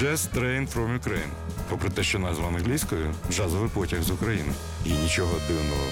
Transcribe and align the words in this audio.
Jazz 0.00 0.28
Train 0.34 0.66
from 0.66 0.98
Ukraine. 0.98 1.30
Попри 1.68 1.90
те, 1.90 2.02
що 2.02 2.18
назва 2.18 2.48
англійською 2.48 3.14
джазовий 3.30 3.70
потяг 3.74 4.02
з 4.02 4.10
України. 4.10 4.52
І 4.84 4.90
нічого 4.90 5.32
дивного 5.48 5.82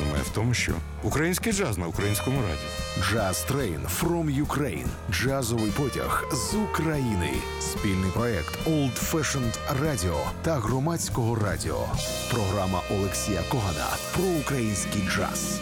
немає 0.00 0.22
в 0.22 0.28
тому, 0.34 0.54
що 0.54 0.72
український 1.02 1.52
джаз 1.52 1.78
на 1.78 1.86
українському 1.86 2.40
радіо. 2.42 3.12
Jazz 3.12 3.52
Train 3.52 3.80
from 4.00 4.46
Ukraine. 4.46 4.86
Джазовий 5.10 5.70
потяг 5.70 6.28
з 6.32 6.54
України. 6.54 7.32
Спільний 7.60 8.10
проект 8.10 8.66
Old 8.66 9.12
Fashioned 9.12 9.58
Radio 9.82 10.16
та 10.42 10.54
громадського 10.54 11.34
радіо. 11.34 11.86
Програма 12.30 12.82
Олексія 12.90 13.42
Когана 13.50 13.86
про 14.14 14.24
український 14.24 15.02
джаз. 15.08 15.60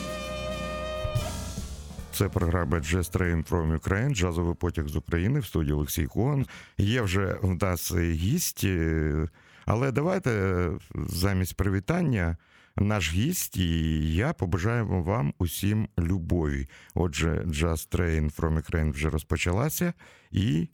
Це 2.16 2.28
програма 2.28 2.78
Jazz 2.78 3.16
Train 3.16 3.48
from 3.48 3.78
Ukraine, 3.78 4.14
джазовий 4.14 4.54
потяг 4.54 4.88
з 4.88 4.96
України 4.96 5.40
в 5.40 5.46
студії 5.46 5.72
Олексій 5.72 6.06
Коган. 6.06 6.46
Є 6.78 7.02
вже 7.02 7.38
в 7.42 7.62
нас 7.62 7.94
гість, 7.96 8.64
е, 8.64 9.28
але 9.66 9.92
давайте 9.92 10.70
замість 10.94 11.56
привітання. 11.56 12.36
Наш 12.76 13.12
гість 13.12 13.56
і 13.56 14.14
я 14.14 14.32
побажаємо 14.32 15.02
вам 15.02 15.34
усім 15.38 15.88
любові. 15.98 16.68
Отже, 16.94 17.42
Jazz 17.46 17.96
Train 17.96 18.40
from 18.40 18.62
Ukraine 18.62 18.92
вже 18.92 19.10
розпочалася, 19.10 19.92
і 20.30 20.68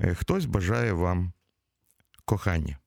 е, 0.00 0.14
хтось 0.14 0.44
бажає 0.44 0.92
вам 0.92 1.32
кохання. 2.24 2.78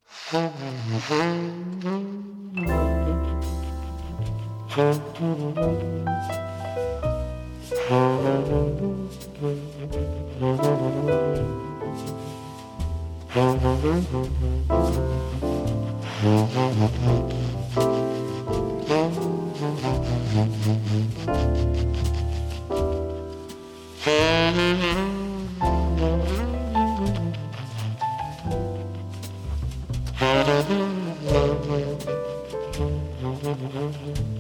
Mm-hmm. 33.42 34.31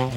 Е, 0.00 0.08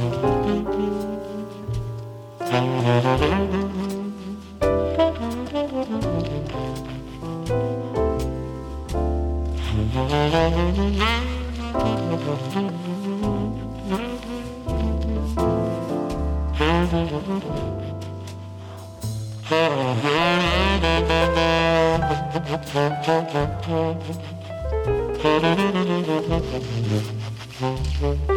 Зараз 28.01 28.32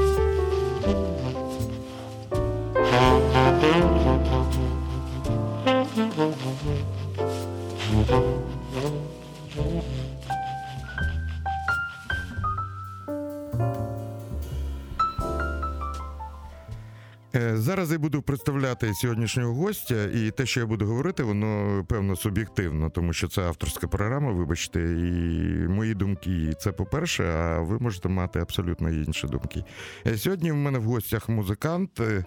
я 17.97 18.01
буду 18.01 18.23
представляти 18.23 18.95
сьогоднішнього 18.95 19.55
гостя, 19.55 20.05
і 20.05 20.31
те, 20.31 20.47
що 20.47 20.61
я 20.61 20.67
буду 20.67 20.87
говорити, 20.87 21.23
воно 21.23 21.85
певно 21.89 22.17
суб'єктивно, 22.17 22.91
тому 22.91 23.13
що 23.13 23.29
це 23.29 23.43
авторська 23.43 23.89
програма, 23.89 24.33
вибачте, 24.33 24.81
і 24.81 25.69
мої 25.69 25.95
думки 25.95 26.55
це 26.61 26.73
по-перше, 26.73 27.25
а 27.25 27.61
ви 27.61 27.79
можете 27.79 28.09
мати 28.09 28.41
абсолютно 28.41 28.91
інші 28.91 29.27
думки. 29.27 29.65
Е, 30.07 30.19
Сьогодні 30.19 30.53
в 30.53 30.55
мене 30.55 30.79
в 30.79 30.83
гостях 30.83 31.29
музикант, 31.29 32.01
е, 32.01 32.25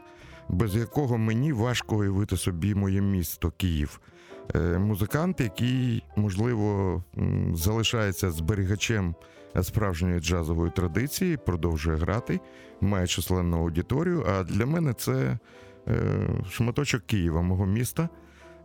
без 0.49 0.75
якого 0.75 1.17
мені 1.17 1.53
важко 1.53 1.97
уявити 1.97 2.37
собі 2.37 2.75
моє 2.75 3.01
місто 3.01 3.51
Київ. 3.57 3.99
Е, 4.55 4.79
Музикант, 4.79 5.41
який, 5.41 6.03
можливо, 6.15 7.03
залишається 7.53 8.31
зберігачем 8.31 9.15
справжньої 9.61 10.19
джазової 10.19 10.71
традиції, 10.71 11.37
продовжує 11.37 11.97
грати, 11.97 12.39
має 12.81 13.07
численну 13.07 13.57
аудиторію. 13.57 14.25
А 14.29 14.43
для 14.43 14.65
мене 14.65 14.93
це 14.93 15.37
е, 15.87 16.29
шматочок 16.49 17.01
Києва, 17.05 17.41
мого 17.41 17.65
міста, 17.65 18.09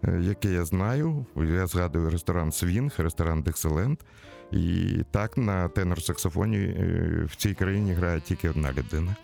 е, 0.04 0.20
яке 0.22 0.52
я 0.52 0.64
знаю. 0.64 1.26
Я 1.36 1.66
згадую 1.66 2.10
ресторан 2.10 2.52
Свінг, 2.52 2.94
ресторан 2.98 3.42
Декселент. 3.42 4.04
І 4.52 4.96
так 5.10 5.36
на 5.36 5.68
тенор-саксофоні 5.68 6.58
е, 6.58 7.24
в 7.24 7.36
цій 7.36 7.54
країні 7.54 7.92
грає 7.92 8.20
тільки 8.20 8.50
одна 8.50 8.72
людина. 8.72 9.16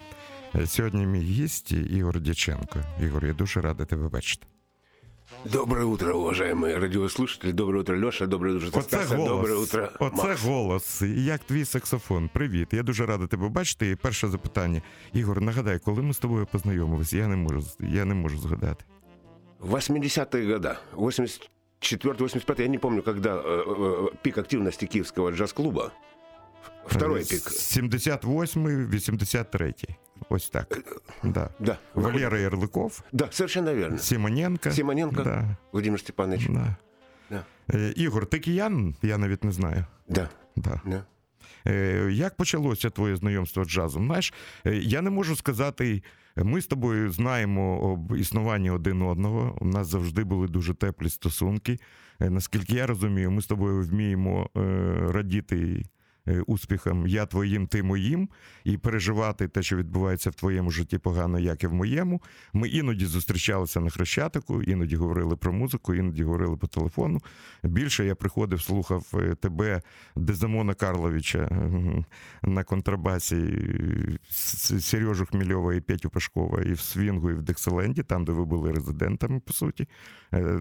Сьогодні 0.66 1.06
мій 1.06 1.21
гість 1.21 1.72
Ігор 1.72 2.21
Дяченко. 2.21 2.78
Ігор, 3.03 3.27
я 3.27 3.32
дуже 3.32 3.60
радий 3.60 3.87
тебе 3.87 4.09
бачити. 4.09 4.47
Доброе 5.46 5.86
утро, 5.86 6.14
уважаемые 6.14 6.78
радиослушатели. 6.78 7.52
Доброе 7.52 7.81
утро, 7.81 7.96
Леша. 7.96 8.26
Доброе 8.26 8.56
утро, 8.56 8.68
Оце 8.68 8.81
Стаса. 8.81 9.16
голос. 9.16 9.30
Доброе 9.30 9.56
утро, 9.58 9.90
Оце 10.00 10.16
Макс. 10.16 10.44
голос. 10.44 11.02
І 11.02 11.24
Як 11.24 11.44
твій 11.44 11.66
саксофон? 11.66 12.30
Привіт. 12.34 12.68
Я 12.72 12.84
дуже 12.84 13.06
радий 13.06 13.28
тебе 13.28 13.50
бачити. 13.50 13.90
І 13.90 13.96
перше 13.96 14.28
запитання. 14.28 14.81
Ігор, 15.14 15.42
нагадай, 15.42 15.80
коли 15.80 16.02
ми 16.02 16.14
з 16.14 16.18
тобою 16.18 16.48
познайомилися, 16.52 17.18
я 17.18 17.28
не 17.28 17.36
можу, 17.36 17.64
я 17.80 18.06
не 18.06 18.14
можу 18.14 18.38
згадати. 18.38 18.86
80-е 19.62 20.53
года. 20.53 20.80
84-85, 20.96 22.62
я 22.62 22.68
не 22.68 22.78
помню, 22.78 23.02
когда 23.03 23.36
э, 23.36 23.64
э, 23.68 24.09
пик 24.22 24.38
активности 24.38 24.86
киевского 24.88 25.31
джаз-клуба. 25.31 25.92
Второй 26.88 27.20
пик. 27.26 27.44
78-й, 27.48 28.86
83-й. 28.96 29.96
Ось 30.31 30.51
так. 30.51 30.79
Да. 31.25 31.51
Да. 31.59 31.79
Валера 31.95 32.39
Ярликов, 32.39 33.03
Да, 33.13 33.29
совершенно 33.31 33.75
верно. 33.75 33.99
Симоненко. 33.99 34.71
Симоненко, 34.71 35.23
Да. 35.25 35.57
Владимир 35.73 36.01
Степанович. 36.01 36.47
Да. 36.49 36.77
Да. 37.31 37.45
Е, 37.75 37.93
Ігор, 37.97 38.27
ти 38.27 38.39
киян? 38.39 38.95
Я 39.03 39.19
навіть 39.19 39.45
не 39.45 39.53
знаю. 39.53 39.85
Да. 40.09 40.29
Да. 40.57 40.81
да. 40.87 41.05
Е, 41.67 42.09
Як 42.13 42.37
почалося 42.37 42.91
твоє 42.91 43.17
знайомство 43.17 43.65
з 43.65 43.69
джазом? 43.69 44.07
Знаєш, 44.07 44.35
е, 44.67 44.75
я 44.77 45.03
не 45.03 45.11
можу 45.11 45.37
сказати, 45.37 46.03
ми 46.37 46.61
з 46.61 46.67
тобою 46.67 47.11
знаємо 47.13 47.81
об 47.83 48.17
існуванні 48.17 48.71
один 48.71 49.03
одного. 49.03 49.59
У 49.61 49.65
нас 49.65 49.87
завжди 49.89 50.25
були 50.25 50.49
дуже 50.49 50.75
теплі 50.75 51.09
стосунки. 51.11 51.79
Е, 52.21 52.31
Наскільки 52.31 52.75
я 52.75 52.87
розумію, 52.87 53.31
ми 53.31 53.43
з 53.43 53.47
тобою 53.47 53.83
вміємо 53.83 54.51
е, 54.57 54.61
радіти 55.09 55.83
е, 56.29 56.41
успіхам 56.41 57.07
я 57.07 57.27
твоїм, 57.27 57.67
ти 57.67 57.83
моїм, 57.83 58.29
і 58.65 58.77
переживати 58.77 59.49
те, 59.49 59.63
що 59.63 59.77
відбувається 59.77 60.31
в 60.31 60.35
твоєму 60.35 60.71
житті 60.71 60.99
погано, 60.99 61.39
як 61.39 61.65
і 61.65 61.67
в 61.67 61.73
моєму. 61.73 62.23
Ми 62.53 62.69
іноді 62.69 63.07
зустрічалися 63.07 63.81
на 63.81 63.91
хрещатику, 63.91 64.63
іноді 64.63 64.97
говорили 64.97 65.37
про 65.37 65.53
музику, 65.53 65.95
іноді 65.95 66.25
говорили 66.25 66.57
по 66.57 66.67
телефону. 66.67 67.21
Більше 67.63 68.05
я 68.05 68.15
приходив, 68.15 68.63
слухав 68.63 69.07
е, 69.15 69.34
тебе, 69.34 69.83
Дезамона 70.17 70.75
Карловича 70.75 71.49
на 72.43 72.65
контрабасі, 72.65 73.37
е, 73.37 74.19
Сережу 74.81 75.27
Хмельова 75.27 75.75
і 75.75 75.81
Петю 75.81 76.11
Пашкова 76.11 76.63
і 76.63 76.73
в 76.73 76.81
Свінгу, 76.81 77.31
і 77.31 77.34
в 77.34 77.43
Декселенді, 77.43 78.03
там, 78.03 78.25
де 78.25 78.33
ви 78.33 78.45
були 78.45 78.73
резидентами, 78.73 79.41
по 79.41 79.53
суті. 79.53 79.89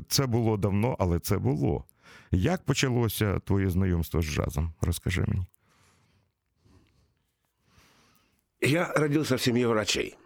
Це 0.08 0.26
було 0.26 0.58
давно, 0.58 0.96
але 1.00 1.20
це 1.20 1.38
було. 1.38 1.86
Як 2.31 2.62
почалося 2.65 3.39
твоє 3.39 3.71
знайомство 3.71 4.23
з 4.23 4.25
джазом? 4.25 4.73
Розкажи 4.81 5.25
мені. 5.29 5.47
Я 8.61 8.93
родился 8.97 9.35
в 9.37 9.41
семье 9.41 9.67
врачей. 9.67 10.17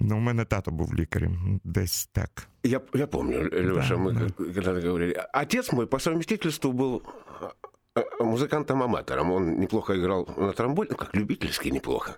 Ну, 0.00 0.16
у 0.16 0.20
мене 0.20 0.44
тато 0.44 0.70
був 0.70 0.94
лікарем, 0.94 1.60
десь 1.64 2.06
так. 2.12 2.48
Я, 2.62 2.80
я 2.94 3.06
помню, 3.06 3.50
Леша, 3.52 3.96
Да, 3.96 4.02
мы 4.02 4.12
да. 4.12 4.26
к- 4.30 4.54
когда-то 4.54 4.80
говорили. 4.80 5.14
Отец 5.32 5.72
мой 5.72 5.86
по 5.86 5.98
совместительству 5.98 6.72
был 6.72 7.02
э, 7.40 8.00
э, 8.00 8.24
музыкантом-аматором. 8.24 9.30
Он 9.30 9.60
неплохо 9.60 9.94
играл 9.94 10.28
на 10.36 10.52
тромбоне, 10.52 10.88
ну, 10.90 10.96
как 10.96 11.14
любительски 11.16 11.68
неплохо. 11.70 12.16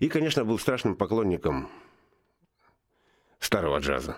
И, 0.00 0.08
конечно, 0.08 0.44
был 0.44 0.58
страшным 0.58 0.94
поклонником 0.94 1.68
старого 3.40 3.78
джаза. 3.80 4.16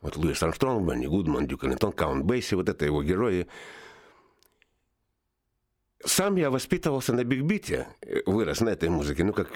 Вот 0.00 0.16
Луис 0.16 0.42
Армстронг, 0.42 0.86
Бенни 0.88 1.06
Гудман, 1.06 1.46
Дюк 1.46 1.64
Эллингтон, 1.64 1.92
Каунт 1.92 2.24
Бейси, 2.24 2.54
вот 2.56 2.68
это 2.68 2.84
его 2.84 3.02
герои. 3.02 3.46
Сам 6.04 6.36
я 6.36 6.50
воспитывался 6.50 7.12
на 7.14 7.24
бигбите, 7.24 7.86
э, 8.02 8.20
вырос 8.26 8.60
на 8.60 8.68
этой 8.70 8.90
музыке, 8.90 9.24
ну 9.24 9.32
как 9.32 9.48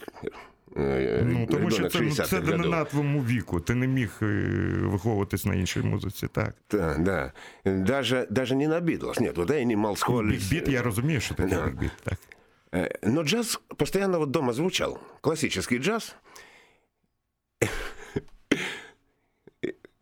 э, 0.74 1.22
Ну, 1.24 1.46
тому 1.46 1.70
що 1.70 1.82
ребенок 1.82 1.92
це, 1.92 1.98
60-х 1.98 2.28
це 2.28 2.40
не 2.40 2.52
годов. 2.56 2.70
на 2.70 2.84
твоєму 2.84 3.22
віку. 3.24 3.60
Ти 3.60 3.74
не 3.74 3.86
міг 3.86 4.10
е, 4.22 4.26
виховуватись 4.82 5.44
на 5.44 5.54
іншій 5.54 5.80
музиці. 5.80 6.28
Так. 6.32 6.54
Да, 6.70 6.96
да. 6.98 7.32
Даже, 7.64 8.26
даже 8.30 8.54
не 8.54 8.68
на 8.68 8.80
Битлз. 8.80 9.20
Нет, 9.20 9.36
вот 9.36 9.50
Animals 9.50 10.06
Hollis. 10.06 10.50
Бікбіт, 10.50 10.68
я 10.68 10.82
розумію, 10.82 11.20
що 11.20 11.34
таке 11.34 11.56
Да. 11.56 11.66
бікбіт. 11.66 11.92
Так. 12.04 12.18
Э, 12.72 12.98
Но 13.02 13.22
джаз 13.24 13.60
постоянно 13.76 14.18
вот 14.18 14.30
дома 14.30 14.52
звучал. 14.52 14.98
Классический 15.20 15.78
джаз. 15.78 16.14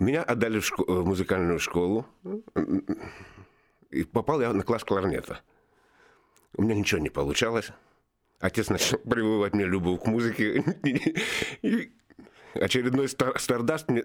Меня 0.01 0.23
отдали 0.23 0.59
в, 0.59 0.63
шко- 0.63 0.83
в 0.91 1.05
музыкальную 1.05 1.59
школу. 1.59 2.07
И 3.91 4.03
попал 4.03 4.41
я 4.41 4.51
на 4.51 4.63
класс 4.63 4.83
кларнета. 4.83 5.41
У 6.57 6.63
меня 6.63 6.73
ничего 6.73 6.99
не 6.99 7.11
получалось. 7.11 7.69
Отец 8.39 8.69
начал 8.69 8.97
прививать 9.09 9.53
мне 9.53 9.65
любовь 9.65 10.01
к 10.01 10.07
музыке. 10.07 10.63
И 11.61 11.91
очередной 12.55 13.09
стар- 13.09 13.39
стардаст 13.39 13.89
мне 13.89 14.03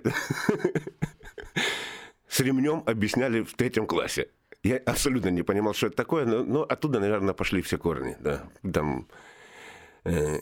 с 2.28 2.40
ремнем 2.40 2.82
объясняли 2.84 3.42
в 3.42 3.54
третьем 3.54 3.86
классе. 3.86 4.28
Я 4.62 4.76
абсолютно 4.76 5.30
не 5.30 5.42
понимал, 5.42 5.72
что 5.72 5.86
это 5.86 5.96
такое, 5.96 6.26
но, 6.26 6.44
но 6.44 6.62
оттуда, 6.62 7.00
наверное, 7.00 7.32
пошли 7.32 7.62
все 7.62 7.78
корни. 7.78 8.18
Да. 8.20 8.50
Там, 8.70 9.08
э, 10.04 10.40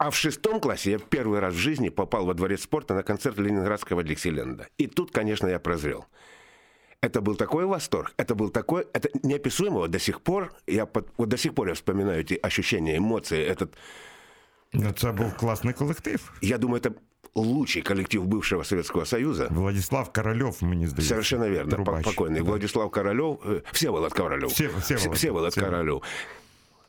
а 0.00 0.08
в 0.10 0.14
шестом 0.16 0.60
классе 0.60 0.90
я 0.90 0.98
первый 0.98 1.40
раз 1.40 1.54
в 1.54 1.58
жизни 1.58 1.90
попал 1.90 2.24
во 2.26 2.34
дворец 2.34 2.62
спорта 2.62 2.94
на 2.94 3.02
концерт 3.02 3.38
ленинградского 3.38 4.02
Диксиленда. 4.02 4.66
И 4.78 4.86
тут, 4.86 5.10
конечно, 5.10 5.48
я 5.48 5.58
прозрел. 5.58 6.04
Это 7.02 7.20
был 7.20 7.36
такой 7.36 7.64
восторг, 7.66 8.12
это 8.18 8.34
был 8.34 8.50
такой, 8.50 8.86
это 8.94 9.08
неописуемо 9.22 9.88
до 9.88 9.98
сих 9.98 10.20
пор, 10.20 10.52
я 10.66 10.86
под- 10.86 11.06
вот 11.18 11.28
до 11.28 11.36
сих 11.36 11.54
пор 11.54 11.68
я 11.68 11.74
вспоминаю 11.74 12.20
эти 12.20 12.38
ощущения, 12.46 12.96
эмоции, 12.96 13.38
этот, 13.52 13.68
Ну, 14.72 14.92
Це 14.92 15.12
був 15.12 15.36
класний 15.36 15.74
колектив. 15.74 16.32
я 16.42 16.58
думаю, 16.58 16.80
это 16.80 16.92
лучший 17.34 17.82
коллектив 17.82 18.24
бывшего 18.24 18.64
Советского 18.64 19.04
Союза. 19.06 19.48
Владислав 19.50 20.12
Корольов, 20.12 20.58
мені 20.60 20.86
здається. 20.86 21.08
Совершенно 21.08 21.48
верно, 21.50 21.70
Трубач. 21.72 22.06
покойный 22.06 22.42
Владислав 22.42 22.90
Королев, 22.90 23.38
э, 23.46 23.62
Всеволод 23.72 24.12
Королев. 24.12 24.50
Все- 24.50 24.68
Всеволод. 24.80 25.16
Всеволод 25.16 25.52
Всеволод. 25.52 25.54
Королев. 25.54 26.02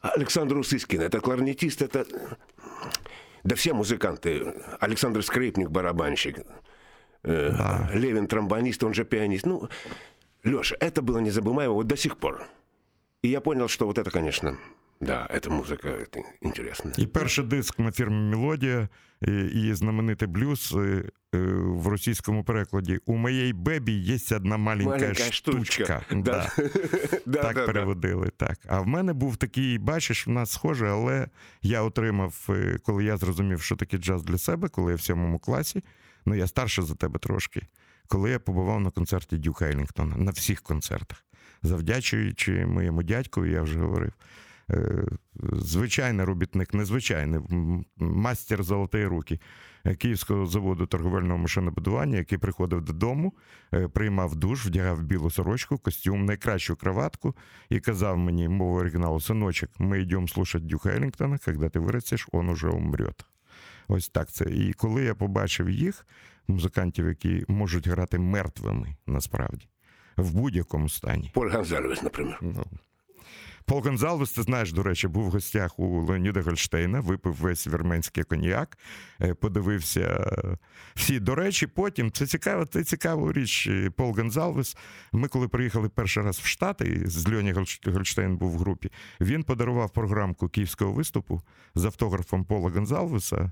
Александр 0.02 0.58
Усыскин, 0.58 1.02
это 1.02 1.20
кларнетист, 1.20 1.82
это... 1.82 2.06
Да 3.44 3.56
все 3.56 3.74
музыканты. 3.74 4.54
Александр 4.80 5.24
Скрипник, 5.24 5.70
барабанщик. 5.70 6.46
Э, 7.24 7.88
Левин, 7.94 8.28
тромбонист, 8.28 8.84
он 8.84 8.94
же 8.94 9.04
пианист. 9.04 9.46
Ну, 9.46 9.70
Леша, 10.44 10.76
это 10.80 11.02
было 11.02 11.20
незабываемо 11.20 11.74
вот 11.74 11.88
до 11.88 11.98
сих 11.98 12.18
пор. 12.18 12.48
И 13.22 13.30
я 13.30 13.42
понял, 13.42 13.68
что 13.68 13.86
вот 13.86 13.98
это, 13.98 14.10
конечно, 14.12 14.58
да, 15.01 15.27
эта 15.31 15.51
музыка, 15.51 15.89
это 15.89 16.23
интересно. 16.41 16.93
І 16.99 17.07
перший 17.07 17.45
диск 17.45 17.79
на 17.79 17.93
фірмі 17.93 18.17
Мелодія 18.17 18.89
і, 19.23 19.47
і 19.47 19.75
знаменитий 19.75 20.29
блюз 20.29 20.75
е, 20.77 21.05
е, 21.35 21.39
в 21.59 21.87
російському 21.87 22.45
перекладі 22.45 23.01
У 23.07 23.17
моєї 23.17 23.53
бебі 23.53 23.93
є 23.93 24.19
одна 24.37 24.57
маленька, 24.57 24.91
Маленька 24.91 25.15
штучка. 25.15 25.63
штучка. 25.63 26.03
Да. 26.11 26.53
Да, 27.27 27.43
так 27.43 27.55
да, 27.55 27.61
да. 27.61 27.67
переводили. 27.67 28.31
Так. 28.37 28.59
А 28.69 28.81
в 28.81 28.87
мене 28.87 29.13
був 29.13 29.37
такий, 29.37 29.79
бачиш, 29.79 30.27
в 30.27 30.31
нас 30.31 30.51
схоже, 30.51 30.89
але 30.89 31.29
я 31.63 31.83
отримав, 31.83 32.47
е, 32.49 32.79
коли 32.83 33.05
я 33.05 33.17
зрозумів, 33.17 33.63
що 33.63 33.77
таке 33.77 33.99
джаз 33.99 34.23
для 34.23 34.39
себе, 34.39 34.69
коли 34.69 34.93
я 34.93 34.97
в 34.97 35.01
сьомому 35.01 35.39
класі. 35.39 35.83
Ну, 36.27 36.35
я 36.35 36.47
старше 36.47 36.83
за 36.83 36.95
тебе 36.95 37.19
трошки. 37.19 37.63
Коли 38.09 38.31
я 38.31 38.39
побував 38.39 38.81
на 38.81 38.91
концерті 38.91 39.37
Дюка 39.37 39.65
Елінгтона, 39.65 40.17
на 40.17 40.31
всіх 40.31 40.63
концертах, 40.63 41.25
завдячуючи 41.63 42.67
моєму 42.67 43.03
дядькові, 43.03 43.53
я 43.53 43.63
вже 43.63 43.79
говорив. 43.79 44.13
е, 44.72 45.06
Звичайний 45.54 46.26
робітник, 46.26 46.74
незвичайний 46.74 47.40
мастер 47.98 48.64
золотої 48.64 49.06
руки 49.06 49.40
е, 49.86 49.96
Київського 49.96 50.46
заводу 50.46 50.86
торговельного 50.86 51.38
машинобудування, 51.38 52.18
який 52.18 52.38
приходив 52.38 52.82
додому, 52.82 53.34
е, 53.74 53.88
приймав 53.88 54.36
душ, 54.36 54.66
вдягав 54.66 55.04
білу 55.04 55.30
сорочку, 55.30 55.78
костюм, 55.78 56.26
найкращу 56.26 56.76
краватку 56.76 57.36
і 57.70 57.80
казав 57.80 58.18
мені 58.18 58.50
мовою 58.50 58.82
оригіналу: 58.82 59.20
синочок, 59.20 59.70
ми 59.80 60.02
йдемо 60.02 60.28
слухати 60.28 60.66
Дюка 60.66 60.90
Елінгтона, 60.90 61.38
коли 61.46 61.70
ти 61.70 61.80
виростеш, 61.80 62.28
он 62.32 62.50
уже 62.50 62.68
умрет. 62.68 63.26
Ось 63.88 64.10
так 64.10 64.32
це. 64.32 64.46
І 64.46 64.74
коли 64.74 65.04
я 65.04 65.16
побачив 65.16 65.70
їх, 65.70 66.06
музикантів, 66.48 67.08
які 67.08 67.46
можуть 67.48 67.88
грати 67.88 68.20
мертвими 68.20 68.96
насправді, 69.08 69.68
в 70.18 70.34
будь-якому 70.34 70.90
стані. 70.90 71.32
Поль 71.34 71.50
Гонзалес, 71.50 72.04
например. 72.04 72.40
Ну. 72.42 72.66
Пол 73.66 73.82
Гонзалвес, 73.82 74.32
ти 74.32 74.42
знаєш, 74.42 74.74
до 74.74 74.84
речі, 74.84 75.08
був 75.08 75.24
в 75.26 75.30
гостях 75.30 75.80
у 75.80 76.02
Леоніда 76.02 76.42
Гольштейна, 76.42 77.00
випив 77.00 77.34
весь 77.34 77.68
вірменський 77.68 78.24
коньяк, 78.24 78.78
е, 79.22 79.34
подивився 79.34 80.02
е, 80.44 80.58
всі. 80.96 81.20
До 81.20 81.36
речі, 81.36 81.68
потім 81.68 82.12
це 82.12 82.26
цікаво, 82.28 82.66
це 82.66 82.84
цікава 82.84 83.32
річ. 83.32 83.68
е, 83.68 83.90
Пол 83.90 84.16
Гонзалвес. 84.18 84.78
Ми, 85.14 85.28
коли 85.28 85.48
приїхали 85.48 85.90
перший 85.90 86.24
раз 86.24 86.40
в 86.40 86.46
Штати, 86.46 87.02
з 87.06 87.34
Льоні 87.34 87.54
Гольштейн 87.86 88.38
був 88.38 88.52
в 88.52 88.58
групі, 88.58 88.92
він 89.22 89.44
подарував 89.44 89.90
програмку 89.90 90.50
київського 90.50 90.92
виступу 90.92 91.42
з 91.76 91.86
автографом 91.86 92.46
Пола 92.46 92.70
Гонзалвеса. 92.70 93.52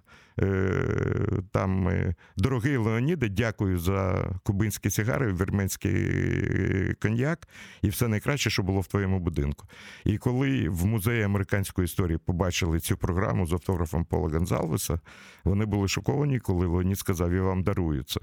Там 1.51 1.89
дорогий 2.37 2.77
Леоніде, 2.77 3.29
дякую 3.29 3.79
за 3.79 4.29
кубинські 4.43 4.89
сигари, 4.89 5.33
вірменський 5.33 6.93
коньяк 7.01 7.47
і 7.81 7.89
все 7.89 8.07
найкраще, 8.07 8.49
що 8.49 8.63
було 8.63 8.81
в 8.81 8.87
твоєму 8.87 9.19
будинку. 9.19 9.67
І 10.05 10.17
коли 10.17 10.69
в 10.69 10.85
музеї 10.85 11.23
американської 11.23 11.85
історії 11.85 12.17
побачили 12.17 12.79
цю 12.79 12.97
програму 12.97 13.47
з 13.47 13.53
автографом 13.53 14.05
Пола 14.05 14.29
Гонзалвеса, 14.29 14.99
вони 15.43 15.65
були 15.65 15.87
шоковані, 15.87 16.39
коли 16.39 16.67
Леонід 16.67 16.99
сказав: 16.99 17.33
Я 17.33 17.41
вам 17.41 17.63
дарую 17.63 18.03
це. 18.03 18.19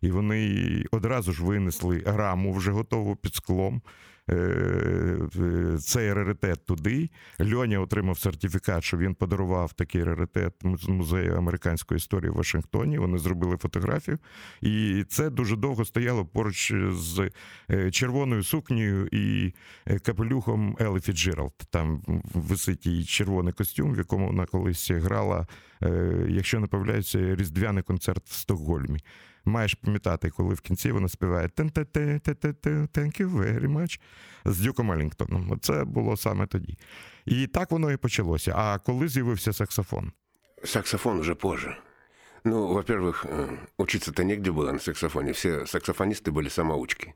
І 0.00 0.10
вони 0.10 0.84
одразу 0.90 1.32
ж 1.32 1.44
винесли 1.44 2.02
раму 2.06 2.52
вже 2.52 2.70
готову 2.70 3.16
під 3.16 3.34
склом. 3.34 3.82
Е, 4.30 5.78
Цей 5.80 6.12
раритет 6.12 6.66
туди. 6.66 7.10
Льоня 7.52 7.80
отримав 7.80 8.18
сертифікат, 8.18 8.84
що 8.84 8.96
він 8.96 9.14
подарував 9.14 9.72
такий 9.72 10.04
раритет 10.04 10.54
муз- 10.62 10.90
музею 10.90 11.36
американської 11.36 11.96
історії 11.96 12.30
в 12.30 12.34
Вашингтоні. 12.34 12.98
Вони 12.98 13.18
зробили 13.18 13.56
фотографію, 13.56 14.18
і 14.60 15.04
це 15.08 15.30
дуже 15.30 15.56
довго 15.56 15.84
стояло 15.84 16.26
поруч 16.26 16.72
з 16.90 17.30
е, 17.70 17.90
червоною 17.90 18.42
сукнею 18.42 19.08
і 19.12 19.54
е, 19.86 19.98
капелюхом 19.98 20.76
Елли 20.80 21.00
Фіцджеральд. 21.00 21.52
Там 21.70 22.02
висить 22.34 22.86
її 22.86 23.04
червоний 23.04 23.52
костюм, 23.52 23.94
в 23.94 23.98
якому 23.98 24.26
вона 24.26 24.46
колись 24.46 24.90
грала, 24.90 25.46
якщо 26.28 26.60
не 26.60 26.66
помиляюся, 26.66 27.34
різдвяний 27.36 27.82
концерт 27.82 28.22
в 28.28 28.32
Стокгольмі 28.32 29.00
Маєш 29.45 29.73
пам'ятати, 29.73 30.29
коли 30.29 30.53
в 30.53 30.61
кінці 30.61 30.91
вона 30.91 31.09
співає 31.09 31.47
«Тен-те-те-те-те-те, 31.47 32.69
«Thank 32.69 33.21
you 33.21 33.29
very 33.29 33.67
much» 33.67 33.99
з 34.45 34.59
Дюком 34.59 34.91
Елінгтоном. 34.91 35.59
Це 35.61 35.83
було 35.83 36.17
саме 36.17 36.47
тоді. 36.47 36.77
І 37.25 37.47
так 37.47 37.71
воно 37.71 37.91
і 37.91 37.97
почалося. 37.97 38.53
А 38.55 38.79
коли 38.79 39.07
з'явився 39.07 39.53
саксофон? 39.53 40.11
Саксофон 40.63 41.19
уже 41.19 41.35
позже. 41.35 41.77
Ну, 42.43 42.73
во-первых, 42.73 43.25
э, 43.25 43.57
учиться-то 43.77 44.23
негде 44.23 44.51
было 44.51 44.71
на 44.71 44.79
саксофоне. 44.79 45.31
Все 45.31 45.65
саксофонисты 45.65 46.31
были 46.31 46.49
самоучки. 46.49 47.13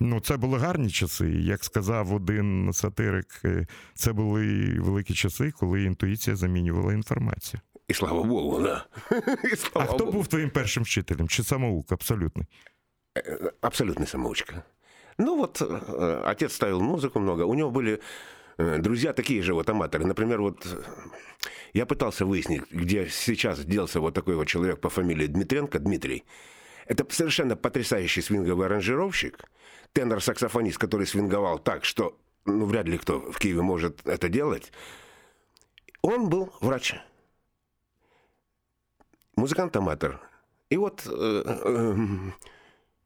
Ну, 0.00 0.20
це 0.20 0.36
були 0.36 0.58
гарні 0.58 0.90
часи. 0.90 1.30
Як 1.30 1.64
сказав 1.64 2.14
один 2.14 2.70
сатирик, 2.72 3.40
е, 3.44 3.66
це 3.94 4.12
були 4.12 4.76
великі 4.80 5.14
часи, 5.14 5.50
коли 5.50 5.82
інтуїція 5.82 6.36
замінювала 6.36 6.92
інформацію. 6.92 7.60
И 7.89 7.93
слава 7.93 8.23
богу, 8.23 8.59
да. 8.61 8.85
И 9.43 9.53
А 9.53 9.55
слава 9.55 9.87
хто 9.87 9.97
богу. 10.05 10.11
був 10.11 10.27
твоїм 10.27 10.49
першим 10.49 10.83
вчителем? 10.83 11.27
Чи 11.27 11.43
самоук 11.43 11.91
абсолютний? 11.91 12.45
Э, 13.15 13.51
Абсолютный 13.61 14.07
самоучка. 14.07 14.63
Ну 15.17 15.37
вот, 15.37 15.61
э, 15.61 16.21
отец 16.25 16.53
ставил 16.53 16.81
музыку 16.81 17.19
много. 17.19 17.45
У 17.45 17.53
него 17.55 17.71
были 17.71 17.99
э, 18.59 18.77
друзья 18.81 19.13
такие 19.13 19.41
же 19.41 19.53
вот 19.53 19.69
аматоры. 19.69 20.05
Например, 20.05 20.41
вот 20.41 20.67
я 21.73 21.85
пытался 21.85 22.25
выяснить, 22.25 22.61
где 22.71 23.07
сейчас 23.09 23.65
делся 23.65 23.99
вот 23.99 24.13
такой 24.13 24.35
вот 24.35 24.47
человек 24.47 24.79
по 24.79 24.89
фамилии 24.89 25.27
Дмитренко, 25.27 25.79
Дмитрий. 25.79 26.23
Это 26.89 27.05
совершенно 27.09 27.55
потрясающий 27.55 28.21
свинговый 28.21 28.65
аранжировщик, 28.65 29.39
тенор-саксофонист, 29.93 30.77
который 30.77 31.05
свинговал 31.07 31.59
так, 31.59 31.85
что 31.85 32.17
ну, 32.45 32.65
вряд 32.65 32.87
ли 32.87 32.97
кто 32.97 33.19
в 33.19 33.37
Киеве 33.39 33.61
может 33.61 34.05
это 34.07 34.29
делать. 34.29 34.71
Он 36.01 36.29
был 36.29 36.49
врач. 36.61 36.95
Музыкант-аматор. 39.36 40.20
И 40.70 40.76
вот 40.76 41.06
э, 41.06 41.42
э, 41.46 41.96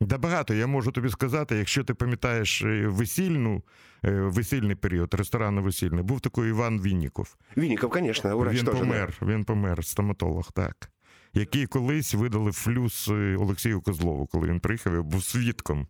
Да 0.00 0.18
багато. 0.18 0.54
Я 0.54 0.66
можу 0.66 0.92
тобі 0.92 1.08
сказати, 1.08 1.56
якщо 1.56 1.84
ти 1.84 1.94
пам'ятаєш 1.94 2.62
е, 2.62 2.86
весільну, 2.86 3.62
е, 4.04 4.10
весільний 4.10 4.76
період, 4.76 5.14
ресторанно-весільний, 5.14 6.02
був 6.02 6.20
такий 6.20 6.48
Іван 6.48 6.80
Вінніков. 6.80 7.36
Винников, 7.56 7.90
конечно, 7.90 8.38
врач 8.38 8.58
він 8.58 8.64
тоже. 8.64 8.78
да. 8.78 8.84
помер, 8.84 9.18
він 9.22 9.44
помер, 9.44 9.84
стоматолог, 9.84 10.52
так. 10.52 10.90
Який 11.34 11.66
колись 11.66 12.14
видали 12.14 12.52
флюс 12.52 13.08
е, 13.08 13.36
Олексію 13.36 13.80
Козлову, 13.80 14.26
коли 14.26 14.48
він 14.48 14.60
приїхав, 14.60 14.94
я 14.94 15.02
був 15.02 15.24
свідком, 15.24 15.86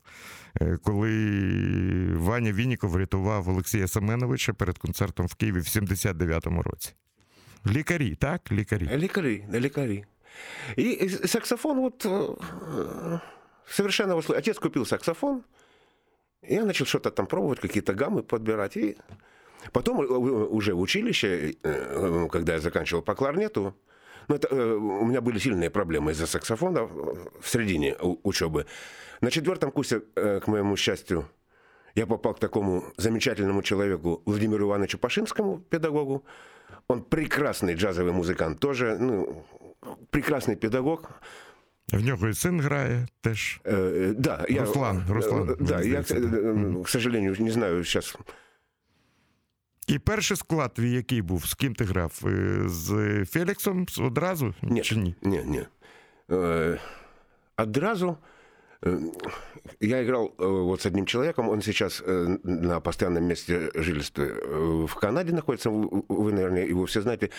е, 0.61 0.79
коли 0.83 1.11
в 2.15 2.23
Ваня 2.23 2.53
Вініков 2.53 2.91
врятував 2.91 3.49
Олексія 3.49 3.89
Семеновича 3.89 4.53
перед 4.53 4.79
концертом 4.79 5.27
в 5.27 5.35
Києві 5.35 5.59
в 5.59 5.65
79-му 5.65 6.63
році. 6.63 6.95
Лікарі, 7.67 8.15
так? 8.15 8.53
Лікарі. 8.53 8.91
Лікарі, 8.97 9.45
лікарі. 9.55 10.05
И 10.76 11.08
саксофон 11.10 11.80
вот 11.80 12.06
э, 12.06 13.20
совершенно... 13.68 14.16
вот 14.16 14.30
Отец 14.30 14.60
купил 14.60 14.86
саксофон, 14.86 15.44
и 16.42 16.56
я 16.56 16.66
начал 16.66 16.86
что-то 16.86 17.12
там 17.12 17.28
пробовать, 17.28 17.60
какие-то 17.60 17.94
гаммы 17.94 18.24
подбирать. 18.24 18.78
И 18.78 18.98
потом 19.72 20.02
э, 20.02 20.06
уже 20.06 20.74
в 20.74 20.80
училище, 20.80 21.56
э, 21.64 22.28
когда 22.32 22.54
я 22.54 22.60
заканчивал 22.60 23.02
по 23.02 23.16
кларнету, 23.16 23.76
ну, 24.28 24.36
это, 24.36 24.54
у 24.56 25.06
меня 25.06 25.20
были 25.20 25.40
сильные 25.40 25.70
проблемы 25.70 26.12
из-за 26.12 26.28
саксофона 26.28 26.86
в 26.86 27.44
середине 27.44 27.98
учебы. 28.00 28.66
На 29.20 29.32
четвертом 29.32 29.72
курсе, 29.72 30.00
к 30.00 30.44
моему 30.46 30.78
счастью, 30.78 31.28
я 31.96 32.06
попал 32.08 32.36
к 32.36 32.40
такому 32.40 32.84
замечательному 32.98 33.62
человеку 33.62 34.22
Владимиру 34.26 34.68
Ивановичу 34.68 34.98
Пашинскому, 34.98 35.60
педагогу. 35.60 36.24
Он 36.88 37.04
прекрасный 37.04 37.76
джазовый 37.76 38.14
музыкант, 38.14 38.60
тоже 38.60 38.98
ну, 38.98 39.46
прекрасний 40.10 40.56
педагог. 40.56 41.12
В 41.94 42.06
нього 42.06 42.28
і 42.28 42.34
син 42.34 42.62
грає 42.62 43.08
теж. 43.22 43.62
Э, 43.64 44.14
да, 44.14 44.46
Руслан, 44.50 45.06
я, 45.08 45.14
Руслан. 45.14 45.56
Да, 45.60 45.82
я, 45.82 46.04
к 46.84 46.90
сожалению, 46.90 47.36
не 47.40 47.52
знаю 47.52 47.84
зараз. 47.84 48.18
І 49.88 50.00
перший 50.00 50.38
склад 50.38 50.74
твій 50.74 50.92
який 50.92 51.22
був? 51.22 51.46
З 51.46 51.54
ким 51.54 51.76
ти 51.76 51.84
грав? 51.84 52.22
З 52.66 53.26
Феліксом 53.26 53.86
одразу? 54.00 54.54
Ні, 54.62 54.82
Чи 54.82 54.96
ні? 54.96 55.16
Ні, 55.22 55.44
ні. 55.46 55.66
Одразу 57.58 58.18
Я 59.80 60.04
играл 60.04 60.34
э, 60.38 60.46
вот 60.46 60.82
с 60.82 60.86
одним 60.88 61.06
человеком, 61.06 61.50
он 61.50 61.62
сейчас 61.62 62.02
э, 62.04 62.38
на 62.44 62.80
постоянном 62.80 63.24
месте 63.24 63.70
жительства 63.76 64.24
э, 64.24 64.86
в 64.88 64.96
Канаде 64.96 65.34
находится, 65.34 65.70
вы, 65.70 66.32
наверное, 66.32 66.66
его 66.66 66.86
все 66.88 67.02
знаете, 67.02 67.30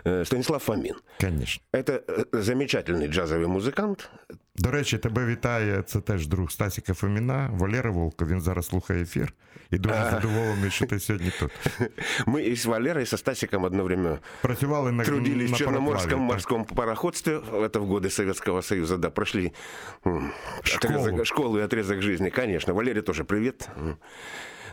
Станислав 0.00 0.62
Фомин. 0.62 0.96
Конечно. 1.18 1.62
Это 1.72 2.02
замечательный 2.32 3.08
джазовый 3.08 3.46
музыкант. 3.46 4.10
До 4.55 4.71
речі, 4.71 4.97
тебе 4.97 5.25
вітає, 5.25 5.81
це 5.81 5.99
теж 5.99 6.27
друг 6.27 6.51
Стасіка 6.51 6.93
Фоміна, 6.93 7.49
Валера 7.53 7.91
Волко, 7.91 8.25
він 8.25 8.41
зараз 8.41 8.65
слухає 8.67 9.01
ефір 9.01 9.33
і 9.71 9.77
дуже 9.77 9.95
задоволений, 10.11 10.71
що 10.71 10.85
ти 10.85 10.99
сьогодні 10.99 11.31
тут. 11.39 11.51
Мы 12.25 12.39
и 12.51 12.53
с 12.55 12.65
Валерой, 12.65 13.03
и 13.03 13.05
со 13.05 13.17
Стасиком 13.17 13.63
одно 13.65 13.83
время 13.83 14.19
Працювали 14.41 14.91
на 14.91 15.03
трудились 15.03 15.49
на 15.49 15.55
в 15.55 15.59
Черноморском 15.59 16.09
пароплаві, 16.09 16.27
морском 16.27 16.65
пароходстве, 16.65 17.41
это 17.51 17.79
в 17.79 17.85
годы 17.87 18.09
Советского 18.09 18.61
Союза, 18.61 18.97
да, 18.97 19.09
прошли 19.09 19.51
Школу. 20.63 20.93
отрезок, 20.93 21.25
школу 21.25 21.59
и 21.59 21.61
отрезок 21.61 22.01
жизни, 22.01 22.29
конечно. 22.29 22.73
Валере 22.73 23.01
тоже 23.01 23.23
привет. 23.23 23.69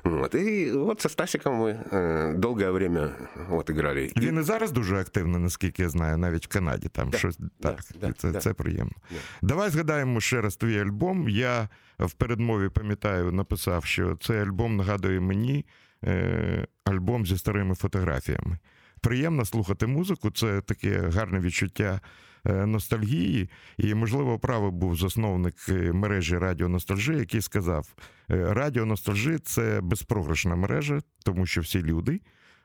Вот. 0.14 0.36
И 0.36 0.72
вот 0.72 1.02
со 1.02 1.10
Стасиком 1.10 1.56
мы 1.56 1.70
э, 1.92 2.34
долгое 2.38 2.72
время 2.72 3.12
от 3.50 3.70
играли. 3.70 4.12
Він 4.18 4.40
і 4.40 4.42
зараз 4.42 4.72
дуже 4.72 4.96
активний, 4.96 5.42
наскільки 5.42 5.82
я 5.82 5.90
знаю, 5.90 6.18
навіть 6.18 6.46
в 6.46 6.48
Канаді. 6.50 6.88
Там 6.88 7.10
Да, 7.10 7.18
щось 7.18 7.38
да, 7.38 7.50
так. 7.60 7.80
да, 8.02 8.12
це, 8.12 8.32
да. 8.32 8.40
це 8.40 8.54
приємно. 8.54 8.96
Да. 9.12 9.18
Давай 9.42 9.70
згадаємо 9.70 10.22
ще 10.22 10.42
раз 10.42 10.56
твій 10.56 10.80
альбом. 10.80 11.30
Я 11.30 11.70
в 12.00 12.14
передмові 12.14 12.70
пам'ятаю, 12.70 13.32
написав, 13.32 13.86
що 13.86 14.16
цей 14.16 14.40
альбом 14.40 14.76
нагадує 14.76 15.20
мені 15.20 15.66
е, 16.04 16.68
альбом 16.86 17.26
зі 17.26 17.38
старими 17.38 17.76
фотографіями. 17.76 18.58
Приємно 19.02 19.46
слухати 19.46 19.88
музику, 19.88 20.32
це 20.32 20.62
таке 20.62 21.00
гарне 21.00 21.40
відчуття 21.40 22.02
ностальгії. 22.46 23.50
І, 23.78 23.94
можливо, 23.94 24.40
правий 24.40 24.72
був 24.72 24.96
засновник 24.96 25.56
е, 25.70 25.94
мережі 25.94 26.38
Радіо 26.38 26.70
Ностальжи, 26.70 27.16
який 27.16 27.42
сказав: 27.42 27.96
е, 28.32 28.54
Радіо 28.54 28.86
Ностальжи 28.86 29.40
це 29.40 29.82
безпрограшна 29.82 30.56
мережа, 30.56 31.02
тому 31.26 31.46
що 31.46 31.62
всі 31.62 31.84
люди, 31.84 32.22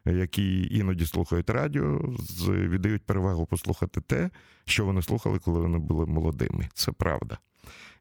е, 0.06 0.12
які 0.12 0.68
іноді 0.76 1.06
слухають 1.06 1.50
радіо, 1.50 2.14
віддають 2.48 3.06
перевагу 3.06 3.46
послухати 3.46 4.00
те, 4.00 4.30
що 4.64 4.84
вони 4.84 5.02
слухали, 5.02 5.38
коли 5.38 5.60
вони 5.60 5.78
були 5.78 6.06
молодими. 6.06 6.68
Це 6.74 6.92
правда. 6.92 7.38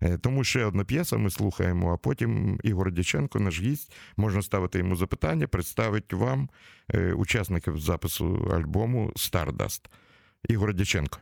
Е, 0.01 0.17
Тому 0.17 0.43
ще 0.43 0.65
одна 0.65 0.83
п'єса 0.83 1.17
ми 1.17 1.29
слухаємо, 1.29 1.93
а 1.93 1.97
потім 1.97 2.59
Ігор 2.63 2.91
Дяченко, 2.91 3.39
наш 3.39 3.61
гість, 3.61 3.93
можна 4.17 4.41
ставити 4.41 4.79
йому 4.79 4.95
запитання, 4.95 5.47
представить 5.47 6.13
вам 6.13 6.49
е, 6.93 7.13
учасників 7.13 7.79
запису 7.79 8.51
альбому 8.53 9.11
Stardust. 9.15 9.81
Ігор 10.49 10.73
Дяченко. 10.73 11.19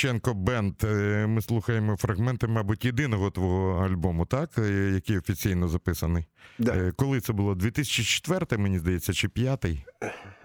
Дяченко 0.00 0.34
Бенд. 0.34 0.74
Е, 0.84 1.26
Ми 1.26 1.42
слухаємо 1.42 1.96
фрагменти, 1.96 2.46
мабуть, 2.46 2.84
єдиного 2.84 3.30
твого 3.30 3.84
альбому, 3.84 4.26
так? 4.26 4.50
Е, 4.58 4.90
Який 4.94 5.18
офіційно 5.18 5.68
записаний. 5.68 6.26
Да. 6.58 6.72
Е, 6.74 6.92
Коли 6.96 7.20
це 7.20 7.32
було? 7.32 7.54
2004, 7.54 8.58
мені 8.58 8.78
здається, 8.78 9.12
чи 9.12 9.28
5-й? 9.28 9.84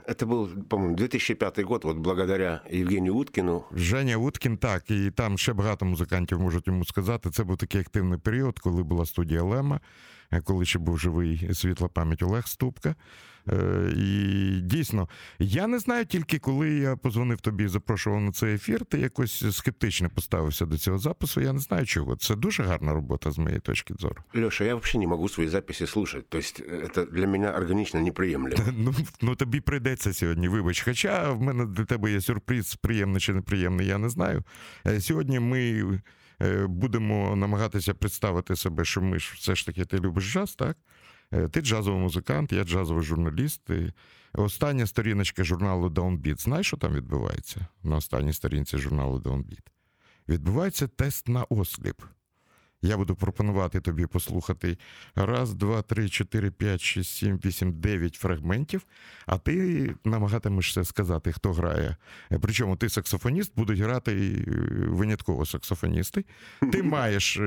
Это 0.08 0.26
был, 0.26 0.64
по-моему, 0.64 0.96
2005 0.96 1.60
год, 1.60 1.84
вот 1.84 1.98
благодаря 1.98 2.62
Евгению 2.74 3.16
Уткину. 3.16 3.64
Женя 3.76 4.18
Уткін, 4.18 4.58
так, 4.58 4.92
і 4.92 5.12
там 5.12 5.38
ще 5.38 5.54
багато 5.54 5.86
музикантів 5.86 6.40
можуть 6.40 6.68
йому 6.68 6.86
сказати. 6.86 7.30
Це 7.30 7.44
був 7.44 7.58
такий 7.58 7.82
активний 7.82 8.20
період, 8.20 8.60
коли 8.60 8.84
була 8.84 9.06
студія 9.06 9.44
Лема, 9.44 9.80
коли 10.44 10.66
ще 10.66 10.80
був 10.80 11.00
живий 11.00 11.54
світла 11.54 11.88
пам'ять 11.88 12.24
Олег 12.24 12.48
Ступка. 12.48 12.96
Е, 13.50 13.94
І 13.96 14.62
дійсно, 14.62 15.10
я 15.40 15.68
не 15.68 15.80
знаю 15.80 16.06
тільки 16.06 16.40
коли 16.40 16.74
я 16.74 16.96
позвонив 16.96 17.42
тобі 17.42 17.64
і 17.64 17.68
запрошував 17.68 18.22
на 18.22 18.32
цей 18.32 18.54
ефір, 18.54 18.86
ти 18.86 19.00
якось 19.00 19.56
скептично 19.56 20.10
поставився 20.10 20.66
до 20.66 20.78
цього 20.78 20.98
запису. 20.98 21.42
Я 21.42 21.54
не 21.54 21.60
знаю 21.60 21.86
чого. 21.86 22.16
Це 22.16 22.36
дуже 22.36 22.64
гарна 22.64 22.94
робота 22.94 23.32
з 23.32 23.38
моєї 23.38 23.60
точки 23.60 23.94
зору. 24.00 24.16
Леша, 24.34 24.64
я 24.64 24.74
вообще 24.74 24.98
не 24.98 25.08
могу 25.08 25.30
свои 25.30 25.48
записи 25.48 25.88
слушать. 25.88 26.30
То 26.30 26.38
есть 26.38 26.62
э, 26.62 27.12
для 27.12 27.28
меня 27.28 27.52
органично 27.52 28.00
неприемлемо. 28.02 28.64
Ну, 28.78 28.96
ну 29.22 29.36
тобі 29.36 29.60
прийдеться 29.62 30.14
сьогодні, 30.14 30.48
вибач. 30.48 30.82
Хоча 30.82 31.32
в 31.32 31.42
мене 31.42 31.66
для 31.66 31.86
тебе 31.86 32.12
є 32.12 32.22
сюрприз, 32.22 32.76
приємний 32.76 33.22
чи 33.22 33.34
неприємний, 33.34 33.88
я 33.88 33.98
не 33.98 34.10
знаю. 34.10 34.44
Е, 34.88 35.02
Сьогодні 35.02 35.40
ми 35.40 35.84
е, 36.42 36.68
будемо 36.68 37.36
намагатися 37.36 37.94
представити 37.94 38.56
себе, 38.56 38.86
що 38.86 39.02
ми 39.02 39.20
ж 39.20 39.34
все 39.36 39.56
ж 39.56 39.66
таки 39.66 39.86
ти 39.86 40.00
любиш 40.00 40.34
джаз, 40.34 40.56
так? 40.56 40.78
Е, 41.36 41.48
Ти 41.48 41.62
джазовий 41.62 42.02
музикант, 42.02 42.54
я 42.54 42.64
джазовий 42.64 43.04
журналіст. 43.04 43.70
І 43.70 43.94
остання 44.34 44.88
сторіночка 44.88 45.44
журналу 45.44 45.90
Downbeat. 45.90 46.42
Знаєш, 46.42 46.68
що 46.68 46.78
там 46.78 46.94
відбувається 46.94 47.68
на 47.84 47.96
останній 47.96 48.34
сторінці 48.34 48.78
журналу 48.78 49.20
Downbeat? 49.20 49.68
Відбувається 50.30 50.88
тест 50.88 51.28
на 51.28 51.44
осліп. 51.44 52.02
Я 52.82 52.98
буду 52.98 53.16
пропонувати 53.16 53.82
тобі 53.82 54.06
послухати 54.06 54.78
раз, 55.16 55.54
два, 55.54 55.82
три, 55.82 56.10
чотири, 56.10 56.52
п'ять, 56.52 56.82
шість, 56.82 57.12
сім, 57.12 57.40
вісім, 57.46 57.74
дев'ять 57.74 58.16
фрагментів, 58.16 58.86
а 59.26 59.38
ти 59.38 59.96
намагатимешся 60.06 60.84
сказати, 60.84 61.32
хто 61.32 61.54
грає. 61.54 61.96
Е, 62.32 62.40
Причому 62.40 62.76
ти 62.76 62.90
саксофоніст, 62.90 63.52
будуть 63.56 63.80
грати 63.80 64.46
е, 64.48 64.52
винятково 64.88 65.46
саксофоністи. 65.46 66.26
Ти 66.72 66.84
маєш 66.84 67.40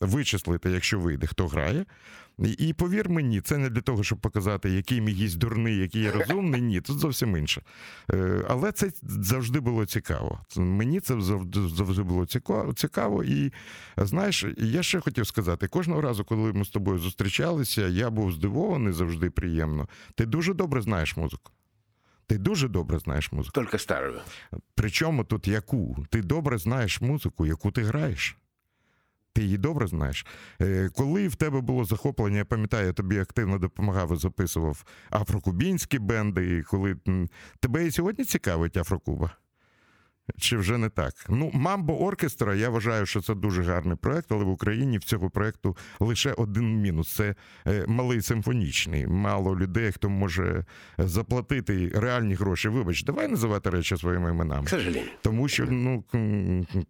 вичислити, 0.00 0.70
якщо 0.70 1.00
вийде, 1.00 1.26
хто 1.26 1.46
грає. 1.46 1.84
І, 2.38 2.50
і 2.50 2.72
повір 2.72 3.10
мені, 3.10 3.40
це 3.40 3.58
не 3.58 3.70
для 3.70 3.80
того, 3.80 4.04
щоб 4.04 4.18
показати, 4.18 4.70
який 4.70 5.00
мій 5.00 5.12
гість 5.12 5.38
дурний, 5.38 5.76
який 5.76 6.02
я 6.02 6.12
розумний. 6.12 6.60
Ні, 6.60 6.80
тут 6.80 6.98
зовсім 6.98 7.36
інше. 7.36 7.62
Е, 8.12 8.44
Але 8.48 8.72
це 8.72 8.92
завжди 9.02 9.60
було 9.60 9.86
цікаво. 9.86 10.40
Мені 10.56 11.00
це 11.00 11.20
завжди, 11.20 12.02
було 12.02 12.26
цікаво. 12.74 13.24
І 13.24 13.52
знаєш, 13.96 14.44
я 14.56 14.82
ще 14.82 15.00
хотів 15.00 15.26
сказати: 15.26 15.68
кожного 15.68 16.00
разу, 16.00 16.24
коли 16.24 16.52
ми 16.52 16.64
з 16.64 16.68
тобою 16.68 16.98
зустрічалися, 16.98 17.88
я 17.88 18.10
був 18.10 18.32
здивований 18.32 18.92
завжди 18.92 19.30
приємно. 19.30 19.88
Ти 20.14 20.26
дуже 20.26 20.54
добре 20.54 20.82
знаєш 20.82 21.16
музику. 21.16 21.52
Ти 22.26 22.38
дуже 22.38 22.68
добре 22.68 22.98
знаєш 22.98 23.32
музику. 23.32 23.52
Только 23.52 23.78
старую. 23.78 24.20
Причому 24.74 25.24
тут 25.24 25.48
яку? 25.48 26.06
Ти 26.10 26.22
добре 26.22 26.58
знаєш 26.58 27.00
музику, 27.00 27.46
яку 27.46 27.70
ти 27.70 27.82
граєш. 27.82 28.36
Ти 29.36 29.42
її 29.42 29.58
добре 29.58 29.86
знаєш. 29.86 30.26
Е, 30.60 30.90
Коли 30.94 31.28
в 31.28 31.34
тебе 31.34 31.60
було 31.60 31.84
захоплення, 31.84 32.38
я 32.38 32.44
пам'ятаю, 32.44 32.86
я 32.86 32.92
тобі 32.92 33.18
активно 33.18 33.58
допомагав 33.58 34.12
і 34.12 34.16
записував 34.16 34.84
афрокубінські 35.10 35.98
бенди. 35.98 36.62
Коли 36.62 36.96
тебе 37.60 37.86
і 37.86 37.90
сьогодні 37.90 38.24
цікавить 38.24 38.76
Афрокуба? 38.76 39.36
Чи 40.38 40.56
вже 40.56 40.78
не 40.78 40.88
так? 40.88 41.12
Ну, 41.28 41.50
Мамбо 41.54 42.00
Оркестра, 42.00 42.54
я 42.54 42.68
вважаю, 42.70 43.06
що 43.06 43.20
це 43.20 43.34
дуже 43.34 43.62
гарний 43.62 43.96
проект, 43.96 44.32
але 44.32 44.44
в 44.44 44.48
Україні 44.48 44.98
в 44.98 45.04
цього 45.04 45.30
проекту 45.30 45.76
лише 46.00 46.32
один 46.32 46.80
мінус: 46.80 47.14
це 47.14 47.34
е, 47.66 47.84
малий 47.88 48.22
симфонічний. 48.22 49.06
Мало 49.06 49.56
людей, 49.56 49.92
хто 49.92 50.08
може 50.08 50.64
заплатити 50.98 51.88
реальні 51.94 52.34
гроші. 52.34 52.68
Вибач, 52.68 53.02
давай 53.04 53.28
називати 53.28 53.70
речі 53.70 53.96
своїми 53.96 54.30
іменами. 54.30 54.64
К 54.64 54.70
сожалению. 54.70 55.08
Тому 55.22 55.48
що, 55.48 55.64
ну, 55.70 56.04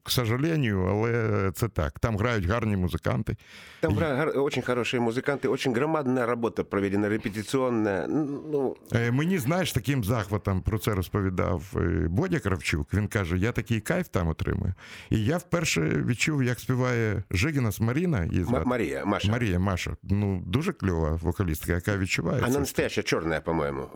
к 0.02 0.10
сожалению, 0.10 0.80
але 0.90 1.50
це 1.54 1.68
так. 1.68 1.98
Там 1.98 2.16
грають 2.16 2.44
гарні 2.44 2.76
музиканти. 2.76 3.36
Там 3.80 3.92
гра- 3.94 4.14
гар- 4.16 4.38
очень 4.40 4.62
хорошие 4.62 5.00
музыканты, 5.02 5.50
очень 5.50 5.72
громадная 5.74 6.26
работа 6.26 6.64
проведена, 6.64 7.08
репетиционная. 7.08 8.06
Ну, 8.52 8.76
Е, 8.94 9.10
Мені, 9.10 9.38
знаєш, 9.38 9.72
таким 9.72 10.04
захватом 10.04 10.60
про 10.62 10.78
це 10.78 10.94
розповідав 10.94 11.62
е, 11.76 12.06
Бодя 12.10 12.38
Кравчук. 12.38 12.94
Він 12.94 13.08
каже: 13.08 13.25
я 13.34 13.52
такий 13.52 13.80
кайф 13.80 14.08
там 14.08 14.28
отримую. 14.28 14.74
І 15.10 15.24
я 15.24 15.36
вперше 15.38 15.80
відчув, 16.06 16.42
як 16.44 16.60
співає 16.60 17.22
Жигінас 17.30 17.80
Маріна. 17.80 18.24
її 18.24 18.40
М- 18.42 18.46
Марія 18.48 18.64
Мария, 18.66 19.04
Маша. 19.04 19.30
Марія 19.32 19.58
Маша. 19.58 19.96
Ну, 20.02 20.42
дуже 20.46 20.72
кльова 20.72 21.18
вокалістка, 21.22 21.72
яка 21.72 21.96
відчуває. 21.96 22.40
Вона 22.42 22.58
настояща 22.58 23.02
чорна. 23.02 23.40
Э, 23.40 23.86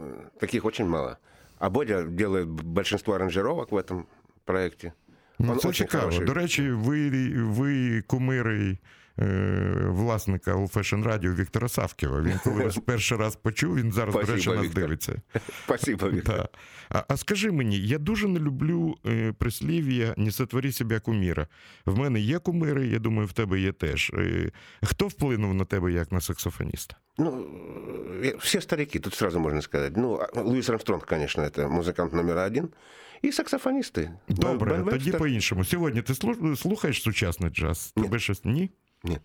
Таких 0.40 0.64
очень 0.64 0.88
мало. 0.88 1.16
А 1.58 1.70
Бодя 1.70 2.02
делает 2.02 2.48
большинство 2.48 3.14
аранжировок 3.14 3.72
в 3.72 3.74
этом 3.76 4.02
проекте. 4.44 4.92
Ну, 5.38 5.52
Он 5.52 5.58
це 5.58 5.72
цікаво. 5.72 6.04
хороший. 6.04 6.24
До 6.26 6.34
речі, 6.34 6.70
ви, 6.70 7.10
ви 7.36 8.02
кумири 8.06 8.78
власника 9.87 10.55
Old 10.55 10.73
Fashion 10.73 11.03
Radio 11.03 11.35
Віктора 11.35 11.67
Савківа. 11.69 12.21
Він 12.21 12.39
коли 12.43 12.63
вас 12.63 12.77
перший 12.85 13.17
раз 13.17 13.35
почув, 13.35 13.75
він 13.75 13.91
зараз, 13.91 14.15
до 14.15 14.19
Спасибо, 14.19 14.35
речі, 14.35 14.49
нас 14.49 14.65
Віктор. 14.65 14.83
дивиться. 14.83 15.21
Спасибо, 15.65 16.09
Виктор. 16.09 16.37
Да. 16.37 16.49
А, 16.89 17.03
а 17.07 17.17
скажи 17.17 17.51
мені, 17.51 17.79
я 17.79 17.97
дуже 17.97 18.27
не 18.27 18.39
люблю 18.39 18.95
е, 19.05 19.33
прислів'я 19.37 20.13
«не 20.17 20.31
сотворі 20.31 20.71
себе 20.71 20.99
куміра. 20.99 21.47
В 21.85 21.97
мене 21.99 22.19
є 22.19 22.39
кумири, 22.39 22.87
я 22.87 22.99
думаю, 22.99 23.27
в 23.27 23.33
тебе 23.33 23.59
є 23.59 23.71
теж. 23.71 24.11
Е, 24.13 24.51
хто 24.83 25.07
вплинув 25.07 25.53
на 25.53 25.65
тебе 25.65 25.91
як 25.91 26.11
на 26.11 26.21
саксофоніста? 26.21 26.95
Ну, 27.17 27.31
э, 28.23 28.37
все 28.39 28.61
старики, 28.61 28.99
тут 28.99 29.13
сразу 29.13 29.39
можно 29.39 29.61
сказать. 29.61 29.97
Ну, 29.97 30.19
а, 30.35 30.41
Луис 30.41 30.69
Армстронг, 30.69 31.05
конечно, 31.05 31.43
это 31.43 31.69
музыкант 31.81 32.13
номер 32.15 32.37
один. 32.37 32.69
И 33.25 33.31
саксофонисты. 33.31 34.09
Добре, 34.29 34.71
Бен 34.71 34.83
тоді 34.83 34.91
Вебстер. 34.97 35.17
по-іншому. 35.17 35.63
Сьогодні 35.65 36.01
ти 36.01 36.13
слу- 36.13 36.55
слухаєш 36.55 37.01
сучасний 37.01 37.49
джаз? 37.51 37.93
Тебе 37.95 38.19
щось 38.19 38.45
ні? 38.45 38.69
Ні. 39.04 39.18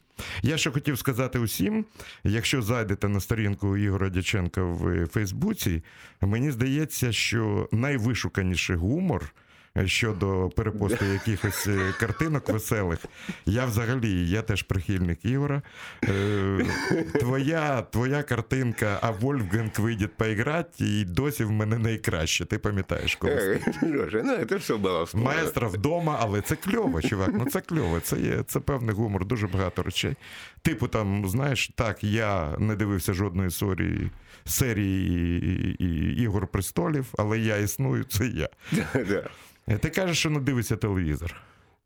Я 0.43 0.57
ще 0.57 0.71
хотів 0.71 0.97
сказати 0.97 1.39
усім, 1.39 1.85
якщо 2.23 2.61
зайдете 2.61 3.09
на 3.09 3.19
сторінку 3.19 3.77
Ігора 3.77 4.09
Дяченка 4.09 4.63
в 4.63 5.07
Фейсбуці, 5.07 5.83
мені 6.21 6.51
здається, 6.51 7.11
що 7.11 7.69
найвишуканіший 7.71 8.75
гумор 8.75 9.33
щодо 9.84 10.50
перепосту 10.56 11.04
якихось 11.04 11.66
е, 11.66 11.94
картинок 12.00 12.48
веселих. 12.48 12.98
Я 13.46 13.64
взагалі, 13.64 14.28
я 14.28 14.42
теж 14.42 14.62
прихильник 14.62 15.24
Ігора. 15.24 15.62
Е, 16.04 16.66
Твоя, 17.20 17.82
твоя 17.82 18.22
картинка, 18.22 18.98
а 19.02 19.10
Вольфганг 19.10 19.70
вийде 19.78 20.06
поіграти, 20.06 20.84
і 20.84 21.04
досі 21.04 21.44
в 21.44 21.50
мене 21.50 21.78
найкраще. 21.78 22.44
Ти 22.44 22.58
пам'ятаєш 22.58 23.16
колись? 23.16 23.42
Э, 23.42 23.96
Леша, 23.96 24.22
ну 24.24 24.32
это 24.32 24.58
все 24.58 24.74
было 24.74 25.04
вспомнено. 25.04 25.34
Маестро 25.34 25.68
вдома, 25.68 26.18
але 26.20 26.40
це 26.40 26.56
кльово, 26.56 27.02
чувак. 27.02 27.30
Ну 27.32 27.44
це 27.44 27.60
кльово. 27.60 28.00
Це 28.00 28.20
є 28.20 28.42
це 28.46 28.60
певний 28.60 28.94
гумор, 28.94 29.26
дуже 29.26 29.46
багато 29.46 29.82
речей. 29.82 30.16
Типу, 30.62 30.88
там, 30.88 31.28
знаєш, 31.28 31.70
так, 31.74 32.04
я 32.04 32.56
не 32.58 32.76
дивився 32.76 33.12
жодної 33.12 33.50
серії, 33.50 34.10
серії 34.44 35.42
і, 35.78 35.84
і, 35.84 36.22
Ігор 36.22 36.46
Престолів, 36.46 37.06
але 37.18 37.38
я 37.38 37.56
існую, 37.56 38.04
це 38.04 38.26
я. 38.26 38.48
Е, 39.67 39.77
Ти 39.77 39.89
кажеш, 39.89 40.17
що 40.19 40.29
не 40.29 40.39
дивишся 40.39 40.77
телевізор. 40.77 41.35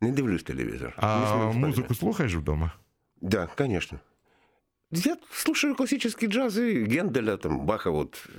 Не 0.02 0.12
дивлюсь 0.12 0.44
телевизор. 0.44 0.88
Не 0.88 1.08
А 1.08 1.52
музику 1.52 1.96
слухаєш 1.96 2.36
вдома? 2.36 2.72
Да, 3.22 3.48
конечно. 3.58 4.00
Я 4.92 5.18
слушаю 5.32 5.76
классический 5.76 6.30
джаз 6.30 6.58
и 6.58 6.86
Генделя, 6.86 7.38
там, 7.38 7.66
Баха, 7.66 7.90
вот. 7.90 8.30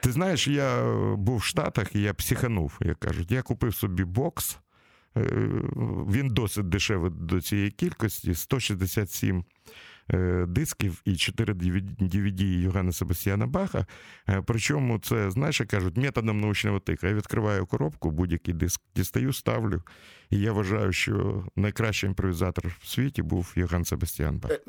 Ти 0.00 0.12
знаєш, 0.12 0.48
я 0.48 0.94
був 1.16 1.36
в 1.36 1.44
Штатах 1.44 1.94
і 1.96 2.00
я 2.00 2.14
психанув, 2.14 2.78
як 2.80 2.98
кажуть. 2.98 3.30
Я 3.30 3.42
купив 3.42 3.74
собі 3.74 4.04
бокс. 4.04 4.58
Е, 5.16 5.20
Він 6.10 6.28
досить 6.28 6.68
дешевий 6.68 7.10
до 7.10 7.40
цієї 7.40 7.70
кількості: 7.70 8.34
167 8.34 9.38
е, 9.38 9.44
дисків 10.47 11.01
і 11.05 11.15
4 11.15 11.53
DVD 11.53 12.43
Йоганна 12.43 12.91
Себастьяна 12.91 13.47
Баха. 13.47 13.85
Е, 14.29 14.43
Причому 14.45 14.99
це, 14.99 15.31
знаєш, 15.31 15.59
як 15.59 15.69
кажуть, 15.69 15.97
методом 15.97 16.41
научного 16.41 16.79
тика. 16.79 17.07
Я 17.07 17.13
відкриваю 17.13 17.65
коробку, 17.65 18.11
будь-який 18.11 18.53
диск 18.53 18.81
дістаю, 18.95 19.33
ставлю. 19.33 19.81
І 20.29 20.39
я 20.39 20.51
вважаю, 20.51 20.93
що 20.93 21.45
найкращий 21.55 22.07
імпровізатор 22.07 22.75
в 22.81 22.87
світі 22.87 23.21
був 23.21 23.53
Йоганн 23.55 23.85
Себастьян 23.85 24.37
Бах. 24.37 24.51
Э, 24.51 24.59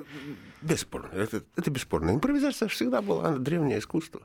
Бесспорно. 0.63 1.09
Это, 1.15 1.41
это 1.57 1.71
бесспорно. 1.71 2.11
Импровизация 2.11 2.69
всегда 2.69 3.01
была 3.01 3.39
древнее 3.39 3.79
искусство. 3.79 4.21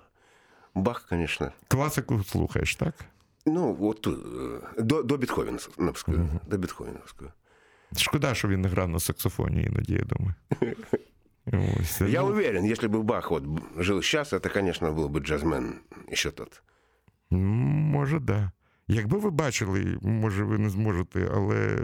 Бах, 0.75 1.05
конечно. 1.09 1.51
Класику 1.67 2.23
слухаєш, 2.23 2.75
так? 2.75 2.93
Ну, 3.45 3.73
вот 3.73 4.07
э, 4.07 4.83
до, 4.83 5.03
до 5.03 5.17
Бетховеновскую. 5.17 6.29
До 6.47 6.57
Бетховеновскую. 6.57 7.31
Шкода, 7.97 8.33
що 8.33 8.47
він 8.47 8.61
не 8.61 8.67
грав 8.69 8.89
на 8.89 8.99
саксофоні 8.99 9.63
іноді, 9.63 9.93
я 9.93 10.03
думаю. 10.05 10.33
Ось. 11.81 12.01
Я 12.01 12.21
Ну, 12.21 12.27
уверен, 12.27 12.65
если 12.65 12.87
бы 12.87 13.03
Бах 13.03 13.31
вот 13.31 13.43
жил 13.77 14.01
сейчас, 14.01 14.33
это, 14.33 14.53
конечно, 14.53 14.91
был 14.91 15.07
бы 15.09 15.19
джазмен 15.19 15.75
еще 16.11 16.31
тот. 16.31 16.61
м, 17.33 17.39
Може, 17.91 18.19
да. 18.19 18.51
Якби 18.87 19.17
ви 19.17 19.31
бачили, 19.31 19.97
може, 20.01 20.43
ви 20.43 20.57
не 20.57 20.69
зможете, 20.69 21.29
але 21.33 21.79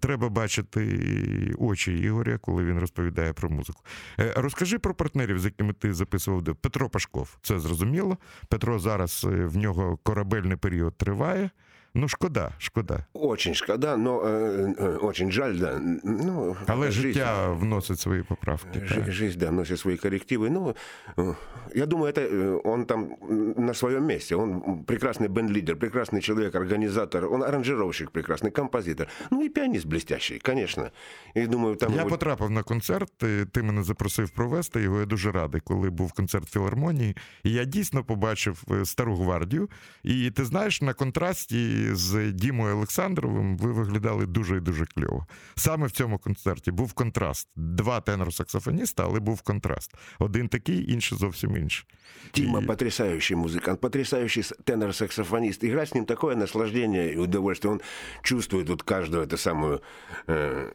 треба 0.00 0.28
бачити 0.28 1.54
очі 1.58 1.98
Ігоря, 1.98 2.38
коли 2.38 2.64
він 2.64 2.78
розповідає 2.78 3.32
про 3.32 3.50
музику. 3.50 3.82
Е, 4.20 4.32
Розкажи 4.36 4.78
про 4.78 4.94
партнерів, 4.94 5.38
з 5.38 5.44
якими 5.44 5.72
ти 5.72 5.94
записував. 5.94 6.42
до- 6.42 6.54
Петро 6.54 6.88
Пашков, 6.88 7.38
це 7.42 7.58
зрозуміло. 7.60 8.18
Петро 8.48 8.78
зараз 8.78 9.26
е, 9.28 9.28
в 9.46 9.56
нього 9.56 9.96
корабельний 10.02 10.56
період 10.56 10.96
триває. 10.98 11.50
Ну, 11.94 12.08
шкода, 12.08 12.52
шкода. 12.58 13.06
Очень 13.12 13.54
шкода, 13.54 13.96
но 13.96 14.20
э, 14.22 14.74
э, 14.78 14.96
очень 15.02 15.32
жаль, 15.32 15.58
да. 15.58 15.80
Ну, 16.04 16.56
Але 16.66 16.90
жизнь- 16.90 17.00
життя 17.02 17.48
вносить 17.52 18.00
свої 18.00 18.22
поправки. 18.22 18.80
Жи- 18.86 18.94
так. 18.94 19.12
Жизнь, 19.12 19.38
да, 19.38 19.50
вносит 19.50 19.78
свои 19.78 19.96
коррективы. 19.96 20.50
Ну, 20.50 20.74
э, 21.16 21.34
я 21.74 21.86
думаю, 21.86 22.12
это 22.12 22.20
э, 22.32 22.60
он 22.64 22.84
там 22.84 23.08
м, 23.30 23.54
на 23.66 23.74
своем 23.74 24.04
месте. 24.06 24.36
Он 24.36 24.60
прекрасный 24.86 25.28
бенд-лидер, 25.28 25.76
прекрасный 25.76 26.20
человек, 26.20 26.54
организатор, 26.54 27.24
он 27.24 27.42
аранжировщик 27.42 28.10
прекрасный, 28.10 28.50
композитор. 28.50 29.08
Ну 29.30 29.42
и 29.44 29.48
пианист 29.48 29.86
блестящий, 29.86 30.38
конечно. 30.38 30.90
И 31.36 31.46
думаю, 31.46 31.76
там... 31.76 31.92
Я 31.94 32.00
его- 32.00 32.10
потрапив 32.10 32.50
на 32.50 32.62
концерт, 32.62 33.12
ти, 33.16 33.46
ти 33.46 33.62
мене 33.62 33.82
запросив 33.82 34.30
провести 34.30 34.80
його. 34.82 35.00
Я 35.00 35.06
дуже 35.06 35.32
радий, 35.32 35.60
коли 35.64 35.90
був 35.90 36.12
концерт 36.12 36.48
філармонії. 36.50 37.16
І 37.44 37.52
я 37.52 37.64
дійсно 37.64 38.04
побачив 38.04 38.62
е, 38.70 38.84
стару 38.84 39.16
гвардію. 39.16 39.68
І 40.04 40.30
ти 40.30 40.44
знаєш, 40.44 40.82
на 40.82 40.94
контрасті 40.94 41.74
з 41.92 42.32
Дімою 42.32 42.76
Олександровим 42.76 43.56
ви 43.58 43.72
виглядали 43.72 44.26
дуже 44.26 44.56
і 44.56 44.60
дуже 44.60 44.86
кльово. 44.86 45.26
Саме 45.54 45.86
в 45.86 45.90
цьому 45.90 46.18
концерті 46.18 46.70
був 46.70 46.92
контраст. 46.92 47.48
Два 47.56 48.00
тенор-саксофоніста, 48.00 49.04
але 49.04 49.20
був 49.20 49.42
контраст. 49.42 49.94
Один 50.18 50.48
такий, 50.48 50.92
інший 50.92 51.18
зовсім 51.18 51.56
інший. 51.56 51.86
Тима 52.30 52.58
И- 52.60 52.66
потрясающий 52.66 53.36
музыкант, 53.36 53.76
потрясающий 53.76 54.42
с- 54.42 54.54
тенор-саксофонист. 54.64 55.64
Играть 55.64 55.88
с 55.88 55.94
ним 55.94 56.04
такое 56.04 56.36
наслаждение 56.36 57.12
и 57.12 57.16
удовольствие. 57.16 57.72
Он 57.74 57.80
чувствует 58.22 58.68
вот 58.68 58.82
каждую 58.82 59.22
эту 59.26 59.36
самую... 59.36 59.80
э, 60.28 60.72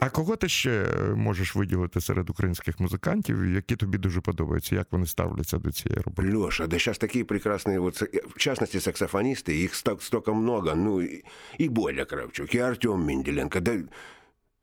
А 0.00 0.08
кого 0.10 0.36
ти 0.36 0.48
ще 0.48 0.86
можеш 1.16 1.56
виділити 1.56 2.00
серед 2.00 2.30
українських 2.30 2.80
музикантів, 2.80 3.44
які 3.54 3.76
тобі 3.76 3.98
дуже 3.98 4.20
подобаються? 4.20 4.74
Як 4.74 4.86
вони 4.90 5.06
ставляться 5.06 5.58
до 5.58 5.72
цієї 5.72 6.00
роботи? 6.00 6.32
Леша, 6.36 6.66
да 6.66 6.76
сейчас 6.78 6.98
такие 6.98 7.24
прекрасные, 7.24 7.78
вот, 7.78 8.02
са- 8.02 8.20
в 8.34 8.38
частности, 8.38 8.78
саксофонисты, 8.80 9.50
их 9.64 9.72
ста- 9.74 9.96
столько 10.00 10.34
много, 10.34 10.49
ну, 10.50 11.00
и, 11.00 11.22
и 11.58 11.68
Боля 11.68 12.04
Кравчук, 12.04 12.54
и 12.54 12.58
Артем 12.58 13.06
Менделенко, 13.06 13.60
да 13.60 13.72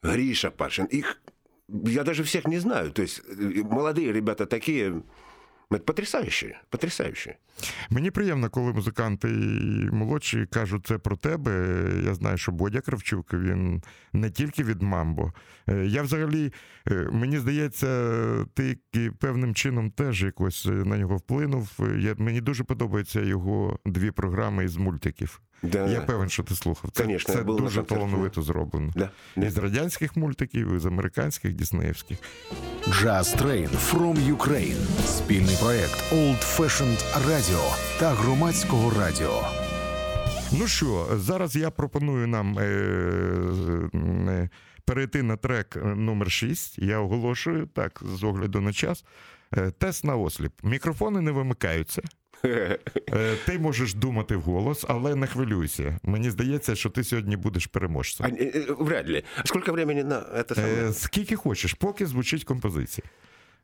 Гриша 0.04 0.52
Пашин, 0.52 0.86
их, 0.86 1.22
я 1.68 2.04
даже 2.04 2.24
всех 2.24 2.48
не 2.48 2.60
знаю, 2.60 2.92
то 2.92 3.02
есть 3.02 3.22
э, 3.28 3.64
молодые 3.64 4.12
ребята 4.12 4.46
такие, 4.46 5.04
это 5.72 5.84
потрясающие, 5.84 6.60
потрясающие. 6.70 7.38
Мені 7.90 8.12
приємно, 8.12 8.50
коли 8.50 8.74
музиканти 8.74 9.28
молодші 9.92 10.48
кажуть 10.52 10.88
це 10.88 10.98
про 10.98 11.18
тебе. 11.18 11.86
Я 12.06 12.14
знаю, 12.14 12.38
що 12.38 12.52
Бодя 12.52 12.82
Кравчук 12.82 13.34
він 13.34 13.82
не 14.14 14.30
тільки 14.30 14.64
від 14.64 14.82
Мамбо. 14.82 15.34
Е, 15.70 15.86
Я 15.86 16.02
взагалі, 16.02 16.54
е, 16.92 17.10
мені 17.12 17.40
здається, 17.40 17.88
ти 18.54 18.78
і 18.94 19.10
певним 19.20 19.56
чином 19.56 19.92
теж 19.92 20.24
якось 20.24 20.66
е, 20.66 20.72
на 20.72 20.98
нього 20.98 21.18
вплинув. 21.18 21.70
Е, 21.80 22.00
Я, 22.00 22.16
мені 22.18 22.42
дуже 22.42 22.64
подобаються 22.64 23.22
його 23.22 23.80
дві 23.86 24.12
програми 24.12 24.66
із 24.66 24.78
мультиків. 24.78 25.42
Да, 25.63 25.87
Я 25.89 26.01
певен, 26.01 26.29
що 26.29 26.43
ти 26.43 26.55
слухав. 26.55 26.91
Це, 26.93 27.03
Конечно, 27.03 27.35
це 27.35 27.43
дуже 27.43 27.83
талановито 27.83 28.43
зроблено. 28.43 28.93
да. 28.97 29.11
Із 29.37 29.57
радянських 29.59 30.17
мультиків, 30.17 30.77
із 30.77 30.87
американських, 30.87 31.55
діснеївських. 31.55 32.19
Jazz 32.89 33.43
Train 33.43 33.69
from 33.93 34.37
Ukraine. 34.37 35.07
Спільний 35.07 35.57
проект 35.61 36.13
Old 36.13 36.59
Fashioned 36.59 37.27
Radio 37.27 37.77
та 38.01 38.11
громадського 38.11 39.01
радіо. 39.01 39.43
Ну 40.53 40.67
що, 40.67 41.07
зараз 41.15 41.57
я 41.57 41.71
пропоную 41.71 42.27
нам 42.27 42.59
е, 42.59 42.63
е, 43.95 44.49
перейти 44.85 45.23
на 45.23 45.37
трек 45.37 45.79
номер 45.85 46.31
6. 46.31 46.79
Я 46.79 46.99
оголошую 46.99 47.67
так, 47.67 48.03
з 48.17 48.25
огляду 48.25 48.61
на 48.61 48.73
час. 48.73 49.05
Е, 49.57 49.71
тест 49.71 50.05
на 50.05 50.17
осліп. 50.17 50.53
Мікрофони 50.63 51.21
не 51.21 51.31
вимикаються. 51.31 52.03
Е, 52.46 52.78
ти 53.46 53.60
можеш 53.60 53.94
думати 53.94 54.36
вголос, 54.36 54.86
але 54.88 55.16
не 55.16 55.28
хвилюйся. 55.28 56.00
Мені 56.04 56.30
здається, 56.30 56.76
що 56.76 56.90
ти 56.90 57.04
сьогодні 57.04 57.38
будеш 57.38 57.66
А, 57.66 57.70
переможцем. 57.74 58.26
э, 58.26 58.56
э, 58.70 58.84
вряд 58.84 59.10
ли. 59.10 59.24
А 59.38 59.46
Сколько 59.48 59.72
времени 59.74 60.04
на 60.04 60.16
это 60.16 60.56
самое? 60.56 60.90
Е, 60.90 60.94
скільки 60.94 61.36
хочеш, 61.36 61.74
поки 61.74 62.06
звучить 62.06 62.44
композиція. 62.44 63.08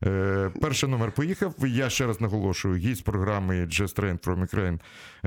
Е, 0.06 0.52
перший 0.62 0.90
номер 0.90 1.12
поїхав. 1.12 1.54
Я 1.68 1.90
ще 1.90 2.06
раз 2.08 2.22
наголошую: 2.22 2.76
гість 2.76 3.04
програми 3.04 3.56
Jazz 3.56 3.96
Train 4.00 4.20
from 4.26 4.48
Ukraine, 4.50 4.80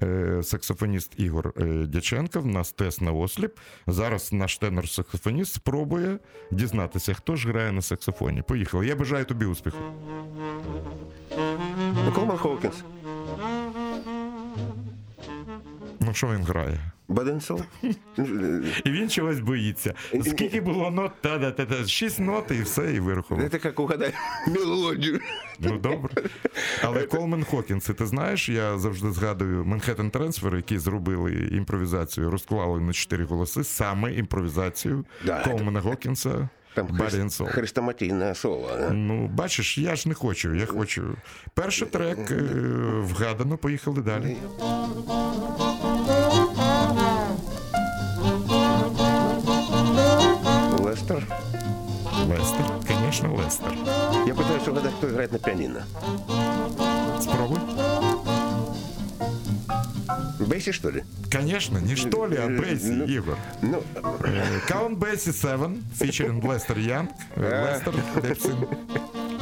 е, 0.03 0.43
саксофоніст 0.43 1.13
Ігор 1.17 1.53
е, 1.57 1.65
Дяченко. 1.65 2.41
В 2.41 2.47
нас 2.47 2.73
тест 2.73 3.01
на 3.01 3.13
осліп. 3.13 3.53
Зараз 3.87 4.33
наш 4.33 4.61
тенор-саксофоніст 4.61 5.53
спробує 5.55 6.19
дізнатися, 6.51 7.15
хто 7.15 7.37
ж 7.37 7.49
грає 7.49 7.73
на 7.73 7.83
саксофоні. 7.83 8.43
Поїхали. 8.43 8.87
Я 8.87 8.97
бажаю 8.97 9.25
тобі 9.25 9.45
успіху. 9.45 9.79
Ну, 12.05 12.13
Колман 12.15 12.37
Хоукинс, 12.39 12.75
Ну, 16.00 16.14
що 16.14 16.28
він 16.28 16.44
грає? 16.44 16.80
Body 17.08 17.26
and 17.26 17.39
Soul. 17.39 17.62
І 18.86 18.90
він 18.90 19.10
чогось 19.10 19.40
боїться. 19.40 19.94
Скільки 20.24 20.62
було 20.62 20.92
нот? 20.92 21.12
Та-да-та-та. 21.22 21.88
Шість 21.88 22.20
нот 22.20 22.52
і 22.52 22.62
все, 22.62 22.94
і 22.94 23.00
вирахував. 23.00 23.44
Это 23.46 23.60
как 23.60 23.80
угадать 23.80 24.14
мелодию. 24.48 25.20
Ну 25.60 25.78
добре. 25.78 26.10
Але 26.84 27.04
Колмен 27.04 27.44
Хокінс, 27.44 27.90
і 27.90 27.94
ти 27.94 28.06
знаєш, 28.06 28.50
я 28.50 28.78
завжди 28.78 29.12
згадую 29.12 29.66
Манхеттен 29.66 30.12
Трансфер, 30.12 30.56
які 30.56 30.78
зробили 30.80 31.50
імпровізацію, 31.52 32.30
розклали 32.32 32.80
на 32.80 32.94
чотири 32.94 33.26
голоси, 33.26 33.64
саме 33.64 34.14
імпровізацію 34.14 35.06
Да, 35.26 35.44
Колмена 35.44 35.82
Хокінса. 35.82 36.50
Там 36.78 36.88
Body 36.88 37.22
and 37.24 37.26
хрест- 37.26 37.32
Soul. 38.36 38.70
да? 38.80 38.90
Ну, 38.92 39.28
бачиш, 39.28 39.78
я 39.78 39.96
ж 39.96 40.08
не 40.08 40.14
хочу, 40.14 40.54
я 40.54 40.66
хочу. 40.66 41.16
Перший 41.54 41.88
трек 41.88 42.32
е, 42.32 42.36
вгадано, 43.02 43.58
поїхали 43.58 44.02
далі. 44.02 44.38
Лестер. 50.80 51.24
Лестер, 52.30 52.66
звісно, 52.88 53.36
Лестер. 53.36 53.74
Я 54.28 54.34
пытаюсь 54.34 54.70
угадать, 54.70 54.94
кто 54.98 55.08
играет 55.10 55.32
на 55.32 55.40
пианино. 55.40 55.84
Спробуй. 57.22 57.60
Бейси, 60.40 60.72
что 60.72 60.92
ли? 60.92 61.04
Конечно, 61.32 61.80
не 61.80 61.96
что 61.96 62.28
ли, 62.28 62.38
а 62.38 62.48
Бейсі, 62.48 62.92
Ну, 62.92 63.04
Ігор. 63.06 63.38
Ну, 63.62 63.84
Е, 64.26 64.62
Count 64.72 64.98
Basie 65.00 65.34
7, 65.34 65.78
featuring 66.00 66.48
Лестер 66.48 66.80
Янг. 66.80 67.10
Е, 67.38 67.64
Лестер 67.64 67.94
Депсін. 68.22 68.56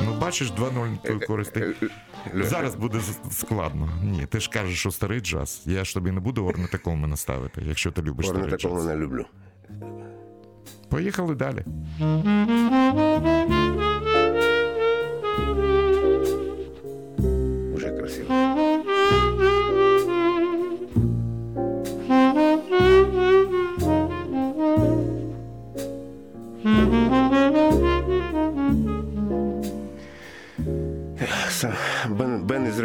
Ну, 0.06 0.18
бачиш, 0.22 0.52
2-0 0.52 1.26
користи. 1.28 1.76
Зараз 2.34 2.76
буде 2.76 3.00
складно. 3.32 3.90
Ні, 4.04 4.26
ти 4.26 4.40
ж 4.40 4.50
кажеш, 4.50 4.80
що 4.80 4.92
старий 4.92 5.20
джаз. 5.20 5.62
Я 5.66 5.84
ж 5.86 5.94
тобі 5.94 6.12
не 6.12 6.20
буду 6.20 6.46
орнити 6.46 6.78
Колмена 6.78 7.18
ставити, 7.18 7.62
якщо 7.66 7.92
ти 7.92 8.02
любиш 8.02 8.26
Порно 8.26 8.58
старий 8.58 8.58
джаз. 8.78 8.86
не 8.86 8.96
люблю. 8.96 9.26
Поїхали 10.90 11.36
далі. 11.36 11.66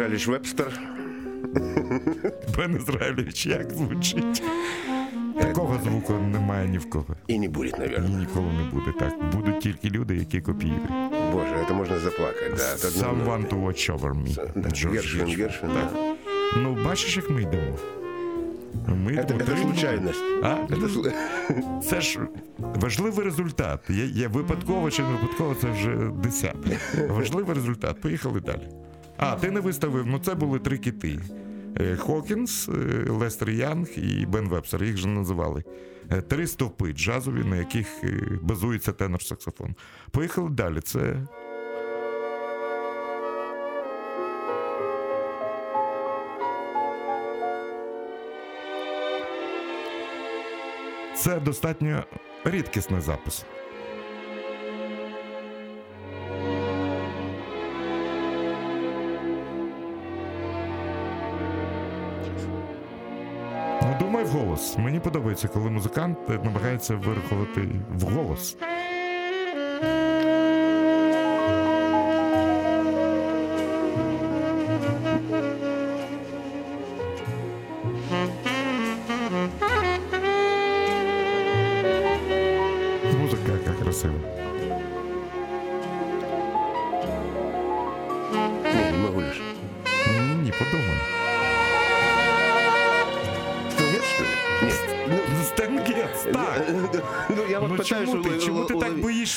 Ізраїліч 0.00 0.26
Вебстер. 0.26 0.80
Бен 2.56 2.76
Ізраїльович, 2.76 3.46
як 3.46 3.70
звучить? 3.72 4.42
Такого 5.40 5.80
звуку 5.84 6.12
немає 6.12 6.68
ні 6.68 6.78
в 6.78 6.90
кого. 6.90 7.16
І 7.26 7.38
не 7.38 7.48
буде, 7.48 7.68
І 7.68 7.72
наверное. 7.80 8.20
ніколи 8.20 8.46
не 8.46 8.70
буде 8.70 8.92
так. 8.98 9.14
Будуть 9.36 9.60
тільки 9.60 9.90
люди, 9.90 10.16
які 10.16 10.40
копіюють. 10.40 10.82
Боже, 11.32 11.54
это 11.54 11.74
можно 11.74 11.98
заплакать, 11.98 12.54
да. 12.56 12.74
от 12.74 12.84
одного- 12.84 13.14
Someone 13.14 13.48
to 13.48 13.64
watch 13.66 13.98
over 13.98 14.14
me. 14.14 14.50
Да, 14.56 14.70
Джордж 14.70 14.94
Гершвин, 14.96 15.20
Гершвін. 15.26 15.44
Гершвин, 15.46 15.70
Так. 15.70 15.92
да. 15.92 16.14
Ну, 16.60 16.78
бачиш, 16.84 17.16
як 17.16 17.30
ми 17.30 17.42
йдемо. 17.42 17.76
Ми 18.88 19.12
Это, 19.12 19.22
йдемо 19.24 19.40
это 19.40 19.44
три-нуль. 19.44 19.62
случайность. 19.62 20.20
А? 20.42 20.46
Это 20.46 20.88
сл- 20.88 21.12
Це 21.82 22.00
ж 22.00 22.18
важливий 22.58 23.24
результат. 23.24 23.80
Є, 23.90 24.04
є 24.06 24.28
випадково 24.28 24.90
чи 24.90 25.02
не 25.02 25.08
випадково, 25.08 25.54
це 25.60 25.70
вже 25.70 25.96
десяте. 26.22 26.78
Важливий 27.10 27.54
результат. 27.54 28.00
Поїхали 28.00 28.40
далі. 28.40 28.68
А, 29.21 29.35
ти 29.35 29.51
не 29.51 29.59
виставив, 29.59 30.05
ну 30.07 30.19
це 30.19 30.35
були 30.35 30.59
три 30.59 30.77
кити: 30.77 31.19
Е, 31.79 31.95
Хокінс, 31.95 32.69
е, 32.69 32.71
Лестер 33.09 33.49
Янг 33.49 33.87
і 33.97 34.25
Бен 34.25 34.49
Вебстер. 34.49 34.83
Їх 34.83 34.97
же 34.97 35.07
називали. 35.07 35.63
Е, 36.11 36.21
Три 36.21 36.47
стовпи 36.47 36.93
джазові, 36.93 37.43
на 37.43 37.55
яких 37.55 37.87
базується 38.41 38.91
тенор-саксофон. 38.91 39.73
Поїхали 40.11 40.49
далі. 40.49 40.81
Це. 40.81 41.27
Це 51.17 51.39
достатньо 51.39 52.03
рідкісний 52.45 53.01
запис. 53.01 53.45
Вголос. 64.61 64.77
Мені 64.77 64.99
подобається, 64.99 65.47
коли 65.47 65.69
музикант 65.69 66.17
намагається 66.43 66.95
вирахувати 66.95 67.69
вголос. 67.99 68.55
Музика 68.59 68.80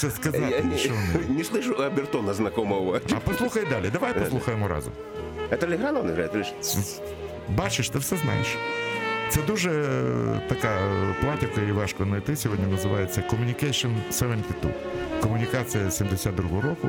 Я 0.04 0.10
сказати? 0.10 0.64
не, 0.64 0.78
що 0.78 0.90
не? 0.90 1.34
не 1.36 1.42
слышу 1.42 1.82
Абертона 1.82 2.34
знакомого. 2.34 3.00
А 3.12 3.20
послухай 3.30 3.64
далі, 3.70 3.90
давай 3.92 4.14
послухаємо 4.14 4.68
разом. 4.68 4.92
Это 5.50 5.70
Легран 5.70 5.96
он 5.96 6.10
играет? 6.10 6.34
или 6.34 6.44
что? 6.44 6.80
Бачиш, 7.48 7.88
ти 7.88 7.98
все 7.98 8.16
знаєш. 8.16 8.56
Це 9.28 9.40
дуже 9.46 9.70
е, 9.70 10.40
така 10.48 10.68
е, 10.68 11.14
платівка 11.20 11.60
і 11.60 11.72
важко 11.72 12.04
знайти 12.04 12.36
сьогодні. 12.36 12.66
Називається 12.66 13.22
Communication 13.30 13.90
72. 14.10 14.70
Комунікація 15.22 15.84
72-го 15.84 16.60
року. 16.60 16.88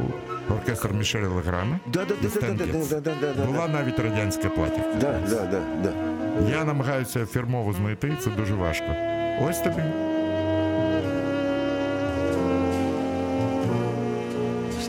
Оркестр 0.50 0.94
Мішеля 0.94 1.28
Леграна. 1.28 1.80
Да, 1.94 2.06
да, 2.06 2.16
да, 2.22 2.30
да, 2.42 2.48
да, 2.54 2.66
да, 2.66 2.66
да, 2.66 3.00
да, 3.00 3.14
да, 3.22 3.34
да. 3.34 3.46
Була 3.46 3.68
навіть 3.68 4.00
радянська 4.00 4.50
платівка. 4.50 4.94
Да, 5.02 5.20
да, 5.30 5.46
да, 5.46 5.62
да. 5.84 5.94
Я 6.52 6.64
намагаюся 6.64 7.26
фірмово 7.26 7.74
знайти, 7.74 8.18
це 8.24 8.30
дуже 8.30 8.54
важко. 8.54 8.86
Ось 9.42 9.60
тобі. 9.60 9.84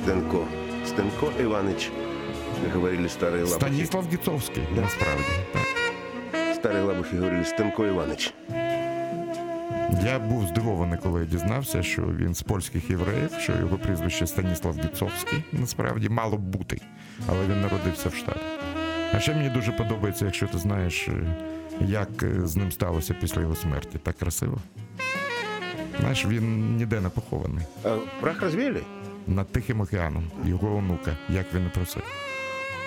Стенко. 0.06 0.46
Стенко 0.86 1.32
Иваныч, 1.40 1.90
как 2.64 2.74
говорили 2.74 3.08
старые 3.08 3.44
лабухи. 3.44 3.54
Станіслав 3.60 4.06
Гіцовський, 4.14 4.64
насправді. 4.76 5.24
Так. 5.54 5.64
Старые 6.56 6.84
лабухи 6.84 7.16
говорили 7.18 7.46
Стенко 7.46 7.84
Иваныч. 7.84 8.34
Я 10.06 10.20
був 10.20 10.48
здивований, 10.48 11.00
коли 11.04 11.20
я 11.20 11.26
дізнався, 11.26 11.84
що 11.84 12.02
він 12.02 12.34
з 12.36 12.42
польських 12.42 12.90
євреїв, 12.90 13.30
що 13.40 13.54
його 13.60 13.78
прізвище 13.78 14.28
Станіслав 14.28 14.76
Гіцовський. 14.84 15.44
Насправді 15.52 16.10
мало 16.10 16.38
б 16.38 16.42
бути, 16.42 16.82
але 17.28 17.40
він 17.48 17.62
народився 17.62 18.10
в 18.10 18.16
штаті. 18.16 18.40
А 19.14 19.20
ще 19.20 19.36
мені 19.36 19.50
дуже 19.50 19.72
подобається, 19.72 20.26
якщо 20.26 20.48
ти 20.48 20.58
знаєш, 20.58 21.08
е, 21.08 21.14
як 21.82 22.24
е, 22.24 22.48
з 22.48 22.56
ним 22.56 22.72
сталося 22.72 23.16
після 23.22 23.42
його 23.42 23.56
смерті. 23.56 23.98
Так 24.04 24.18
красиво. 24.18 24.58
Знаєш, 26.00 26.26
він 26.26 26.76
ніде 26.78 27.02
не 27.02 27.10
похований. 27.10 27.66
А 27.84 27.98
прах 28.22 28.42
развеяли? 28.42 28.82
Над 29.27 29.53
Тихим 29.53 29.81
океаном, 29.81 30.31
його 30.45 30.77
онука, 30.77 31.17
як 31.29 31.55
він 31.55 31.67
і 31.67 31.69
просив. 31.69 32.03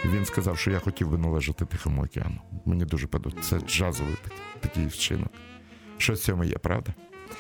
Він 0.06 0.26
сказав, 0.26 0.58
що 0.58 0.72
я 0.72 0.80
хотів 0.80 1.10
би 1.10 1.18
належати 1.18 1.66
Тихому 1.66 2.04
океану. 2.04 2.42
Мені 2.66 2.86
дуже 2.86 3.08
подобається. 3.08 3.60
Це 3.60 3.66
джазовий 3.68 4.16
так- 4.24 4.34
такий 4.60 4.88
вчинок. 4.88 5.30
Щось 5.98 6.22
в 6.22 6.24
цьому 6.26 6.44
є, 6.44 6.58
правда? 6.58 6.94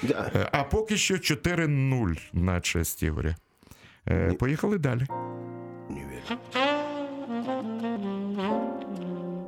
Да. 0.03 0.31
Е, 0.35 0.49
А 0.51 0.63
поки 0.63 0.97
що 0.97 1.13
4-0 1.17 2.17
на 2.33 2.61
честь 2.61 3.03
Ігоря. 3.03 3.35
Е, 4.07 4.33
Поїхали 4.33 4.77
далі. 4.77 5.01
Не 5.89 6.05
верю. 6.05 6.39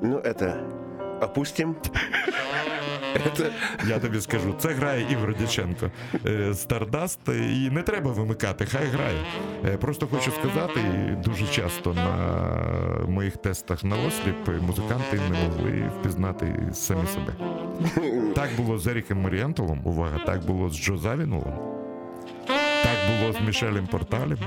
Ну, 0.01 0.17
это 0.17 0.55
опустим. 1.21 1.75
Я 3.87 3.99
тобі 3.99 4.21
скажу, 4.21 4.55
це 4.59 4.69
грає 4.69 5.05
Ігор 5.11 5.35
Дяченко. 5.37 5.91
Е, 6.25 6.53
Stardust, 6.53 7.19
і 7.27 7.69
не 7.71 7.81
треба 7.81 8.11
вимикати, 8.11 8.65
хай 8.65 8.85
грає. 8.85 9.17
Е, 9.65 9.77
Просто 9.77 10.07
хочу 10.07 10.31
сказати, 10.31 10.79
дуже 11.23 11.47
часто 11.47 11.93
на 11.93 12.17
моїх 13.07 13.37
тестах 13.37 13.83
на 13.83 13.95
осліп 13.95 14.61
музиканти 14.61 15.19
не 15.31 15.43
могли 15.43 15.91
впізнати 15.99 16.55
самі 16.73 17.07
себе. 17.07 17.33
Так 18.35 18.49
було 18.57 18.77
з 18.77 18.87
Еріком 18.87 19.21
Марієнталем, 19.21 19.81
увага, 19.83 20.19
так 20.25 20.45
було 20.45 20.69
з 20.69 20.81
Джо 20.81 20.97
Завінулом, 20.97 21.53
так 22.83 23.19
було 23.19 23.33
з 23.33 23.47
Мішелем 23.47 23.87
Порталем. 23.87 24.37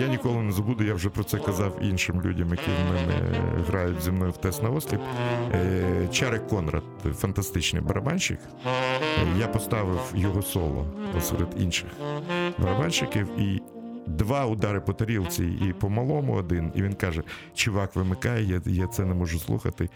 Я 0.00 0.06
ніколи 0.08 0.42
не 0.42 0.52
забуду, 0.52 0.84
я 0.84 0.94
вже 0.94 1.08
про 1.10 1.24
це 1.24 1.38
казав 1.38 1.78
іншим 1.82 2.22
людям, 2.22 2.48
які 2.50 2.62
в 2.70 2.94
мене 2.94 3.30
грають 3.68 4.02
зі 4.02 4.10
мною 4.10 4.30
в 4.30 4.36
тест 4.36 4.62
на 4.62 4.70
осліп. 4.70 5.00
Е, 5.54 6.08
Чарик 6.12 6.46
Конрад, 6.48 6.82
фантастичний 7.14 7.82
барабанщик. 7.82 8.38
Е, 8.66 8.70
Я 9.38 9.48
поставив 9.48 10.00
його 10.14 10.42
соло 10.42 10.86
посеред 11.14 11.48
інших 11.60 11.88
барабанщиків 12.58 13.28
і. 13.38 13.62
Два 14.18 14.46
удари 14.46 14.80
по 14.80 14.92
тарілці 14.92 15.44
і 15.44 15.72
по 15.72 15.88
малому 15.90 16.34
один, 16.34 16.72
і 16.74 16.82
він 16.82 16.94
каже: 16.94 17.22
Чувак, 17.54 17.96
вимикай, 17.96 18.46
я, 18.46 18.60
я 18.66 18.86
це 18.86 19.04
не 19.04 19.14
можу 19.14 19.38
слухати. 19.38 19.88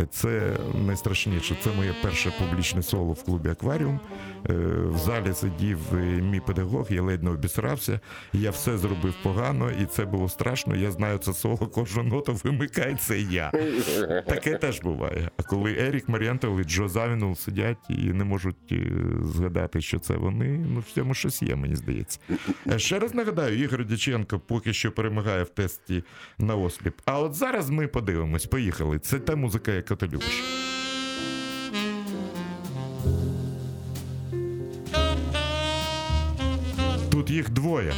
Е, 0.00 0.06
Це 0.10 0.56
найстрашніше. 0.86 1.56
Це 1.64 1.70
моє 1.76 1.94
перше 2.02 2.32
публічне 2.38 2.82
соло 2.82 3.12
в 3.12 3.22
клубі 3.24 3.48
Акваріум. 3.48 4.00
Е, 4.50 4.52
В 4.86 4.98
залі 4.98 5.34
сидів 5.34 5.78
е, 5.92 5.96
мій 6.22 6.40
педагог, 6.40 6.86
я 6.90 7.02
ледь 7.02 7.22
не 7.22 7.30
обісрався. 7.30 8.00
Я 8.32 8.50
все 8.50 8.78
зробив 8.78 9.14
погано, 9.22 9.70
і 9.82 9.84
це 9.86 10.04
було 10.04 10.28
страшно. 10.28 10.76
Я 10.76 10.90
знаю 10.90 11.18
це 11.18 11.32
соло, 11.32 11.56
кожну 11.56 12.02
ноту 12.02 12.40
вимикай, 12.44 12.94
це 13.00 13.20
я. 13.20 13.50
Таке 14.26 14.56
теж 14.56 14.80
буває. 14.80 15.30
А 15.36 15.42
коли 15.42 15.72
Ерік 15.78 16.08
Марієнтов 16.08 16.60
і 16.60 16.64
Джо 16.64 16.88
Завінул 16.88 17.34
сидять 17.34 17.78
і 17.88 17.94
не 17.96 18.24
можуть 18.24 18.74
згадати, 19.22 19.80
що 19.80 19.98
це 19.98 20.14
вони, 20.16 20.64
ну 20.74 20.80
в 20.80 20.92
цьому 20.94 21.14
щось 21.14 21.42
є, 21.42 21.56
мені 21.56 21.76
здається. 21.76 22.18
Ще 22.76 22.98
раз 22.98 23.14
нагадаю, 23.14 23.58
Ігор 23.62 23.84
Дяченко 23.84 24.38
поки 24.38 24.72
що 24.72 24.92
перемагає 24.92 25.42
в 25.42 25.48
тесті 25.48 26.04
на 26.38 26.54
осліп. 26.54 26.94
А 27.04 27.18
от 27.20 27.34
зараз 27.34 27.70
ми 27.70 27.88
подивимось, 27.88 28.46
поїхали. 28.46 28.98
Це 28.98 29.18
та 29.18 29.36
музика, 29.36 29.72
яку 29.72 29.96
ти 29.96 30.06
любиш. 30.06 30.42
Тут 37.10 37.30
їх 37.30 37.50
двоє. 37.50 37.92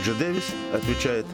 Эдди 0.00 0.10
Лок 0.10 0.18
Дэвис 0.18 0.44
отвечает. 0.72 1.26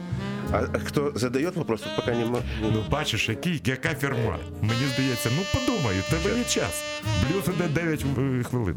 А 0.51 0.57
а 0.73 0.79
кто 0.79 1.11
задает 1.15 1.55
вопрос, 1.55 1.81
тут 1.81 1.95
пока 1.95 2.13
не 2.15 2.25
мо- 2.25 2.43
Ну, 2.61 2.83
бачиш, 2.89 3.29
який, 3.29 3.61
яка 3.65 3.95
фірма. 3.95 4.37
Мені 4.61 4.85
здається, 4.93 5.29
ну 5.35 5.41
подумай, 5.53 5.95
у 5.99 6.11
тебе 6.11 6.37
є 6.37 6.43
час. 6.43 6.83
Блюз 7.03 7.43
іде 7.55 7.67
9 7.67 8.05
е, 8.17 8.43
хвилин. 8.43 8.75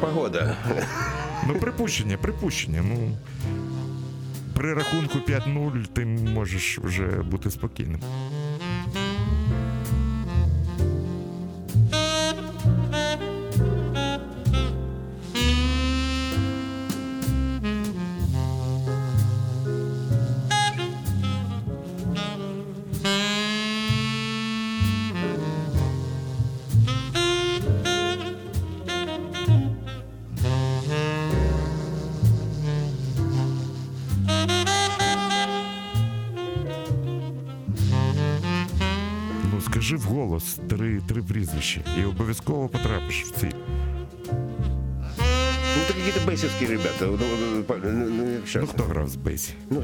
Погода. 0.00 0.56
Ну, 1.46 1.54
припущення, 1.54 2.16
припущення. 2.16 2.82
Ну, 2.88 3.16
при 4.54 4.74
рахунку 4.74 5.18
5-0 5.18 5.86
ти 5.86 6.04
можеш 6.06 6.78
вже 6.78 7.06
бути 7.06 7.50
спокійним. 7.50 8.00
Три, 41.10 41.22
прізвища 41.22 41.80
і 42.00 42.04
обов'язково 42.04 42.68
потрапиш 42.68 43.22
в 43.24 43.40
ці. 43.40 43.46
Ну, 45.76 45.82
это 45.84 45.92
какие-то 45.94 46.20
бейсовские 46.26 46.68
ребята. 46.68 47.06
Ну, 47.06 47.18
ну, 47.56 47.62
по- 47.62 47.76
ну, 47.84 48.10
ну, 48.10 48.26
щас. 48.46 48.62
Ну, 48.62 48.68
хто 48.68 48.82
грав 48.84 49.08
з 49.08 49.16
Бейсі? 49.16 49.52
Ну, 49.70 49.82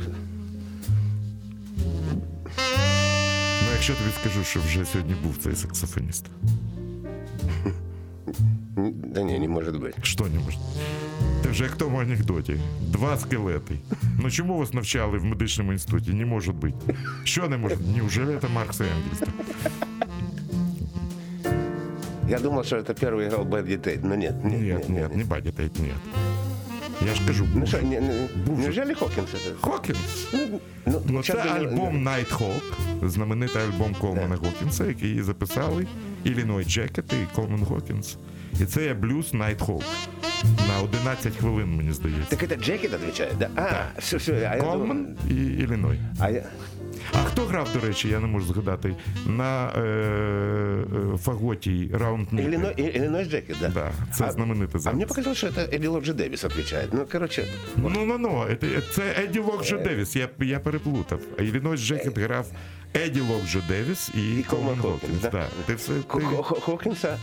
Ну, 3.63 3.69
якщо 3.73 3.95
тобі 3.95 4.11
скажу, 4.21 4.45
що 4.45 4.61
вже 4.61 4.85
сьогодні 4.85 5.15
був 5.25 5.37
цей 5.37 5.57
саксофоніст. 5.57 6.27
н- 8.79 8.95
да 9.15 9.25
не, 9.25 9.39
не 9.39 9.49
может 9.49 9.77
быть. 9.77 9.95
Що 10.03 10.25
не 10.25 10.39
може? 10.41 10.59
Ти 11.43 11.49
вже 11.49 11.65
як 11.65 11.73
в 11.75 11.77
тому 11.77 12.01
анекдоті. 12.01 12.57
Два 12.93 13.19
скелети. 13.19 13.75
Ну 14.21 14.31
чому 14.31 14.59
вас 14.59 14.73
навчали 14.75 15.19
в 15.19 15.25
медичному 15.25 15.73
інституті? 15.73 16.13
Не 16.13 16.25
може 16.27 16.53
бути. 16.53 16.97
Що 17.25 17.49
не 17.49 17.57
може? 17.57 17.77
Неужели 17.97 18.39
це 18.41 18.49
Маркс 18.49 18.81
і 18.81 18.83
Енгельс? 18.83 19.23
Я 22.30 22.40
думал, 22.40 22.64
что 22.64 22.78
это 22.78 22.94
первый 22.94 23.28
играл 23.28 23.44
Бэдди 23.46 23.78
Тейт, 23.78 24.04
но 24.04 24.16
нет. 24.16 24.44
Нет, 24.44 24.54
Ні, 24.62 24.68
нет, 24.74 24.90
ні, 24.90 24.96
нет. 25.00 25.16
не 25.16 25.24
бачите, 25.24 25.64
ні. 25.64 25.92
Я 27.08 27.16
ж 27.16 27.22
кажу, 27.28 27.48
Ну 27.54 27.60
був. 27.60 27.68
что, 27.70 27.82
не- 27.82 28.02
не- 28.02 28.28
неужели 28.58 28.94
Хокинс 28.94 29.30
это? 29.34 29.54
Хокінс. 29.62 30.28
Ну, 30.34 31.02
Ну, 31.06 31.24
сейчас 31.24 31.44
це 31.46 31.50
бы 31.52 31.60
не- 31.60 31.68
альбом 31.68 32.08
Nighthawk, 32.08 32.62
знаменитий 33.10 33.62
альбом 33.62 33.96
Колмана 34.02 34.36
Гокінса, 34.36 34.86
який 34.86 35.22
записали 35.22 35.88
Illinois 36.26 36.66
Jacket 36.80 37.14
і 37.14 37.36
Колман 37.36 37.64
Гокінс. 37.64 38.18
І 38.62 38.66
це 38.66 38.84
є 38.86 38.94
блюз 38.94 39.34
Nighthawk. 39.34 39.84
На 40.68 40.82
11 40.84 41.36
хвилин, 41.36 41.76
мені 41.78 41.92
здається. 41.94 42.36
Так 42.36 42.44
это 42.52 42.64
Джекет 42.66 42.94
отвечает, 42.94 43.34
да? 43.40 43.50
А, 43.56 44.00
все, 44.00 44.18
все. 44.18 44.34
А 44.52 44.56
я 44.56 44.62
думал- 44.62 44.78
Колман 44.78 45.08
і 45.30 45.34
Ілліной. 45.36 46.00
А 46.20 46.30
я... 46.30 46.44
А 47.14 47.18
хто 47.18 47.42
грав, 47.46 47.68
до 47.74 47.88
речі, 47.88 48.10
я 48.10 48.20
не 48.20 48.28
можу 48.28 48.46
згадати, 48.54 48.96
на 49.26 49.70
е, 49.76 49.80
е, 49.80 50.86
фаготі 51.18 51.90
Раунд 51.94 52.28
Міт? 52.32 52.46
Иллиной, 52.46 52.74
Иллинойс 52.98 53.28
Джекет, 53.30 53.56
да? 53.62 53.68
Да, 53.70 53.92
це 54.14 54.26
А- 54.26 54.32
знаменитий 54.32 54.76
А 54.76 54.80
запис. 54.80 54.96
мне 54.98 55.06
показалось, 55.06 55.38
что 55.38 55.48
это 55.48 55.76
Эдди 55.76 55.88
Лоджи 55.88 56.14
Дэвис 56.14 56.46
отвечает. 56.46 56.90
Ну, 56.94 57.06
короче, 57.12 57.46
Ну, 57.78 57.90
ну, 58.06 58.18
ну, 58.18 58.46
це, 58.62 58.68
це 58.92 59.24
Еді 59.24 59.40
Лок 59.40 59.62
Е. 59.62 59.66
Джо 59.66 59.78
Девіс, 59.78 60.16
я, 60.16 60.30
я 60.40 60.60
переплутав. 60.60 61.20
А 61.40 61.42
Іллінойс 61.44 61.82
Джекет 61.82 62.18
грав 62.18 62.46
Еді 62.97 63.21
Лок 63.21 63.47
Джо 63.47 63.61
Девіс 63.69 64.11
і, 64.15 64.43
Колман. 64.43 64.79
Гокінс, 64.81 65.21
да. 65.23 65.31
Да. 65.31 65.47
Хо- 66.09 66.21
Хо- 66.21 66.61
Хокинса, 66.61 67.19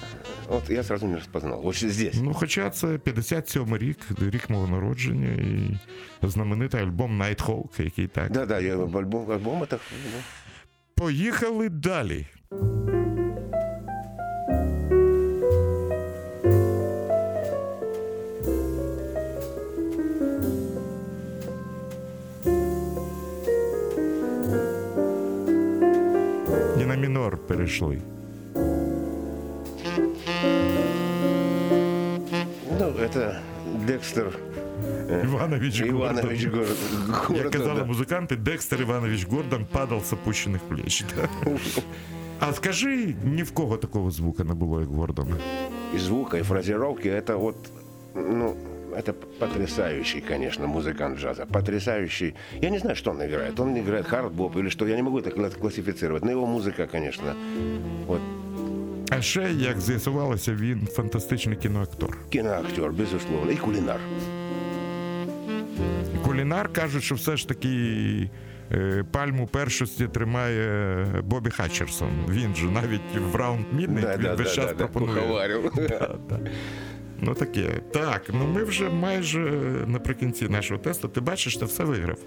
вот 0.50 0.70
я 0.70 0.84
сразу 0.84 1.06
не 1.08 1.16
розпознав. 1.16 1.66
Ось 1.66 1.84
здесь. 1.86 2.16
Ну, 2.24 2.34
хоча 2.34 2.70
це 2.70 2.88
57-й 2.88 3.78
рік, 3.78 3.98
рік 4.22 4.50
мого 4.50 4.68
народження, 4.68 5.30
і 5.32 5.78
знаменитий 6.28 6.82
альбом 6.82 7.22
Nighthawk, 7.22 7.82
який 7.84 8.08
так. 8.08 8.32
Да, 8.32 8.46
да, 8.46 8.60
я 8.60 8.74
альбом, 8.74 9.32
альбом 9.32 9.62
это... 9.64 9.78
ну, 10.14 10.20
Поїхали 10.96 11.70
далі. 11.70 12.28
мінор 27.03 27.39
перейшли. 27.47 27.99
Ну, 32.81 32.93
это 33.03 33.39
Декстер 33.87 34.39
Іванович 35.25 35.81
Иванович 35.81 36.45
Гордон. 36.45 36.61
город. 36.61 36.77
Як 37.09 37.39
город, 37.39 37.53
казали 37.53 37.81
да. 37.81 37.87
музиканти, 37.87 38.37
Декстер 38.37 38.81
Іванович 38.81 39.27
Гордон 39.27 39.67
падав 39.73 40.05
з 40.05 40.13
опущених 40.13 40.61
плеч. 40.61 41.05
А 42.41 42.53
скажи, 42.53 43.15
ні 43.25 43.43
в 43.43 43.51
кого 43.51 43.77
такого 43.77 44.11
звука 44.11 44.45
не 44.45 44.55
було, 44.55 44.81
як 44.81 44.89
Гордона. 44.89 45.37
И 45.95 45.99
звука, 45.99 46.39
и 46.39 46.43
фразировки, 46.43 47.09
это 47.09 47.37
вот, 47.37 47.57
ну, 48.15 48.55
это 48.97 49.13
потрясающий, 49.39 50.21
конечно, 50.21 50.67
музыкант 50.67 51.19
джаза. 51.19 51.47
Потрясающий. 51.47 52.35
Я 52.63 52.71
не 52.71 52.79
знаю, 52.79 52.97
что 52.97 53.11
он 53.11 53.23
играет. 53.23 53.61
Он 53.61 53.77
играет 53.77 54.07
хард-боп 54.07 54.59
или 54.61 54.69
что, 54.71 54.87
я 54.87 54.97
не 54.97 55.03
могу 55.03 55.19
это 55.21 55.31
кла- 55.37 55.59
классифицировать. 55.61 56.25
Но 56.25 56.31
его 56.31 56.47
музыка, 56.47 56.87
конечно, 56.87 57.35
вот 58.07 58.21
А 59.11 59.21
ще, 59.23 59.51
як 59.53 59.81
з'ясувалося, 59.81 60.53
він 60.53 60.87
фантастичний 60.93 61.57
кіноактор. 61.57 62.17
киноактер, 62.31 62.93
безусловно, 62.93 63.51
и 63.53 63.57
кулинар. 63.57 64.01
Кулінар 66.25 66.73
кажуть, 66.73 67.03
що 67.05 67.15
все 67.15 67.37
ж 67.37 67.49
таки 67.49 68.31
е, 68.73 69.05
пальму 69.13 69.47
першості 69.47 70.09
тримає 70.09 71.07
Бобі 71.25 71.51
Хатчерсон. 71.51 72.11
Він 72.29 72.55
же 72.55 72.67
навіть 72.67 73.01
в 73.33 73.37
раунд 73.37 73.65
Міднейт 73.73 74.07
Да, 74.07 74.17
він 74.17 74.23
да, 74.23 74.35
весь 74.35 74.49
да, 74.49 74.63
час 74.63 74.67
да, 74.67 74.73
да, 74.75 74.87
пропонує. 74.87 75.21
куховарил. 75.21 75.73
Да, 75.89 76.15
да. 76.29 76.39
Ну 77.26 77.34
таке. 77.34 77.70
Так, 77.94 78.30
ну 78.34 78.48
ми 78.48 78.64
вже 78.64 78.90
майже 78.90 79.40
наприкінці 79.88 80.50
нашого 80.50 80.80
тесту. 80.80 81.08
Ти 81.08 81.22
бачиш, 81.22 81.58
ти 81.58 81.66
все 81.66 81.84
виграв. 81.84 82.18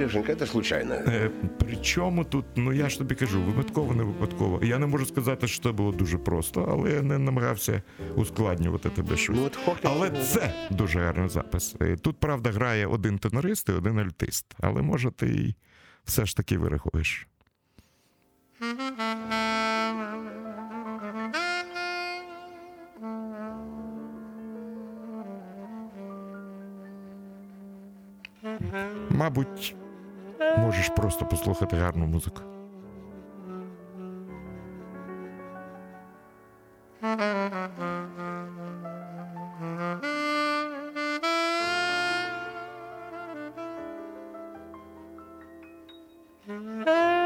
Лешенька, 0.00 0.32
это 0.32 0.46
случайно. 0.46 0.94
Е, 0.94 1.30
Причому 1.58 2.24
тут, 2.24 2.44
ну 2.56 2.72
я 2.72 2.88
ж 2.88 2.98
тобі 2.98 3.14
кажу, 3.14 3.42
випадково, 3.42 3.94
не 3.94 4.02
випадково. 4.02 4.60
Я 4.64 4.78
не 4.78 4.86
можу 4.86 5.06
сказати, 5.06 5.48
що 5.48 5.62
це 5.62 5.72
було 5.72 5.92
дуже 5.92 6.18
просто, 6.18 6.68
але 6.70 6.92
я 6.92 7.02
не 7.02 7.18
намагався 7.18 7.82
ускладнювати 8.16 8.88
тебе 8.90 9.16
щось. 9.16 9.36
Ну, 9.36 9.50
от 9.66 9.78
Але 9.82 10.10
це 10.10 10.54
дуже 10.70 11.00
гарний 11.00 11.28
запис. 11.28 11.74
Е, 11.80 11.96
Тут, 11.96 12.16
правда, 12.20 12.50
грає 12.50 12.86
один 12.86 13.18
тенорист 13.18 13.68
і 13.68 13.72
один 13.72 13.98
альтист. 13.98 14.46
Але 14.60 14.82
може 14.82 15.10
ти 15.10 15.26
й 15.26 15.54
все 16.04 16.26
ж 16.26 16.36
таки 16.36 16.58
вирахуєш. 16.58 17.26
Мабуть, 29.10 29.76
можеш 30.58 30.88
просто 30.88 31.26
послухати 31.26 31.76
гарну 31.76 32.06
музику. 32.06 32.40
Це 46.46 47.20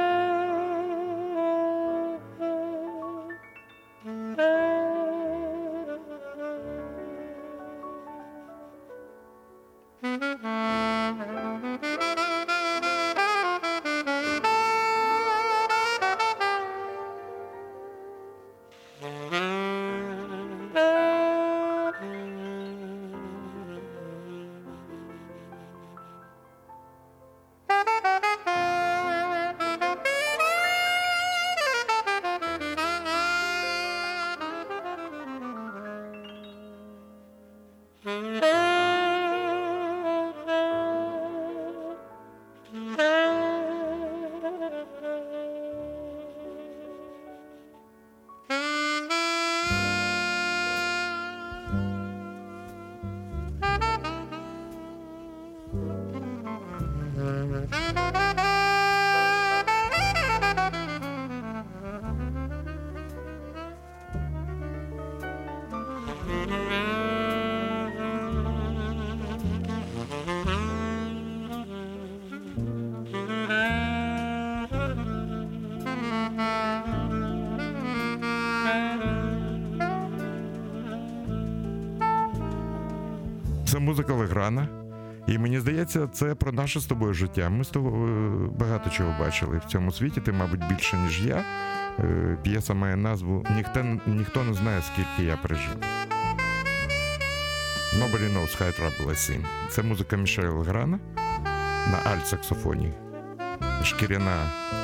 Леграна. 84.29 84.69
І 85.27 85.39
мені 85.39 85.61
здається, 85.61 86.07
це 86.07 86.35
про 86.35 86.53
наше 86.53 86.81
з 86.81 86.87
тобою 86.87 87.15
життя. 87.15 87.49
Ми 87.49 87.65
з 87.65 87.69
тобою 87.69 88.45
е, 88.45 88.51
багато 88.59 88.91
чого 88.91 89.17
бачили 89.21 89.59
в 89.59 89.65
цьому 89.65 89.93
світі. 89.93 90.21
Ти, 90.21 90.33
мабуть, 90.33 90.69
більше, 90.69 90.97
ніж 90.97 91.27
я. 91.27 91.45
Е, 91.99 92.39
П'єса 92.43 92.75
має 92.75 92.97
назву 92.97 93.45
Ніхто, 93.57 93.85
ніхто 94.07 94.45
не 94.45 94.55
знає, 94.55 94.83
скільки 94.83 95.29
я 95.29 95.37
пережив. 95.37 95.77
Nobody 97.99 98.29
knows 98.35 98.63
I 99.07 99.15
sing. 99.15 99.45
Це 99.71 99.83
музика 99.83 100.17
Мішеля 100.17 100.51
Леграна 100.51 100.99
на 101.91 102.11
альт-саксофоні. 102.11 102.93
Шкіряна 103.83 104.37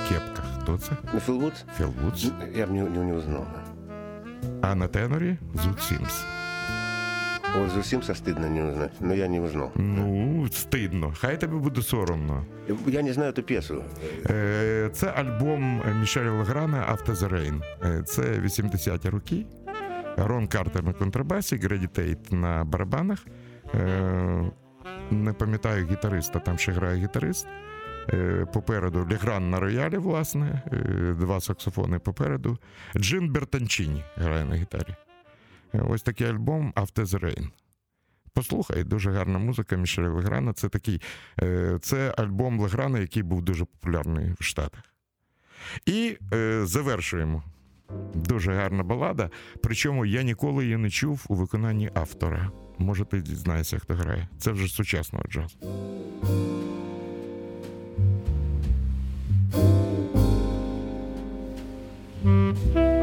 кепка. 0.09 0.43
Хто 0.63 0.79
це? 0.79 0.93
На 1.15 1.21
Фил 1.21 1.41
Вудс? 1.41 1.65
Філ 1.79 1.93
Вудс. 2.03 2.27
Я 2.55 2.67
бы 2.67 2.73
не, 2.73 2.83
не, 2.83 3.05
не 3.05 3.15
узнал. 3.15 3.45
А 4.63 4.75
на 4.75 4.89
тенорі 4.89 5.37
Зуд 5.55 5.81
Сімс. 5.81 6.25
Вот 7.55 7.71
за 7.71 7.83
Симса 7.83 8.15
стыдно 8.15 8.49
не 8.49 8.61
узнать, 8.63 9.01
но 9.01 9.15
я 9.15 9.29
не 9.29 9.41
узнал. 9.41 9.71
Ну, 9.77 10.47
стидно. 10.53 11.13
Хай 11.21 11.37
тебе 11.37 11.57
буде 11.59 11.83
соромно. 11.83 12.45
Я 12.87 13.03
не 13.03 13.13
знаю 13.13 13.33
эту 13.33 13.43
пьесу. 13.43 13.85
Е, 14.31 14.91
Це 14.93 15.07
альбом 15.07 15.83
Мішеля 16.01 16.31
Леграна 16.31 16.77
«After 16.93 17.15
the 17.15 17.29
Rain». 17.29 17.63
Е, 17.85 18.03
Це 18.03 18.23
80-ті 18.23 19.09
роки. 19.09 19.47
Рон 20.17 20.47
Картер 20.47 20.85
на 20.85 20.93
контрабасі, 20.93 21.57
Греді 21.57 21.87
Тейт 21.87 22.33
на 22.33 22.65
барабанах. 22.65 23.27
Е, 23.75 24.51
Не 25.11 25.33
пам'ятаю 25.33 25.87
гітариста, 25.91 26.39
там 26.39 26.59
ще 26.59 26.73
грає 26.73 27.03
гітарист. 27.05 27.47
Попереду 28.53 29.07
Легран 29.11 29.51
на 29.51 29.61
роялі, 29.61 29.97
власне, 29.99 30.63
два 31.21 31.41
саксофони 31.41 31.99
попереду. 31.99 32.59
Джин 32.97 33.33
Бертанчині 33.33 34.05
грає 34.17 34.45
на 34.45 34.55
гітарі. 34.55 34.95
Ось 35.83 36.03
такий 36.03 36.27
альбом 36.27 36.73
«After 36.77 37.05
the 37.05 37.21
Rain». 37.25 37.49
Послухай, 38.33 38.85
дуже 38.85 39.11
гарна 39.13 39.39
музика 39.39 39.77
Мішеля 39.77 40.09
Леграна. 40.09 40.53
Це 40.53 40.69
такий 40.69 41.01
Е, 41.43 41.79
Це 41.83 42.15
альбом 42.19 42.61
Леграна, 42.61 42.99
який 42.99 43.23
був 43.23 43.43
дуже 43.43 43.65
популярний 43.65 44.33
в 44.41 44.45
Штатах. 44.45 44.83
І 45.87 46.17
е, 46.33 46.67
завершуємо. 46.67 47.43
Дуже 48.15 48.53
гарна 48.55 48.83
балада. 48.83 49.31
Причому 49.63 50.07
я 50.07 50.23
ніколи 50.23 50.65
її 50.65 50.77
не 50.77 50.91
чув 50.91 51.25
у 51.29 51.35
виконанні 51.35 51.91
автора. 51.95 52.51
Може, 52.79 53.05
ти 53.05 53.21
дізнаєшся, 53.21 53.79
хто 53.79 53.95
грає. 53.95 54.29
Це 54.39 54.53
вже 54.53 54.69
сучасного 54.69 55.25
джазу. 55.25 55.57
Ну, 62.25 62.94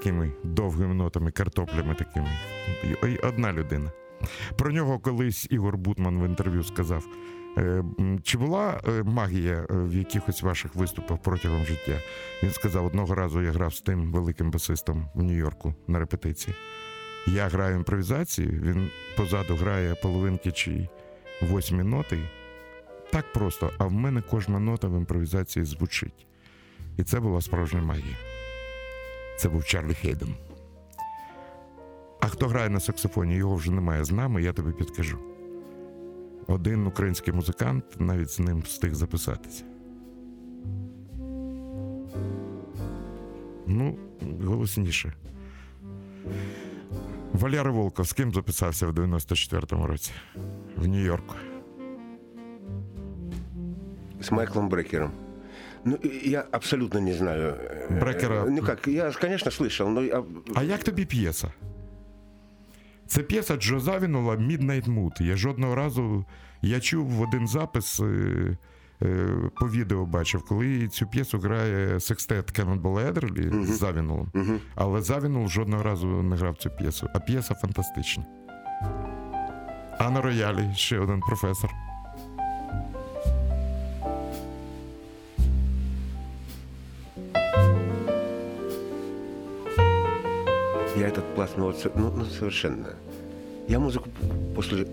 такими 0.00 0.32
довгими 0.44 0.94
нотами, 0.94 1.30
картоплями 1.30 1.94
такими? 1.94 2.28
Одна 3.22 3.52
людина. 3.52 3.92
Про 4.58 4.72
нього 4.72 4.98
колись 4.98 5.46
Ігор 5.50 5.76
Бутман 5.76 6.20
в 6.20 6.26
інтерв'ю 6.26 6.64
сказав: 6.64 7.04
е, 7.58 7.84
чи 8.22 8.38
була 8.38 8.80
е, 8.88 9.02
магія 9.02 9.54
е, 9.54 9.66
в 9.70 9.94
якихось 9.94 10.42
ваших 10.42 10.74
виступах 10.74 11.18
протягом 11.22 11.64
життя? 11.64 12.00
Він 12.42 12.50
сказав: 12.50 12.86
одного 12.86 13.14
разу 13.14 13.42
я 13.42 13.52
грав 13.52 13.74
з 13.74 13.80
тим 13.80 14.12
великим 14.12 14.50
басистом 14.50 15.08
в 15.14 15.22
Нью-Йорку 15.22 15.74
на 15.86 15.98
репетиції. 15.98 16.56
Я 17.26 17.48
граю 17.48 17.76
імпровізацію, 17.76 18.48
він 18.48 18.90
позаду 19.16 19.56
грає 19.56 19.94
половинки 19.94 20.52
чи 20.52 20.88
восьмі 21.42 21.82
ноти. 21.82 22.18
Так 23.12 23.32
просто, 23.32 23.70
а 23.78 23.84
в 23.84 23.92
мене 23.92 24.22
кожна 24.30 24.58
нота 24.58 24.88
в 24.88 24.96
імпровізації 24.96 25.64
звучить. 25.64 26.26
І 26.96 27.02
це 27.02 27.20
була 27.20 27.40
справжня 27.40 27.82
магія. 27.82 28.16
Це 29.40 29.48
був 29.48 29.64
Чарлі 29.64 29.94
Хейден. 29.94 30.34
А 32.20 32.26
хто 32.26 32.48
грає 32.48 32.68
на 32.68 32.80
саксофоні, 32.80 33.34
його 33.34 33.54
вже 33.54 33.70
немає 33.70 34.04
з 34.04 34.10
нами, 34.10 34.42
я 34.42 34.52
тобі 34.52 34.72
підкажу. 34.72 35.18
Один 36.46 36.86
український 36.86 37.34
музикант 37.34 37.84
навіть 37.98 38.30
з 38.30 38.40
ним 38.40 38.60
встиг 38.60 38.94
записатися. 38.94 39.64
Ну, 43.66 43.98
голосніше. 44.44 45.12
Валера 47.32 47.70
Волков 47.70 48.06
з 48.06 48.12
ким 48.12 48.32
записався 48.32 48.86
в 48.86 48.90
94-му 48.90 49.86
році 49.86 50.12
в 50.76 50.86
Нью-Йорку. 50.86 51.34
С 54.20 54.30
Майклом 54.30 54.68
Брекером. 54.68 55.29
Ну, 55.84 55.98
я 56.24 56.44
абсолютно 56.52 57.00
не 57.00 57.14
знаю. 57.14 57.54
э, 57.54 58.00
Брекера- 58.00 58.50
Ну 58.50 58.62
как, 58.62 58.88
я, 58.88 59.12
конечно, 59.12 59.50
слышал, 59.50 59.88
но 59.88 60.02
я- 60.02 60.22
А 60.54 60.62
як 60.62 60.84
тобі 60.84 61.04
п'єса? 61.04 61.52
Це 63.06 63.22
п'єса 63.22 63.56
Джо 63.56 63.80
Завінула 63.80 64.34
Midnight 64.36 64.88
Mood. 64.88 65.22
Я 65.22 65.36
жодного 65.36 65.74
разу 65.74 66.24
я 66.62 66.80
чув 66.80 67.20
один 67.20 67.48
запис 67.48 68.00
е, 68.00 68.56
е, 69.02 69.26
по 69.60 69.68
відео 69.68 70.06
бачив, 70.06 70.44
коли 70.48 70.88
цю 70.88 71.06
п'єсу 71.06 71.38
грає 71.38 72.00
секстет 72.00 72.58
Cannonball 72.58 73.12
Adderley 73.12 73.64
з 73.64 73.78
Завінулом. 73.78 74.32
Але 74.74 75.02
Завінул 75.02 75.48
жодного 75.48 75.82
разу 75.82 76.06
не 76.06 76.36
грав 76.36 76.56
цю 76.56 76.70
п'єсу. 76.70 77.08
А 77.14 77.18
п'єса 77.20 77.54
фантастична. 77.54 78.24
А 79.98 80.10
на 80.10 80.20
роялі 80.20 80.70
ще 80.74 80.98
один 80.98 81.20
професор. 81.20 81.70
Я 91.00 91.08
этот 91.08 91.34
пласт, 91.34 91.54
ну, 91.56 91.72
ну, 91.96 92.12
ну, 92.16 92.24
совершенно. 92.24 92.88
Я 93.68 93.78
музыку 93.78 94.08
после 94.54 94.86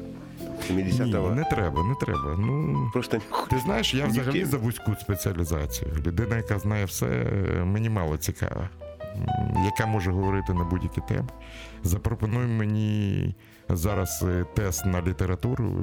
70-го 0.70 1.36
не 1.36 1.44
треба, 1.44 1.84
не 1.84 1.96
треба. 1.96 2.36
Ну. 2.40 2.90
просто 2.94 3.22
Ти 3.50 3.60
знаєш, 3.60 3.94
я 3.94 4.06
взагалі 4.06 4.46
за 4.46 4.58
вузьку 4.58 4.96
спеціалізацію. 5.02 5.92
Людина, 6.06 6.38
яка 6.38 6.60
знає 6.60 6.86
все, 6.86 7.06
е, 7.06 7.64
мені 7.64 7.90
мало 7.90 8.18
цікава. 8.18 8.70
Яка 9.66 9.86
може 9.86 10.12
говорити 10.12 10.54
на 10.54 10.64
будь-які 10.64 11.02
теми. 11.08 11.28
Запропонуй 11.84 12.46
мені 12.48 13.36
зараз 13.70 14.26
е, 14.28 14.46
тест 14.54 14.86
на 14.86 15.02
літературу, 15.02 15.76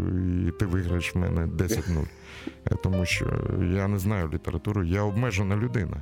і 0.49 0.51
ти 0.51 0.67
виграєш 0.67 1.15
в 1.15 1.19
мене 1.19 1.47
10-0. 1.47 2.05
Е, 2.67 2.77
Тому 2.83 3.05
що 3.05 3.27
я 3.75 3.89
не 3.89 3.99
знаю 3.99 4.31
літературу, 4.35 4.85
я 4.85 5.03
обмежена 5.03 5.57
людина. 5.57 5.97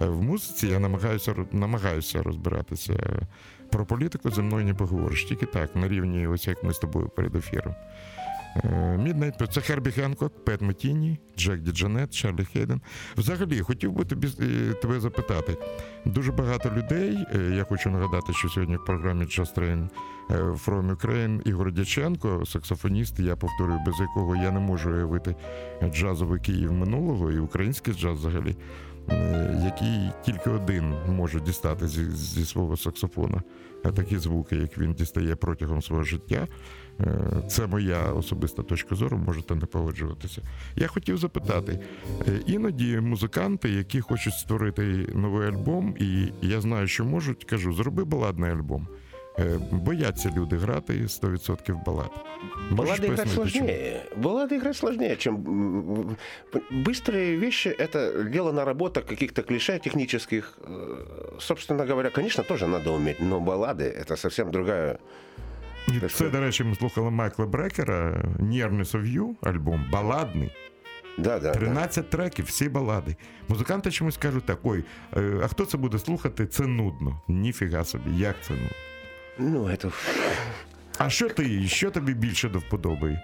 Е, 0.00 0.06
В 0.06 0.22
музиці 0.22 0.66
я 0.66 0.78
намагаюся, 0.78 1.34
намагаюся 1.52 2.22
розбиратися. 2.22 2.94
Про 3.70 3.86
політику 3.86 4.30
зі 4.30 4.42
мною 4.42 4.64
не 4.64 4.74
поговориш. 4.74 5.24
Тільки 5.24 5.46
так, 5.46 5.76
на 5.76 5.88
рівні, 5.88 6.26
ось 6.26 6.46
як 6.46 6.64
ми 6.64 6.72
з 6.72 6.78
тобою 6.78 7.08
перед 7.08 7.36
ефіром. 7.36 7.74
Midnight 8.98 9.34
це 9.52 9.60
Хербі 9.60 9.90
Хенкок, 9.90 10.44
Пет 10.44 10.60
Метіні, 10.60 11.18
Джек 11.38 11.60
Діджанет, 11.60 12.14
Чарлі 12.14 12.44
Хейден. 12.44 12.80
Взагалі, 13.16 13.60
хотів 13.60 13.92
би 13.92 14.04
тобі 14.04 14.28
е, 14.40 14.72
тебе 14.72 15.00
запитати. 15.00 15.56
Дуже 16.04 16.32
багато 16.32 16.70
людей. 16.76 17.26
е, 17.34 17.38
Я 17.56 17.64
хочу 17.64 17.90
нагадати, 17.90 18.32
що 18.32 18.48
сьогодні 18.48 18.76
в 18.76 18.84
програмі 18.84 19.24
Just 19.24 19.54
Train 19.58 19.88
е, 20.30 20.34
From 20.34 20.96
Ukraine 20.96 21.42
Ігор 21.48 21.72
Дяченко, 21.72 22.46
саксофоніст, 22.46 23.20
я 23.20 23.36
повторюю, 23.36 23.80
без 23.86 23.94
якого 24.00 24.36
я 24.36 24.50
не 24.50 24.60
можу 24.60 24.90
уявити 24.90 25.36
джазовий 25.84 26.40
Київ 26.40 26.72
минулого 26.72 27.32
і 27.32 27.38
український 27.38 27.94
джаз 27.94 28.18
взагалі. 28.18 28.56
Е, 29.10 29.62
який 29.64 30.10
тільки 30.24 30.50
один 30.50 30.94
може 31.08 31.40
дістати 31.40 31.88
зі, 31.88 32.04
зі 32.10 32.44
свого 32.44 32.76
саксофона. 32.76 33.42
А 33.84 33.92
такі 33.92 34.18
звуки, 34.18 34.56
як 34.56 34.78
він 34.78 34.92
дістає 34.92 35.36
протягом 35.36 35.82
свого 35.82 36.02
життя, 36.02 36.46
е, 37.00 37.18
це 37.48 37.66
моя 37.66 38.02
особиста 38.02 38.62
точка 38.62 38.94
зору, 38.94 39.18
можете 39.18 39.54
не 39.54 39.66
погоджуватися. 39.66 40.42
Я 40.76 40.86
хотів 40.86 41.18
запитати: 41.18 41.80
е, 42.28 42.40
іноді 42.46 43.00
музиканти, 43.00 43.70
які 43.70 44.00
хочуть 44.00 44.34
створити 44.34 44.82
новий 45.14 45.48
альбом, 45.48 45.94
і 45.98 46.32
я 46.42 46.60
знаю, 46.60 46.88
що 46.88 47.04
можуть, 47.04 47.44
кажу, 47.44 47.72
зроби 47.72 48.04
баладний 48.04 48.50
альбом. 48.50 48.88
Е, 49.39 49.59
Бояться 49.71 50.31
люди 50.37 50.57
грати 50.57 50.93
100% 50.93 51.83
балад. 51.85 52.09
Можеш 52.71 52.99
Баллады 52.99 53.05
играть 53.05 53.17
пояснити, 53.17 53.25
чому? 53.25 53.49
сложнее. 53.49 54.01
Баллады 54.17 54.53
играть 54.55 54.77
сложнее, 54.77 55.15
чем 55.15 55.35
м, 55.35 56.17
м, 56.55 56.61
быстрые 56.83 57.39
вещи. 57.39 57.69
Это 57.79 58.29
дело 58.29 58.51
наработок 58.53 59.05
каких-то 59.05 59.41
клише 59.43 59.79
технических. 59.79 60.57
Э, 60.63 61.39
Собственно 61.39 61.85
говоря, 61.85 62.09
конечно, 62.09 62.43
тоже 62.43 62.67
надо 62.67 62.93
уметь, 62.93 63.19
но 63.21 63.39
баллады 63.39 63.83
это 63.83 64.17
совсем 64.17 64.51
другая. 64.51 64.97
І 65.87 65.91
Те, 65.91 65.99
це, 65.99 66.09
що- 66.09 66.29
до 66.29 66.39
речі, 66.39 66.63
ми 66.63 66.75
слухали 66.75 67.11
Майкла 67.11 67.45
Брекера, 67.45 68.25
Nearness 68.39 68.91
of 68.95 69.17
You, 69.17 69.35
альбом, 69.41 69.85
баладний. 69.91 70.51
Да, 71.17 71.39
да. 71.39 71.39
да. 71.39 71.51
13 71.59 72.09
треків, 72.09 72.45
всі 72.45 72.69
балади. 72.69 73.15
Музиканти 73.47 73.91
чомусь 73.91 74.17
кажуть 74.17 74.45
так: 74.45 74.59
ой, 74.63 74.83
е, 75.17 75.39
а 75.43 75.47
хто 75.47 75.65
це 75.65 75.77
буде 75.77 75.99
слухати? 75.99 76.47
Це 76.47 76.67
нудно. 76.67 77.21
Ніфіга 77.27 77.83
собі, 77.83 78.17
як 78.17 78.35
це 78.41 78.53
нудно. 78.53 78.69
Ну, 79.37 79.63
это 79.69 79.91
А 80.97 81.09
що 81.09 81.29
ти? 81.29 81.67
Що 81.67 81.91
тобі 81.91 82.13
більше 82.13 82.49
до 82.49 82.59
вподоби? 82.59 83.19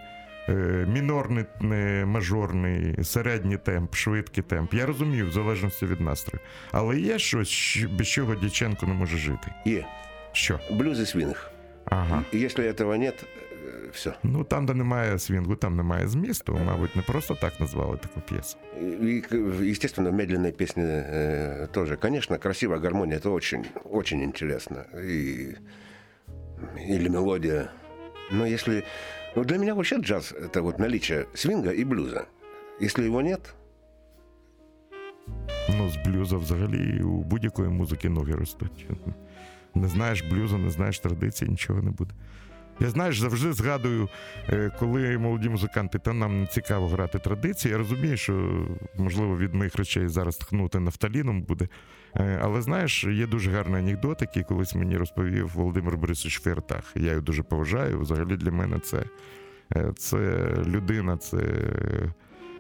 Е, 0.50 0.86
мінорний, 0.94 1.46
не, 1.62 2.06
мажорний, 2.06 3.04
середній 3.04 3.58
темп, 3.58 3.96
швидкий 3.96 4.44
темп. 4.44 4.74
Я 4.74 4.86
розумію, 4.86 5.28
в 5.28 5.32
залежності 5.32 5.86
від 5.86 6.02
настрою. 6.02 6.44
Але 6.72 7.00
є 7.00 7.20
щось, 7.20 7.48
що- 7.48 7.90
без 7.90 8.08
чого 8.08 8.36
Дяченко 8.36 8.86
не 8.86 8.94
може 8.94 9.18
жити. 9.18 9.48
е, 9.68 9.86
Що? 10.32 10.60
блюз 10.72 11.00
и 11.00 11.06
свинг. 11.06 11.52
Ага. 11.86 12.24
Если 12.34 12.72
этого 12.72 12.98
нет, 12.98 13.26
все. 13.94 14.14
Ну 14.24 14.44
там, 14.44 14.66
де 14.66 14.74
немає 14.74 15.20
свінгу, 15.20 15.56
там 15.56 15.76
немає 15.76 16.08
змісту. 16.08 16.60
Мабуть, 16.66 16.96
не 16.96 17.02
просто 17.02 17.36
так 17.36 17.60
назвали 17.60 17.98
таку 17.98 18.22
п'єсу. 18.22 18.58
И, 19.02 19.22
к- 19.22 19.38
естественно, 19.62 20.10
в 20.12 20.14
медленной 20.14 20.52
песне 20.52 20.84
э, 20.84 21.68
тоже. 21.68 21.96
Конечно, 21.96 22.38
красивая 22.38 22.80
гармония, 22.80 23.18
это 23.18 23.32
очень, 23.34 23.66
очень 23.92 24.22
интересно. 24.24 24.78
И, 25.04 25.56
или 26.76 27.10
мелодия. 27.10 27.70
Но 28.32 28.46
если... 28.46 28.84
Ну, 29.36 29.44
для 29.44 29.58
меня 29.58 29.76
вообще 29.76 29.98
джаз – 29.98 30.32
это 30.32 30.62
вот 30.62 30.80
наличие 30.80 31.28
свинга 31.34 31.72
и 31.72 31.84
блюза. 31.84 32.26
Если 32.80 33.06
его 33.06 33.22
нет, 33.22 33.56
Ну, 35.70 35.90
з 35.90 35.98
блюза 35.98 36.38
взагалі 36.38 37.02
у 37.02 37.24
будь-якої 37.24 37.70
музики 37.70 38.10
ноги 38.10 38.34
ростуть. 38.34 38.88
Не 39.76 39.88
знаєш 39.88 40.22
блюзу, 40.22 40.58
не 40.58 40.70
знаєш 40.70 41.00
традиції, 41.00 41.52
нічого 41.52 41.82
не 41.82 41.92
буде. 41.92 42.14
Я 42.83 42.91
знаєш, 42.91 43.19
завжди 43.21 43.53
згадую, 43.53 44.09
е, 44.49 44.71
коли 44.79 45.19
молоді 45.19 45.49
музиканти, 45.49 45.99
та 45.99 46.13
нам 46.13 46.41
не 46.41 46.47
цікаво 46.47 46.89
грати 46.89 47.19
традиції. 47.19 47.73
Я 47.73 47.79
розумію, 47.79 48.17
що 48.17 48.67
можливо 48.99 49.39
від 49.39 49.55
моїх 49.55 49.77
речей 49.77 50.09
зараз 50.09 50.37
тхнути 50.37 50.81
нафталіном 50.81 51.43
буде. 51.43 51.69
Е, 52.17 52.41
Але 52.43 52.63
знаєш, 52.63 53.05
є 53.05 53.27
дуже 53.27 53.51
гарний 53.51 53.83
анекдот, 53.83 54.21
який 54.21 54.43
колись 54.43 54.75
мені 54.75 54.97
розповів 54.97 55.51
Володимир 55.55 55.97
Борисович 55.97 56.41
Фертах. 56.41 56.93
Я 56.97 57.11
його 57.11 57.21
дуже 57.21 57.43
поважаю. 57.43 58.01
Взагалі 58.01 58.37
для 58.37 58.51
мене 58.51 58.79
це, 58.79 59.05
е, 59.77 59.93
це 59.97 60.49
людина, 60.67 61.17
це 61.17 61.39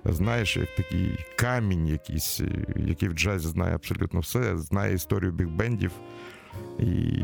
знаєш, 0.04 0.56
як 0.56 0.74
такий 0.76 1.18
камінь 1.36 1.86
якийсь, 1.86 2.40
який 2.76 3.08
в 3.08 3.12
джазі 3.12 3.48
знає 3.48 3.74
абсолютно 3.74 4.20
все, 4.20 4.58
знає 4.58 4.94
історію 4.94 5.32
бікбендів. 5.32 5.90
І 6.78 7.22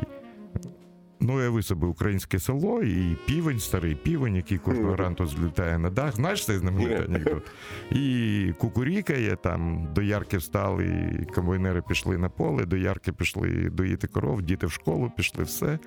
ну, 1.21 1.37
уяви 1.37 1.63
собі 1.63 1.87
українське 1.87 2.39
село 2.39 2.83
і 2.83 3.17
півень, 3.27 3.59
старий 3.61 3.95
півень, 3.95 4.37
який 4.37 4.59
кожного 4.59 4.97
ранку 4.97 5.27
злітає 5.27 5.79
на 5.79 5.91
дах. 5.91 6.17
Знаєш 6.17 6.45
цей 6.47 6.59
знаменитий 6.59 7.05
анекдот? 7.05 7.43
І 7.91 8.53
кукурікає, 8.59 9.37
там 9.37 9.89
доярки 9.95 10.37
встали, 10.37 10.87
і 11.23 11.25
комбайнери 11.35 11.83
пішли 11.89 12.19
на 12.19 12.29
поле, 12.29 12.65
доярки 12.65 13.13
пішли 13.13 13.71
доїти 13.71 14.07
коров, 14.07 14.43
діти 14.43 14.67
в 14.67 14.73
школу 14.73 15.13
пішли, 15.17 15.45
все. 15.45 15.79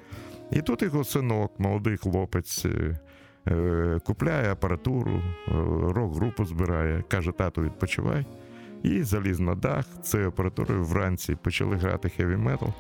І 0.52 0.62
тут 0.62 0.82
його 0.82 1.04
синок, 1.04 1.60
молодий 1.60 1.98
хлопець. 1.98 2.66
е, 2.66 3.00
е, 3.48 4.00
Купляє 4.06 4.52
апаратуру, 4.52 5.12
е, 5.48 5.52
рок-групу 5.94 6.46
збирає, 6.46 7.04
каже, 7.08 7.32
тату, 7.32 7.62
відпочивай. 7.62 8.26
І 8.84 9.04
заліз 9.04 9.40
на 9.40 9.56
дах 9.56 9.86
цією 10.04 10.28
апаратурою 10.30 10.84
вранці 10.84 11.36
почали 11.36 11.76
грати 11.76 12.10
хеві 12.10 12.36
метал. 12.38 12.74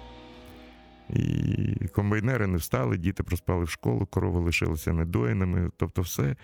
І 1.13 1.87
комбайнери 1.87 2.47
не 2.47 2.57
встали, 2.57 2.97
діти 2.97 3.23
проспали 3.23 3.63
в 3.63 3.69
школу, 3.69 4.05
корови 4.05 4.39
лишилися 4.39 4.93
недоїними, 4.93 5.71
тобто 5.77 6.01
все. 6.01 6.35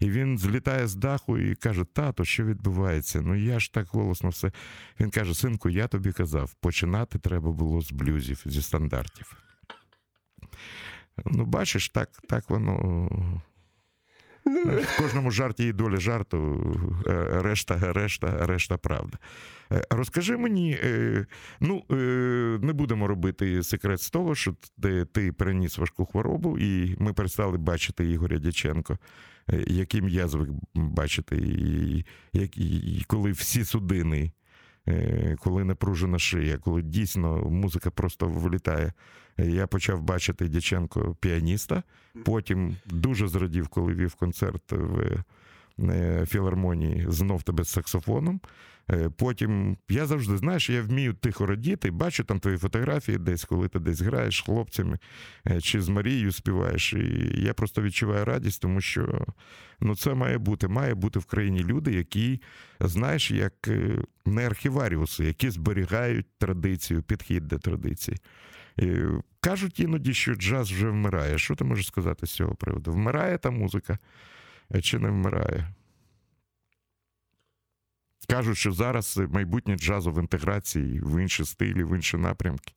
І 0.00 0.10
він 0.10 0.38
злітає 0.38 0.86
з 0.86 0.94
даху 0.94 1.38
і 1.38 1.54
каже: 1.54 1.84
Тато, 1.84 2.24
що 2.24 2.44
відбувається? 2.44 3.20
Ну 3.20 3.34
я 3.34 3.60
ж 3.60 3.72
так 3.72 3.86
голосно 3.86 4.28
все. 4.28 4.52
Він 5.00 5.10
каже: 5.10 5.34
Синку, 5.34 5.68
я 5.68 5.88
тобі 5.88 6.12
казав, 6.12 6.54
починати 6.54 7.18
треба 7.18 7.52
було 7.52 7.80
з 7.80 7.92
блюзів, 7.92 8.42
зі 8.46 8.62
стандартів. 8.62 9.36
Ну, 11.24 11.44
бачиш, 11.44 11.88
так, 11.88 12.08
так 12.28 12.50
воно. 12.50 13.08
В 14.44 14.98
кожному 14.98 15.30
жарті 15.30 15.64
є 15.64 15.72
доля 15.72 15.96
жарту, 15.96 16.60
е, 17.06 17.42
решта, 17.42 17.92
решта, 17.92 18.46
решта 18.46 18.76
правда. 18.76 19.18
Е, 19.72 19.82
Розкажи 19.90 20.36
мені, 20.36 20.78
е, 20.84 21.26
ну 21.60 21.82
е, 21.90 21.94
не 22.62 22.72
будемо 22.72 23.06
робити 23.06 23.62
секрет 23.62 24.00
з 24.02 24.10
того, 24.10 24.34
що 24.34 24.54
ти, 25.12 25.32
переніс 25.32 25.78
важку 25.78 26.06
хворобу, 26.06 26.58
і 26.58 26.96
ми 26.98 27.12
перестали 27.12 27.58
бачити 27.58 28.10
Ігоря 28.10 28.38
Дяченко, 28.38 28.98
яким 29.66 30.08
я 30.08 30.28
звик 30.28 30.48
бачити, 30.74 31.36
і, 31.36 32.04
і, 32.56 33.04
коли 33.06 33.30
всі 33.30 33.64
судини, 33.64 34.32
коли 35.38 35.64
напружена 35.64 36.18
шия, 36.18 36.58
коли 36.58 36.82
дійсно 36.82 37.50
музика 37.50 37.90
просто 37.90 38.28
вилітає. 38.28 38.92
Е, 39.38 39.46
Я 39.46 39.66
почав 39.66 40.02
бачити 40.02 40.48
Дяченко 40.48 41.16
піаніста. 41.20 41.82
Потім 42.24 42.76
дуже 42.86 43.28
зрадів, 43.28 43.68
коли 43.68 43.94
вів 43.94 44.14
концерт 44.14 44.72
в 44.72 45.22
філармонії 46.26 47.06
знов 47.08 47.42
тебе 47.42 47.64
з 47.64 47.68
саксофоном. 47.68 48.40
Е, 48.90 49.10
Потім 49.16 49.76
я 49.88 50.06
завжди 50.06 50.36
знаєш, 50.36 50.70
я 50.70 50.82
вмію 50.82 51.14
тихо 51.14 51.46
радіти, 51.46 51.90
бачу 51.90 52.24
там 52.24 52.40
твої 52.40 52.58
фотографії 52.58 53.18
десь, 53.18 53.44
коли 53.44 53.68
ти 53.68 53.78
десь 53.78 54.00
граєш 54.00 54.36
з 54.36 54.40
хлопцями 54.40 54.98
е, 55.50 55.60
чи 55.60 55.80
з 55.80 55.88
Марією 55.88 56.32
співаєш. 56.32 56.92
І 56.92 57.32
я 57.36 57.54
просто 57.54 57.82
відчуваю 57.82 58.24
радість, 58.24 58.62
тому 58.62 58.80
що 58.80 59.26
ну, 59.80 59.96
це 59.96 60.14
має 60.14 60.38
бути. 60.38 60.68
Має 60.68 60.94
бути 60.94 61.18
в 61.18 61.24
країні 61.24 61.64
люди, 61.64 61.92
які, 61.92 62.40
знаєш, 62.80 63.30
як 63.30 63.68
е, 63.68 63.98
не 64.26 64.46
архіваріуси, 64.46 65.24
які 65.24 65.50
зберігають 65.50 66.26
традицію, 66.38 67.02
підхід 67.02 67.48
до 67.48 67.58
традиції. 67.58 68.18
Кажуть 69.40 69.80
іноді, 69.80 70.14
що 70.14 70.34
джаз 70.34 70.70
вже 70.70 70.88
вмирає. 70.88 71.38
Що 71.38 71.54
ти 71.54 71.64
можеш 71.64 71.86
сказати 71.86 72.26
з 72.26 72.30
цього 72.30 72.54
приводу? 72.54 72.92
Вмирає 72.92 73.38
та 73.38 73.50
музика 73.50 73.92
е, 73.92 73.98
чи 74.82 74.98
не 74.98 75.08
вмирає? 75.08 75.74
Кажуть, 78.28 78.58
що 78.58 78.72
зараз 78.72 79.20
майбутнє 79.28 79.76
джазу 79.76 80.12
в 80.12 80.20
інтеграції 80.20 81.00
в 81.00 81.22
інші 81.22 81.44
стилі, 81.44 81.84
в 81.84 81.96
інші 81.96 82.16
напрямки. 82.16 82.72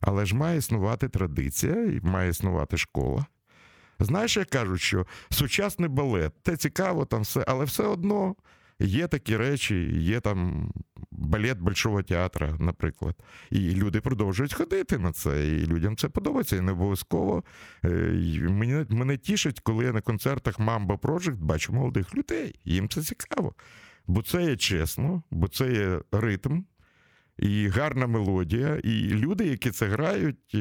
Але 0.00 0.26
ж 0.26 0.36
має 0.36 0.58
існувати 0.58 1.08
традиція, 1.08 1.84
і 1.84 2.00
має 2.02 2.30
існувати 2.30 2.76
школа. 2.76 3.26
Знаєш, 3.98 4.36
як 4.36 4.50
кажуть, 4.50 4.80
що 4.80 5.06
сучасний 5.30 5.88
балет, 5.88 6.32
це 6.42 6.56
цікаво, 6.56 7.04
там 7.04 7.22
все, 7.22 7.44
але 7.48 7.64
все 7.64 7.82
одно 7.82 8.34
є 8.80 9.06
такі 9.06 9.36
речі, 9.36 9.90
є 9.92 10.20
там 10.20 10.70
балет 11.10 11.58
Большого 11.58 12.02
театра, 12.02 12.56
наприклад. 12.60 13.16
І 13.50 13.58
люди 13.58 14.00
продовжують 14.00 14.54
ходити 14.54 14.98
на 14.98 15.12
це, 15.12 15.48
і 15.48 15.66
людям 15.66 15.96
це 15.96 16.08
подобається. 16.08 16.56
І 16.56 16.60
не 16.60 16.72
обов'язково 16.72 17.44
е, 17.84 17.88
мене, 18.50 18.86
мене 18.88 19.16
тішить, 19.16 19.60
коли 19.60 19.84
я 19.84 19.92
на 19.92 20.00
концертах 20.00 20.58
Mamba 20.58 20.98
Project 20.98 21.36
бачу 21.36 21.72
молодих 21.72 22.14
людей. 22.14 22.60
Їм 22.64 22.88
це 22.88 23.02
цікаво. 23.02 23.54
Бо 24.06 24.22
це 24.22 24.44
є 24.44 24.56
чесно, 24.56 25.22
бо 25.30 25.48
це 25.48 25.72
є 25.72 26.00
ритм. 26.12 26.62
І 27.38 27.68
гарна 27.68 28.06
мелодія, 28.06 28.76
і 28.76 29.08
люди, 29.08 29.46
які 29.46 29.70
це 29.70 29.86
грають, 29.86 30.56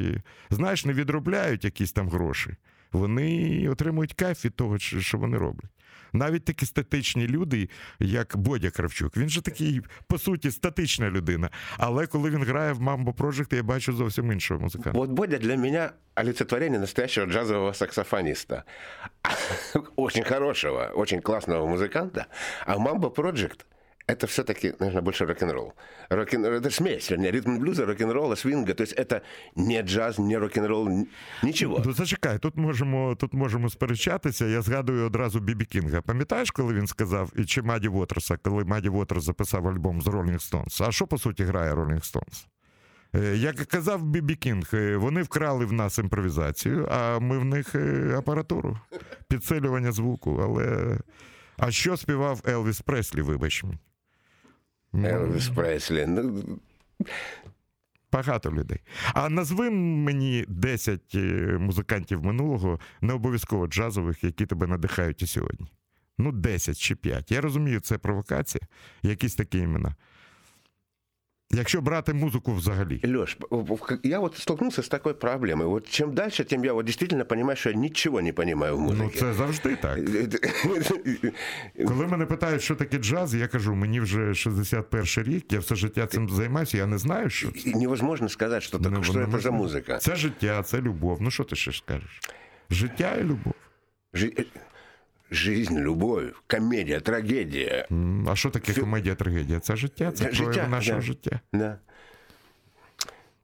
знаєш, 0.49 0.85
не 0.85 0.93
відробляють 0.93 1.65
якісь 1.65 1.91
там 1.91 2.09
гроші. 2.09 2.55
Вони 2.91 3.69
отримують 3.69 4.13
кайф 4.13 4.45
від 4.45 4.55
того, 4.55 4.79
що 4.79 5.17
вони 5.17 5.37
роблять. 5.37 5.71
Навіть 6.13 6.45
такі 6.45 6.65
статичні 6.65 7.27
люди, 7.27 7.69
як 7.99 8.37
Бодя 8.37 8.69
Кравчук, 8.69 9.17
він 9.17 9.29
же 9.29 9.41
такий, 9.41 9.81
по 10.07 10.17
суті, 10.17 10.51
статична 10.51 11.09
людина. 11.09 11.49
Але 11.77 12.07
коли 12.07 12.29
він 12.29 12.43
грає 12.43 12.73
в 12.73 12.81
Мамбо 12.81 13.11
Project, 13.11 13.55
я 13.55 13.63
бачу 13.63 13.93
зовсім 13.93 14.31
іншого 14.31 14.59
музиканта. 14.59 14.99
От 14.99 15.09
Бодя 15.09 15.37
для 15.37 15.57
мене 15.57 15.89
олицетворення 16.15 16.79
настоящего 16.79 17.27
джазового 17.27 17.73
саксофониста. 17.73 18.63
Очень 19.95 20.23
хорошего, 20.23 20.91
очень 20.95 21.21
классного 21.21 21.67
музыканта. 21.67 22.25
А 22.65 22.77
Мамбо 22.77 23.07
Project 23.07 23.65
это 24.08 24.26
все-таки, 24.26 24.74
наверное, 24.78 25.02
больше 25.02 25.26
рок-н-ролл. 25.26 25.72
рок 26.10 26.32
это 26.34 26.70
смесь, 26.70 27.10
вернее, 27.10 27.30
ритм 27.30 27.58
блюза, 27.58 27.84
рок-н-ролла, 27.86 28.36
свинга. 28.36 28.74
То 28.74 28.82
есть 28.82 28.94
это 28.98 29.20
не 29.56 29.82
джаз, 29.82 30.18
не 30.18 30.38
рок-н-ролл, 30.38 30.88
н- 30.88 31.06
ничего. 31.42 31.82
Ну, 31.84 31.92
зачекай, 31.92 32.38
тут 32.38 32.56
можемо, 32.56 33.14
тут 33.14 33.34
можемо 33.34 33.70
сперечатися. 33.70 34.46
Я 34.46 34.62
згадую 34.62 35.06
одразу 35.06 35.40
Бібі 35.40 35.64
Кінга. 35.64 36.00
Пам'ятаєш, 36.00 36.50
коли 36.50 36.74
він 36.74 36.86
сказав, 36.86 37.32
і 37.36 37.44
чи 37.44 37.62
Маді 37.62 37.88
Вотерса, 37.88 38.36
коли 38.36 38.64
Маді 38.64 38.88
Вотерс 38.88 39.24
записав 39.24 39.68
альбом 39.68 40.02
з 40.02 40.06
Rolling 40.06 40.50
Stones? 40.50 40.88
А 40.88 40.92
що 40.92 41.06
по 41.06 41.18
суті 41.18 41.44
грає 41.44 41.74
Rolling 41.74 42.12
Stones? 42.12 42.46
Е, 43.14 43.36
Як 43.36 43.56
казав 43.56 44.02
Бібі 44.02 44.34
Кінг, 44.34 44.70
е, 44.74 44.96
вони 44.96 45.22
вкрали 45.22 45.64
в 45.64 45.72
нас 45.72 45.98
імпровізацію, 45.98 46.88
а 46.90 47.18
ми 47.18 47.38
в 47.38 47.44
них 47.44 47.74
е, 47.74 48.14
апаратуру, 48.18 48.78
підсилювання 49.28 49.92
звуку. 49.92 50.40
Але 50.42 50.98
а 51.58 51.70
що 51.70 51.96
співав 51.96 52.42
Елвіс 52.48 52.80
Преслі, 52.80 53.22
вибач 53.22 53.64
мені? 54.93 55.41
Преслі. 55.55 56.05
Ну, 56.07 56.43
Багато 58.11 58.51
людей. 58.51 58.79
А 59.13 59.29
назви 59.29 59.69
мені 59.69 60.45
10 60.47 61.15
е, 61.15 61.17
музикантів 61.59 62.23
минулого, 62.23 62.79
не 63.01 63.13
обов'язково 63.13 63.67
джазових, 63.67 64.23
які 64.23 64.45
тебе 64.45 64.67
надихають 64.67 65.21
і 65.21 65.27
сьогодні. 65.27 65.67
Ну, 66.17 66.31
10 66.31 66.77
чи 66.77 66.95
5. 66.95 67.31
Я 67.31 67.41
розумію, 67.41 67.79
це 67.79 67.97
провокація, 67.97 68.61
якісь 69.03 69.35
такі 69.35 69.57
імена. 69.57 69.95
Якщо 71.52 71.80
брати 71.80 72.12
музику 72.12 72.54
взагалі. 72.54 73.00
Леш, 73.16 73.38
я 74.02 74.18
вот 74.18 74.36
столкнулся 74.36 74.82
с 74.82 74.88
такой 74.88 75.14
проблемой. 75.14 75.66
Вот 75.66 75.88
чем 75.90 76.14
дальше, 76.14 76.44
тем 76.44 76.64
я 76.64 76.72
вот 76.72 76.84
действительно 76.86 77.24
понимаю, 77.24 77.56
что 77.56 77.70
я 77.70 77.76
ничего 77.76 78.20
не 78.20 78.32
понимаю 78.32 78.76
в 78.76 78.80
Ну, 78.80 78.86
музыке. 78.92 79.18
це 79.18 79.32
завжди 79.34 79.76
так. 79.76 79.98
Коли 81.86 82.06
мене 82.06 82.26
питають, 82.26 82.62
що 82.62 82.74
таке 82.74 82.98
джаз, 82.98 83.34
я 83.34 83.48
кажу, 83.48 83.74
мені 83.74 84.00
вже 84.00 84.34
61 84.34 85.24
рік, 85.34 85.52
я 85.52 85.58
все 85.58 85.74
життя 85.74 86.06
цим 86.06 86.28
займаюся, 86.30 86.76
я 86.78 86.86
не 86.86 86.98
знаю, 86.98 87.30
що 87.30 87.50
це. 87.52 87.70
И 87.70 87.74
невозможно 87.74 88.28
сказать, 88.28 88.62
что, 88.62 88.78
так, 88.78 88.92
Ну, 88.92 89.02
что 89.04 89.12
это 89.12 89.16
за 89.40 89.50
неможливо. 89.50 89.56
музыка. 89.56 89.98
Це 89.98 90.16
життя, 90.16 90.62
це 90.62 90.80
любов. 90.80 91.18
Ну 91.22 91.30
що 91.30 91.44
ти 91.44 91.56
ще 91.56 91.72
скажеш? 91.72 92.20
Життя 92.70 93.14
і 93.20 93.24
любов. 93.24 93.54
Жи- 94.14 94.46
Жизнь, 95.32 95.78
любовь, 95.78 96.32
комедия, 96.46 97.00
трагедия. 97.00 97.86
М, 97.92 98.28
А 98.28 98.36
що 98.36 98.50
таке 98.50 98.74
комедія 98.74 99.14
трагедія? 99.14 99.60
Це 99.60 99.76
життя, 99.76 100.12
це 100.12 100.24
Це 100.24 100.30
прояв 100.30 100.52
життя, 100.54 100.68
нашого 100.68 100.98
да. 100.98 101.06
життя. 101.06 101.40
Да. 101.52 101.78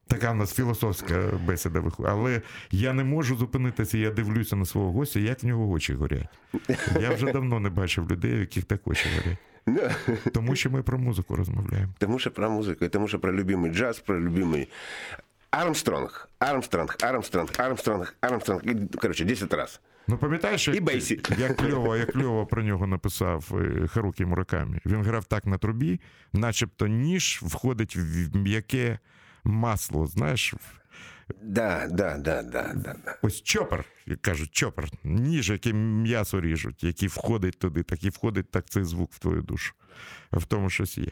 Така 0.07 0.31
в 0.31 0.35
нас 0.35 0.53
філософська 0.53 1.23
бесіда 1.47 1.79
виходить. 1.79 2.11
Але 2.11 2.41
я 2.71 2.93
не 2.93 3.03
можу 3.03 3.37
зупинитися, 3.37 3.97
я 3.97 4.11
дивлюся 4.11 4.55
на 4.55 4.65
свого 4.65 4.91
гостя, 4.91 5.19
як 5.19 5.43
в 5.43 5.45
нього 5.45 5.69
очі 5.69 5.93
горять. 5.93 6.27
Я 7.01 7.09
вже 7.11 7.31
давно 7.31 7.59
не 7.59 7.69
бачив 7.69 8.11
людей, 8.11 8.33
у 8.33 8.39
яких 8.39 8.63
так 8.63 8.87
очі 8.87 9.05
горять. 9.17 9.37
Да. 9.67 9.95
Тому 10.33 10.55
що 10.55 10.69
ми 10.69 10.83
про 10.83 10.97
музику 10.97 11.35
розмовляємо. 11.35 11.93
Потому 11.99 12.19
что 12.19 12.31
про 12.31 12.49
музыку, 12.49 12.79
потому 12.79 13.07
что 13.07 13.19
про 13.19 13.31
любимый 13.33 13.71
джаз, 13.73 13.99
про 13.99 14.19
любимый 14.19 14.67
Армстронг, 15.51 16.29
Армстронг, 16.39 16.97
Армстронг, 17.01 17.49
Армстронг, 17.57 18.15
Армстронг. 18.21 18.61
И, 18.65 18.75
короче, 19.01 19.25
10 19.25 19.53
раз. 19.53 19.79
Ну 20.08 20.18
пам'ятаєш, 20.18 20.68
як, 20.68 20.76
І 20.76 21.40
як 21.40 21.56
кльово, 21.56 21.96
як 21.96 22.12
кльово 22.12 22.46
про 22.46 22.62
нього 22.62 22.86
написав 22.86 23.52
е, 23.52 23.86
Харукі 23.88 24.24
Муракамі. 24.24 24.80
Він 24.86 25.02
грав 25.02 25.24
так 25.24 25.46
на 25.46 25.58
трубі, 25.58 26.00
начебто 26.32 26.86
ніж 26.86 27.40
входить 27.42 27.96
в 27.96 28.36
м'яке 28.36 28.98
масло. 29.44 30.06
Знаєш, 30.06 30.54
Да, 31.42 31.88
да, 31.90 32.18
да, 32.18 32.42
да, 32.42 32.74
да. 32.74 32.96
Ось 33.22 33.42
чопер, 33.42 33.84
як 34.06 34.22
кажуть, 34.22 34.50
чопер, 34.50 34.88
ніж, 35.04 35.50
який 35.50 35.72
м'ясо 35.72 36.40
ріжуть, 36.40 36.84
який 36.84 37.08
входить 37.08 37.58
туди, 37.58 37.82
так 37.82 38.04
і 38.04 38.08
входить 38.08 38.50
так 38.50 38.70
цей 38.70 38.84
звук 38.84 39.12
в 39.12 39.18
твою 39.18 39.42
душу. 39.42 39.74
В 40.32 40.44
тому 40.44 40.70
щось 40.70 40.98
є. 40.98 41.08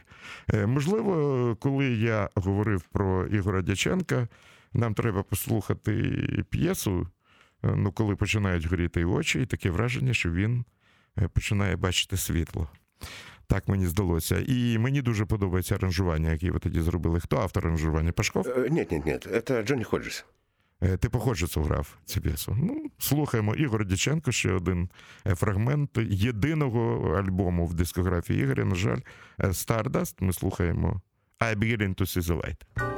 Е, 0.53 0.65
Можливо, 0.65 1.55
коли 1.59 1.85
я 1.85 2.29
говорив 2.35 2.81
про 2.81 3.27
Ігора 3.27 3.61
Дяченка, 3.61 4.27
нам 4.73 4.93
треба 4.93 5.23
послухати 5.23 5.93
п'єсу, 6.49 7.07
ну, 7.63 7.91
коли 7.91 8.15
починають 8.15 8.65
горіти 8.65 9.05
очі, 9.05 9.41
і 9.41 9.45
таке 9.45 9.69
враження, 9.69 10.13
що 10.13 10.31
він 10.31 10.65
е, 11.17 11.27
починає 11.27 11.75
бачити 11.75 12.17
світло. 12.17 12.69
Так 13.47 13.67
мені 13.67 13.87
здалося. 13.87 14.43
І 14.47 14.77
мені 14.77 15.01
дуже 15.01 15.25
подобається 15.25 15.75
аранжування, 15.75 16.31
яке 16.31 16.51
ви 16.51 16.59
тоді 16.59 16.81
зробили. 16.81 17.19
Хто 17.19 17.37
автор 17.37 17.65
аранжування? 17.67 18.11
Пашков? 18.11 18.47
Э, 18.47 18.69
Нет, 18.69 18.91
нет, 18.91 19.05
нет, 19.05 19.27
это 19.27 19.63
Джонни 19.63 19.83
Ходжес. 19.83 20.25
Е, 20.81 20.97
Ти 20.97 21.09
походжицю 21.09 21.61
грав 21.61 21.97
цю 22.05 22.21
п'єсу. 22.21 22.57
Ну, 22.61 22.91
слухаємо 22.97 23.55
Ігор 23.55 23.85
Дяченко, 23.85 24.31
ще 24.31 24.51
один 24.51 24.89
е, 25.27 25.35
фрагмент 25.35 25.97
єдиного 26.09 27.11
альбому 27.13 27.65
в 27.65 27.73
дискографії 27.73 28.43
Ігоря. 28.43 28.65
На 28.65 28.75
жаль, 28.75 28.99
е, 29.39 29.47
Stardust. 29.47 30.15
Ми 30.19 30.33
слухаємо 30.33 31.01
I 31.39 31.55
Begin 31.55 31.95
to 31.95 32.01
See 32.01 32.21
the 32.21 32.41
Light. 32.41 32.88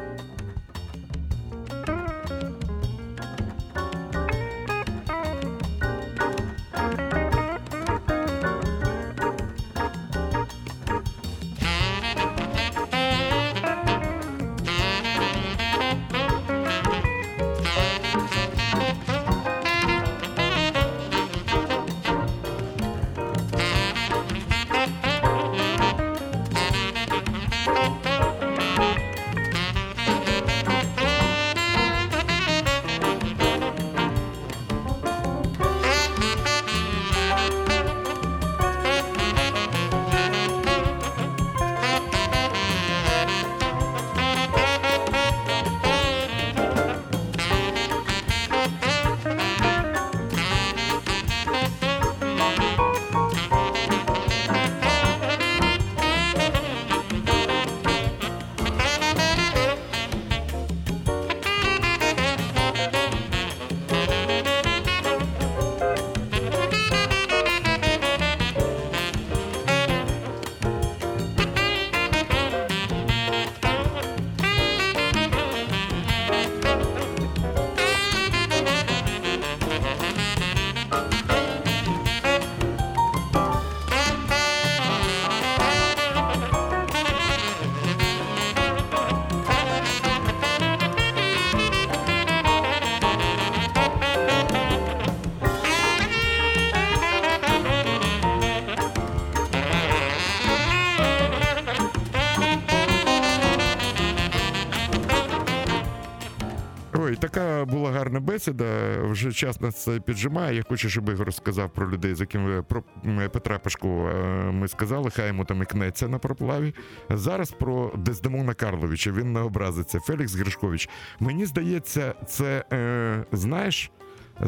Бесіда. 108.41 108.97
Вже 109.03 109.31
час 109.31 109.61
нас 109.61 109.87
піджимає. 110.05 110.55
Я 110.55 110.63
хочу, 110.69 110.89
щоб 110.89 111.09
Ігор 111.09 111.25
розказав 111.25 111.69
про 111.69 111.91
людей, 111.91 112.15
з 112.15 112.19
якими 112.19 112.63
про 112.63 112.83
Петра 113.31 113.59
Пашкова 113.59 114.11
е, 114.11 114.51
ми 114.51 114.67
сказали, 114.67 115.09
хай 115.09 115.27
йому 115.27 115.45
там 115.45 115.61
і 115.61 115.65
кнеться 115.65 116.07
на 116.07 116.17
проплаві. 116.17 116.73
Зараз 117.09 117.51
про 117.51 117.91
Дездемона 117.97 118.53
Карловича. 118.53 119.11
Він 119.11 119.33
не 119.33 119.39
образиться. 119.39 119.99
Фелікс 119.99 120.35
Гришкович. 120.35 120.89
Мені 121.19 121.45
здається, 121.45 122.13
це 122.27 122.65
е, 122.73 123.25
знаєш, 123.31 123.91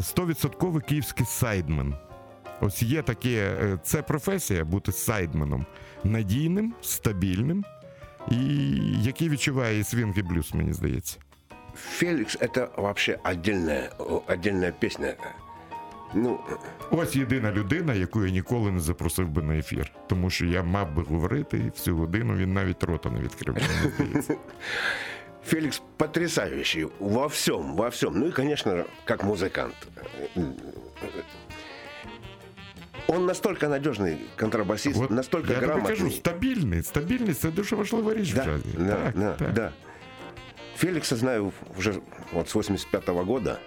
стовідсотковий 0.00 0.82
київський 0.82 1.26
сайдмен. 1.26 1.94
Ось 2.60 2.82
є 2.82 3.02
таке, 3.02 3.58
е, 3.62 3.78
це 3.82 4.02
професія 4.02 4.64
бути 4.64 4.92
сайдменом 4.92 5.66
надійним, 6.04 6.74
стабільним 6.82 7.64
і 8.30 8.36
який 9.02 9.28
відчуває 9.28 9.84
свінг 9.84 10.18
і 10.18 10.22
блюз, 10.22 10.54
мені 10.54 10.72
здається. 10.72 11.18
Феликс 11.75 12.35
это 12.39 12.69
вообще 12.77 13.19
отдельная, 13.23 13.89
о, 13.99 14.23
отдельная 14.27 14.71
песня. 14.71 15.15
Ну, 16.13 16.39
Ось 16.91 17.15
єдина 17.15 17.51
людина, 17.51 17.93
яку 17.93 18.25
я 18.25 18.31
ніколи 18.31 18.71
не 18.71 18.79
запросив 18.79 19.27
би 19.29 19.41
на 19.41 19.57
ефір. 19.57 19.91
Тому 20.07 20.29
що 20.29 20.45
я 20.45 20.63
мав 20.63 20.91
би 20.95 21.03
говорити 21.03 21.57
і 21.57 21.69
всю 21.69 21.97
годину 21.97 22.35
він 22.35 22.53
навіть 22.53 22.83
рота 22.83 23.09
не 23.09 23.19
відкрив. 23.19 23.55
мені 23.55 23.93
здається. 23.97 24.35
Феликс 25.45 25.81
потрясающий 25.97 26.87
во 26.99 27.27
всем, 27.27 27.75
во 27.75 27.87
всем. 27.89 28.13
Ну 28.19 28.27
и, 28.27 28.31
конечно, 28.31 28.83
как 29.05 29.23
музыкант. 29.23 29.73
Он 33.07 33.25
настолько 33.25 33.67
надежный 33.67 34.17
контрабасист, 34.39 34.99
От 35.01 35.11
настолько 35.11 35.53
я 35.53 35.59
тобі 35.59 35.71
грамотный. 35.71 35.87
кажу, 35.87 36.11
стабільний. 36.11 36.83
Стабільність 36.83 37.41
це 37.41 37.51
дуже 37.51 37.75
важлива 37.75 38.13
річ 38.13 38.31
в 38.33 38.35
Да, 38.35 38.43
джазі. 38.45 38.65
да, 38.77 38.95
так, 38.95 39.13
да, 39.15 39.33
так. 39.33 39.53
да. 39.53 39.71
Феликса 40.77 41.15
знаю 41.15 41.51
уже 41.77 41.93
вот 42.33 42.49
с 42.49 42.55
85 42.55 43.09
года. 43.09 43.59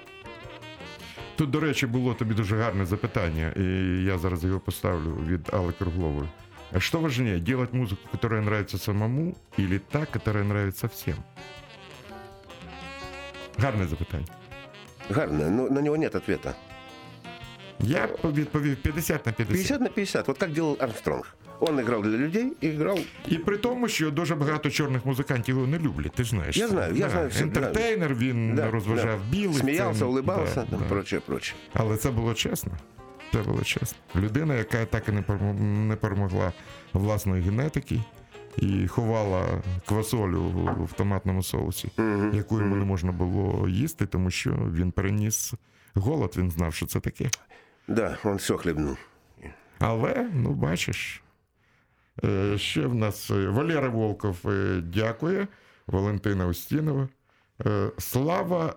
Тут, 1.37 1.51
до 1.51 1.61
речі, 1.61 1.87
було 1.87 2.15
тобі 2.15 2.35
дуже 2.35 2.57
гарне 2.57 2.87
запитання, 2.87 3.53
і 3.57 3.63
я 4.05 4.19
зараз 4.19 4.45
його 4.45 4.61
поставлю 4.61 5.17
від 5.29 5.55
Алли 5.55 5.73
Круглової. 5.79 6.29
А 6.75 6.81
Что 6.81 7.01
важнее, 7.01 7.39
делать 7.41 7.73
музыку, 7.73 8.09
которая 8.11 8.41
нравится 8.41 8.79
самому, 8.79 9.35
или 9.59 9.79
та, 9.79 10.07
которая 10.07 10.45
нравится 10.45 10.87
всем? 10.87 11.17
Гарне 13.59 13.87
запитання. 13.87 14.27
Гарно, 15.11 15.51
но 15.51 15.71
на 15.71 15.81
него 15.83 15.97
нет 15.97 16.15
ответа. 16.15 16.55
Я 17.81 18.07
б 18.07 18.33
відповів 18.33 18.77
50 18.77 19.27
на 19.27 19.33
50. 19.33 19.57
50 19.57 19.81
на 19.81 19.89
50, 19.89 20.29
вот 20.29 20.39
как 20.39 20.53
делал 20.53 20.77
Армстронг. 20.81 21.37
Он 21.60 21.80
играл 21.80 22.02
для 22.04 22.18
людей 22.18 22.54
и 22.64 22.68
играл... 22.68 23.00
І 23.28 23.38
при 23.38 23.58
тому, 23.58 23.88
що 23.88 24.12
дуже 24.12 24.36
багато 24.36 24.70
чорних 24.70 25.06
музикантів 25.06 25.56
його 25.56 25.68
не 25.68 25.80
люблять, 25.80 26.12
ти 26.12 26.24
ж 26.24 26.30
знаєш. 26.30 26.58
Я 26.58 26.68
знаю, 26.68 26.96
я 26.96 27.10
знаю, 27.10 27.32
Ентертейнер, 27.42 28.16
він 28.16 28.56
Да, 28.56 28.72
розважав 28.72 29.20
да. 29.32 29.94
це- 29.94 30.06
улыбался, 30.06 30.56
да, 30.56 30.66
там, 30.66 30.80
да. 30.80 30.86
прочее, 30.90 31.22
прочее. 31.26 31.56
Але 31.74 31.98
це 31.98 32.12
було 32.12 32.34
чесно. 32.34 32.72
Це 33.34 33.42
було 33.42 33.62
чесно. 33.62 33.98
Людина, 34.16 34.56
яка 34.56 34.86
так 34.86 35.04
і 35.10 35.12
не 35.62 35.96
перемогла 35.96 36.54
власної 36.94 37.44
генетики 37.44 38.00
і 38.58 38.88
ховала 38.88 39.46
квасолю 39.86 40.42
в- 40.90 40.94
томатному 40.94 41.44
соусі, 41.44 41.92
Мгм, 41.98 42.32
яку 42.34 42.60
йому 42.60 42.76
не 42.76 42.86
можна 42.86 43.12
було 43.12 43.68
їсти, 43.70 44.06
тому 44.06 44.32
що 44.32 44.52
він 44.74 44.92
переніс 44.92 45.54
голод, 45.96 46.34
він 46.38 46.52
знав, 46.52 46.74
що 46.74 46.86
це 46.86 47.00
таке. 47.00 47.30
Да, 47.88 48.18
он 48.24 48.36
все 48.36 48.54
хлебнул. 48.58 48.96
Але, 49.80 50.30
ну, 50.34 50.52
бачиш, 50.52 51.22
ще 52.57 52.87
в 52.87 52.95
нас 52.95 53.31
е, 53.31 53.49
Валера 53.49 53.89
Волков 53.89 54.37
е, 54.49 54.81
дякує, 54.81 55.47
Валентина 55.87 56.47
Устінова. 56.47 57.09
Е, 57.67 57.91
Слава 57.99 58.75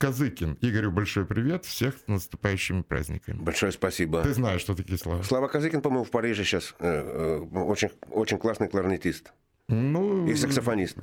Казыкин. 0.00 0.56
Игорю 0.64 0.90
большой 0.90 1.24
привет. 1.24 1.64
Всех 1.64 1.94
с 1.94 2.08
наступающими 2.08 2.82
праздниками. 2.82 3.38
Большое 3.42 3.72
спасибо. 3.72 4.22
Ты 4.22 4.32
знаешь, 4.32 4.60
что 4.60 4.74
такие 4.74 4.98
слова? 4.98 5.22
Слава 5.24 5.48
Казыкин, 5.48 5.80
по-моему, 5.80 6.04
в 6.04 6.10
Париже 6.10 6.44
сейчас 6.44 6.74
э, 6.78 6.86
э, 6.88 7.58
очень, 7.58 7.88
очень 8.10 8.38
классный 8.38 8.68
кларнетист 8.68 9.32
Ну, 9.68 10.26
и 10.28 10.34
саксофонист. 10.36 10.96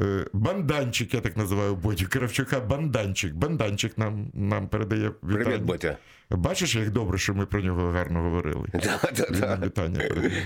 е, 0.00 0.26
банданчик, 0.32 1.14
я 1.14 1.20
так 1.20 1.36
називаю 1.36 1.76
Бодю 1.76 2.06
Кравчука. 2.08 2.60
Банданчик. 2.60 3.34
Банданчик 3.34 3.98
нам, 3.98 4.30
нам 4.34 4.68
передає 4.68 5.08
вітання. 5.22 5.44
Привет, 5.44 5.62
Ботя. 5.62 5.96
Бачиш, 6.30 6.74
як 6.76 6.90
добре, 6.90 7.18
що 7.18 7.34
ми 7.34 7.46
про 7.46 7.60
нього 7.60 7.90
гарно 7.90 8.22
говорили. 8.22 8.68
Да, 8.72 9.00
да, 9.16 9.24
Він 9.30 9.40
нам 9.40 9.60
да. 9.60 9.66
вітання 9.66 9.98
передає. 9.98 10.42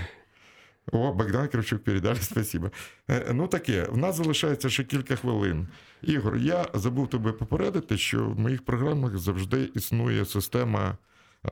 О, 0.92 1.12
Богдан 1.12 1.48
Кравчук 1.48 1.84
передали, 1.84 2.18
спасибо. 2.20 2.70
Е, 3.08 3.32
Ну 3.32 3.48
таке, 3.48 3.84
в 3.84 3.96
нас 3.96 4.16
залишається 4.16 4.70
ще 4.70 4.84
кілька 4.84 5.16
хвилин. 5.16 5.68
Ігор, 6.02 6.36
я 6.36 6.66
забув 6.74 7.10
тебе 7.10 7.32
попередити, 7.32 7.98
що 7.98 8.24
в 8.24 8.38
моїх 8.38 8.64
програмах 8.64 9.18
завжди 9.18 9.70
існує 9.74 10.24
система 10.24 10.98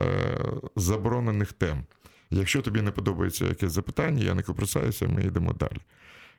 е, 0.01 0.37
заборонених 0.75 1.53
тем. 1.53 1.83
Якщо 2.31 2.61
тобі 2.61 2.81
не 2.81 2.91
подобається 2.91 3.45
якесь 3.45 3.71
запитання, 3.71 4.23
я 4.23 4.33
не 4.33 4.43
копросаюся, 4.43 5.07
ми 5.07 5.23
йдемо 5.23 5.53
далі. 5.53 5.81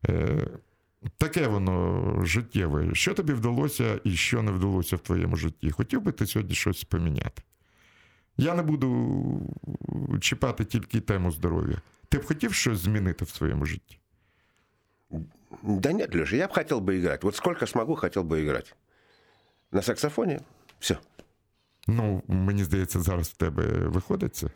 Е, 0.08 0.46
таке 1.18 1.48
воно 1.48 2.20
життєве. 2.24 2.94
Що 2.94 3.14
тобі 3.14 3.32
вдалося 3.32 4.00
і 4.04 4.16
що 4.16 4.42
не 4.42 4.52
вдалося 4.52 4.96
в 4.96 5.00
твоєму 5.00 5.36
житті? 5.36 5.70
Хотів 5.70 6.02
би 6.02 6.12
ти 6.12 6.26
сьогодні 6.26 6.54
щось 6.54 6.84
поміняти? 6.84 7.42
Я 8.36 8.54
не 8.54 8.62
буду 8.62 9.56
чіпати 10.20 10.64
тільки 10.64 11.00
тему 11.00 11.30
здоров'я. 11.30 11.80
Ти 12.09 12.17
б 12.17 12.25
хотів 12.25 12.53
щось 12.53 12.79
змінити 12.79 13.25
в 13.25 13.29
своєму 13.29 13.65
житті? 13.65 13.99
Да 15.63 15.93
нет, 15.93 16.15
Леша, 16.15 16.35
я 16.35 16.47
бы 16.47 16.53
хотел 16.53 16.79
бы 16.79 16.95
играть. 16.99 17.23
Вот 17.23 17.35
сколько 17.35 17.67
смогу, 17.67 17.95
хотел 17.95 18.23
бы 18.23 18.41
играть. 18.43 18.75
На 19.71 19.81
саксофоне 19.81 20.39
все. 20.79 20.97
Ну, 21.87 22.23
мені 22.27 22.63
здається, 22.63 22.99
зараз 23.01 23.27
в 23.29 23.37
тебе 23.37 23.63
виходить 23.67 24.35
це. 24.35 24.47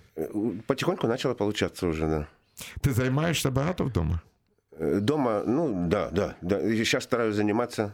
Потихоньку 0.65 1.07
начало 1.07 1.35
получаться 1.35 1.87
уже, 1.87 2.07
да. 2.07 2.27
Ти 2.81 2.93
займаєшся 2.93 3.51
багато 3.51 3.83
вдома? 3.83 4.19
Э, 4.79 4.99
Дома, 5.01 5.43
ну 5.47 5.87
да, 5.87 6.09
да, 6.09 6.35
да. 6.41 6.59
И 6.59 6.75
сейчас 6.75 7.03
стараюсь 7.03 7.35
заниматься. 7.35 7.93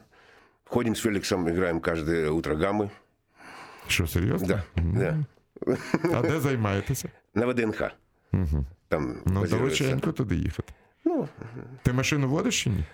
Ходим 0.65 0.95
с 0.95 1.01
Феликсом, 1.01 1.47
играем 1.49 1.79
каждое 1.79 2.29
утро 2.29 2.55
гаммы. 2.55 2.89
Що, 3.87 4.07
серйозно? 4.07 4.47
Да, 4.47 4.63
М. 4.77 4.93
да. 4.93 5.17
А 6.13 6.21
де 6.21 6.39
займаєтеся? 6.39 7.09
На 7.33 7.45
ВДНХ. 7.45 7.81
Угу. 8.33 8.65
Там 8.88 9.22
Ну, 9.26 9.46
далеченько 9.46 10.12
туди 10.12 10.36
їхати. 10.36 10.72
Ну, 11.04 11.28
Ти 11.82 11.92
машину 11.92 12.28
водиш 12.28 12.62
чи 12.62 12.70
ні? 12.70 12.84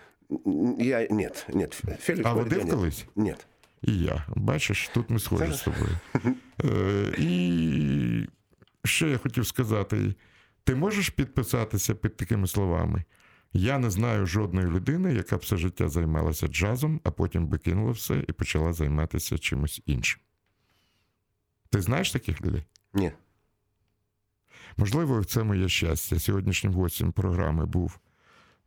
я 0.84 1.07
нет, 1.11 1.47
нет. 1.55 1.72
Феликс 2.01 2.26
А 2.28 2.32
водив 2.32 2.68
колись? 2.68 3.07
Нет. 3.16 3.47
І 3.82 3.99
я. 3.99 4.26
Бачиш, 4.36 4.90
тут 4.95 5.11
ми 5.11 5.18
схожі 5.18 5.53
з 5.53 5.62
тобою. 5.62 5.99
Е, 6.64 7.14
і 7.18 8.26
що 8.84 9.07
я 9.07 9.18
хотів 9.18 9.47
сказати: 9.47 10.14
ти 10.64 10.74
можеш 10.74 11.11
підписатися 11.11 11.95
під 11.95 12.16
такими 12.16 12.47
словами? 12.47 13.05
Я 13.53 13.78
не 13.78 13.90
знаю 13.90 14.26
жодної 14.26 14.66
людини, 14.66 15.14
яка 15.14 15.36
б 15.36 15.40
все 15.40 15.57
життя 15.57 15.88
займалася 15.88 16.47
джазом, 16.49 17.01
а 17.05 17.11
потім 17.11 17.47
би 17.47 17.59
кинула 17.59 17.92
все 17.92 18.24
і 18.28 18.32
почала 18.32 18.72
займатися 18.72 19.38
чимось 19.38 19.82
іншим. 19.86 20.20
Ти 21.70 21.80
знаєш 21.80 22.12
таких 22.12 22.42
людей? 22.42 22.62
Нет. 22.95 23.14
Можливо, 24.77 25.25
це 25.25 25.43
моє 25.43 25.68
щастя. 25.68 26.18
Сьогоднішнім 26.18 26.72
гостем 26.72 27.12
програми 27.12 27.66
був 27.66 27.99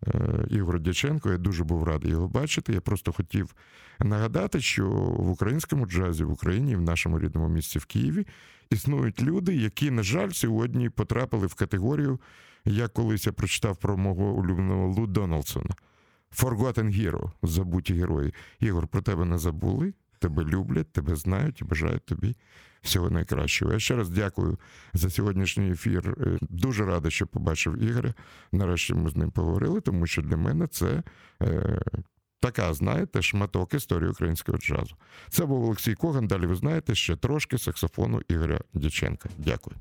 е, 0.07 0.45
Ігор 0.49 0.79
Дяченко. 0.79 1.31
Я 1.31 1.37
дуже 1.37 1.63
був 1.63 1.83
радий 1.83 2.11
його 2.11 2.27
бачити. 2.27 2.73
Я 2.73 2.81
просто 2.81 3.11
хотів 3.11 3.55
нагадати, 3.99 4.61
що 4.61 4.89
в 5.19 5.29
українському 5.29 5.85
джазі 5.85 6.23
в 6.23 6.31
Україні, 6.31 6.75
в 6.75 6.81
нашому 6.81 7.19
рідному 7.19 7.49
місті 7.49 7.79
в 7.79 7.85
Києві, 7.85 8.27
існують 8.69 9.21
люди, 9.21 9.55
які, 9.55 9.91
на 9.91 10.03
жаль, 10.03 10.29
сьогодні 10.29 10.89
потрапили 10.89 11.47
в 11.47 11.53
категорію, 11.53 12.19
як 12.65 12.93
колись 12.93 13.25
я 13.25 13.31
прочитав 13.31 13.77
про 13.77 13.97
мого 13.97 14.23
улюбленого 14.23 14.87
Лу 14.87 15.07
Дональдсона. 15.07 15.75
Forgotten 16.35 16.99
Hero, 16.99 17.31
забуті 17.43 17.93
герої. 17.93 18.33
Ігор, 18.59 18.87
про 18.87 19.01
тебе 19.01 19.25
не 19.25 19.37
забули, 19.37 19.93
тебе 20.19 20.43
люблять, 20.43 20.91
тебе 20.91 21.15
знають 21.15 21.61
і 21.61 21.63
бажають 21.63 22.05
тобі 22.05 22.35
всього 22.81 23.09
найкращого. 23.09 23.73
Я 23.73 23.79
ще 23.79 23.95
раз 23.95 24.09
дякую 24.09 24.57
за 24.93 25.09
сьогоднішній 25.09 25.71
ефір. 25.71 26.15
Е, 26.21 26.37
Дуже 26.41 26.85
радий, 26.85 27.11
що 27.11 27.27
побачив 27.27 27.83
Ігоря. 27.83 28.13
Нарешті 28.51 28.93
ми 28.93 29.09
з 29.09 29.15
ним 29.15 29.31
поговорили, 29.31 29.81
тому 29.81 30.07
що 30.07 30.21
для 30.21 30.37
мене 30.37 30.67
це 30.67 31.03
е, 31.41 31.81
така, 32.39 32.73
знаєте, 32.73 33.21
шматок 33.21 33.73
історії 33.73 34.09
українського 34.09 34.57
джазу. 34.57 34.95
Це 35.29 35.45
був 35.45 35.63
Олексій 35.63 35.95
Коган. 35.95 36.27
Далі 36.27 36.45
ви 36.45 36.55
знаєте 36.55 36.95
ще 36.95 37.15
трошки 37.15 37.57
саксофону 37.57 38.21
Ігоря 38.29 38.61
Дяченка. 38.73 39.29
Дякую. 39.37 39.75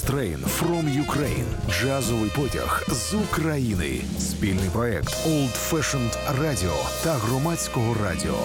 Train 0.00 0.38
from 0.38 0.88
Ukraine. 1.04 1.44
Джазовий 1.70 2.30
потяг 2.36 2.82
з 2.88 3.14
України. 3.14 4.00
Спільний 4.18 4.68
проект 4.72 5.26
Old 5.26 5.70
Fashioned 5.70 6.16
Radio 6.40 6.72
та 7.04 7.12
громадського 7.12 7.96
радіо. 8.04 8.38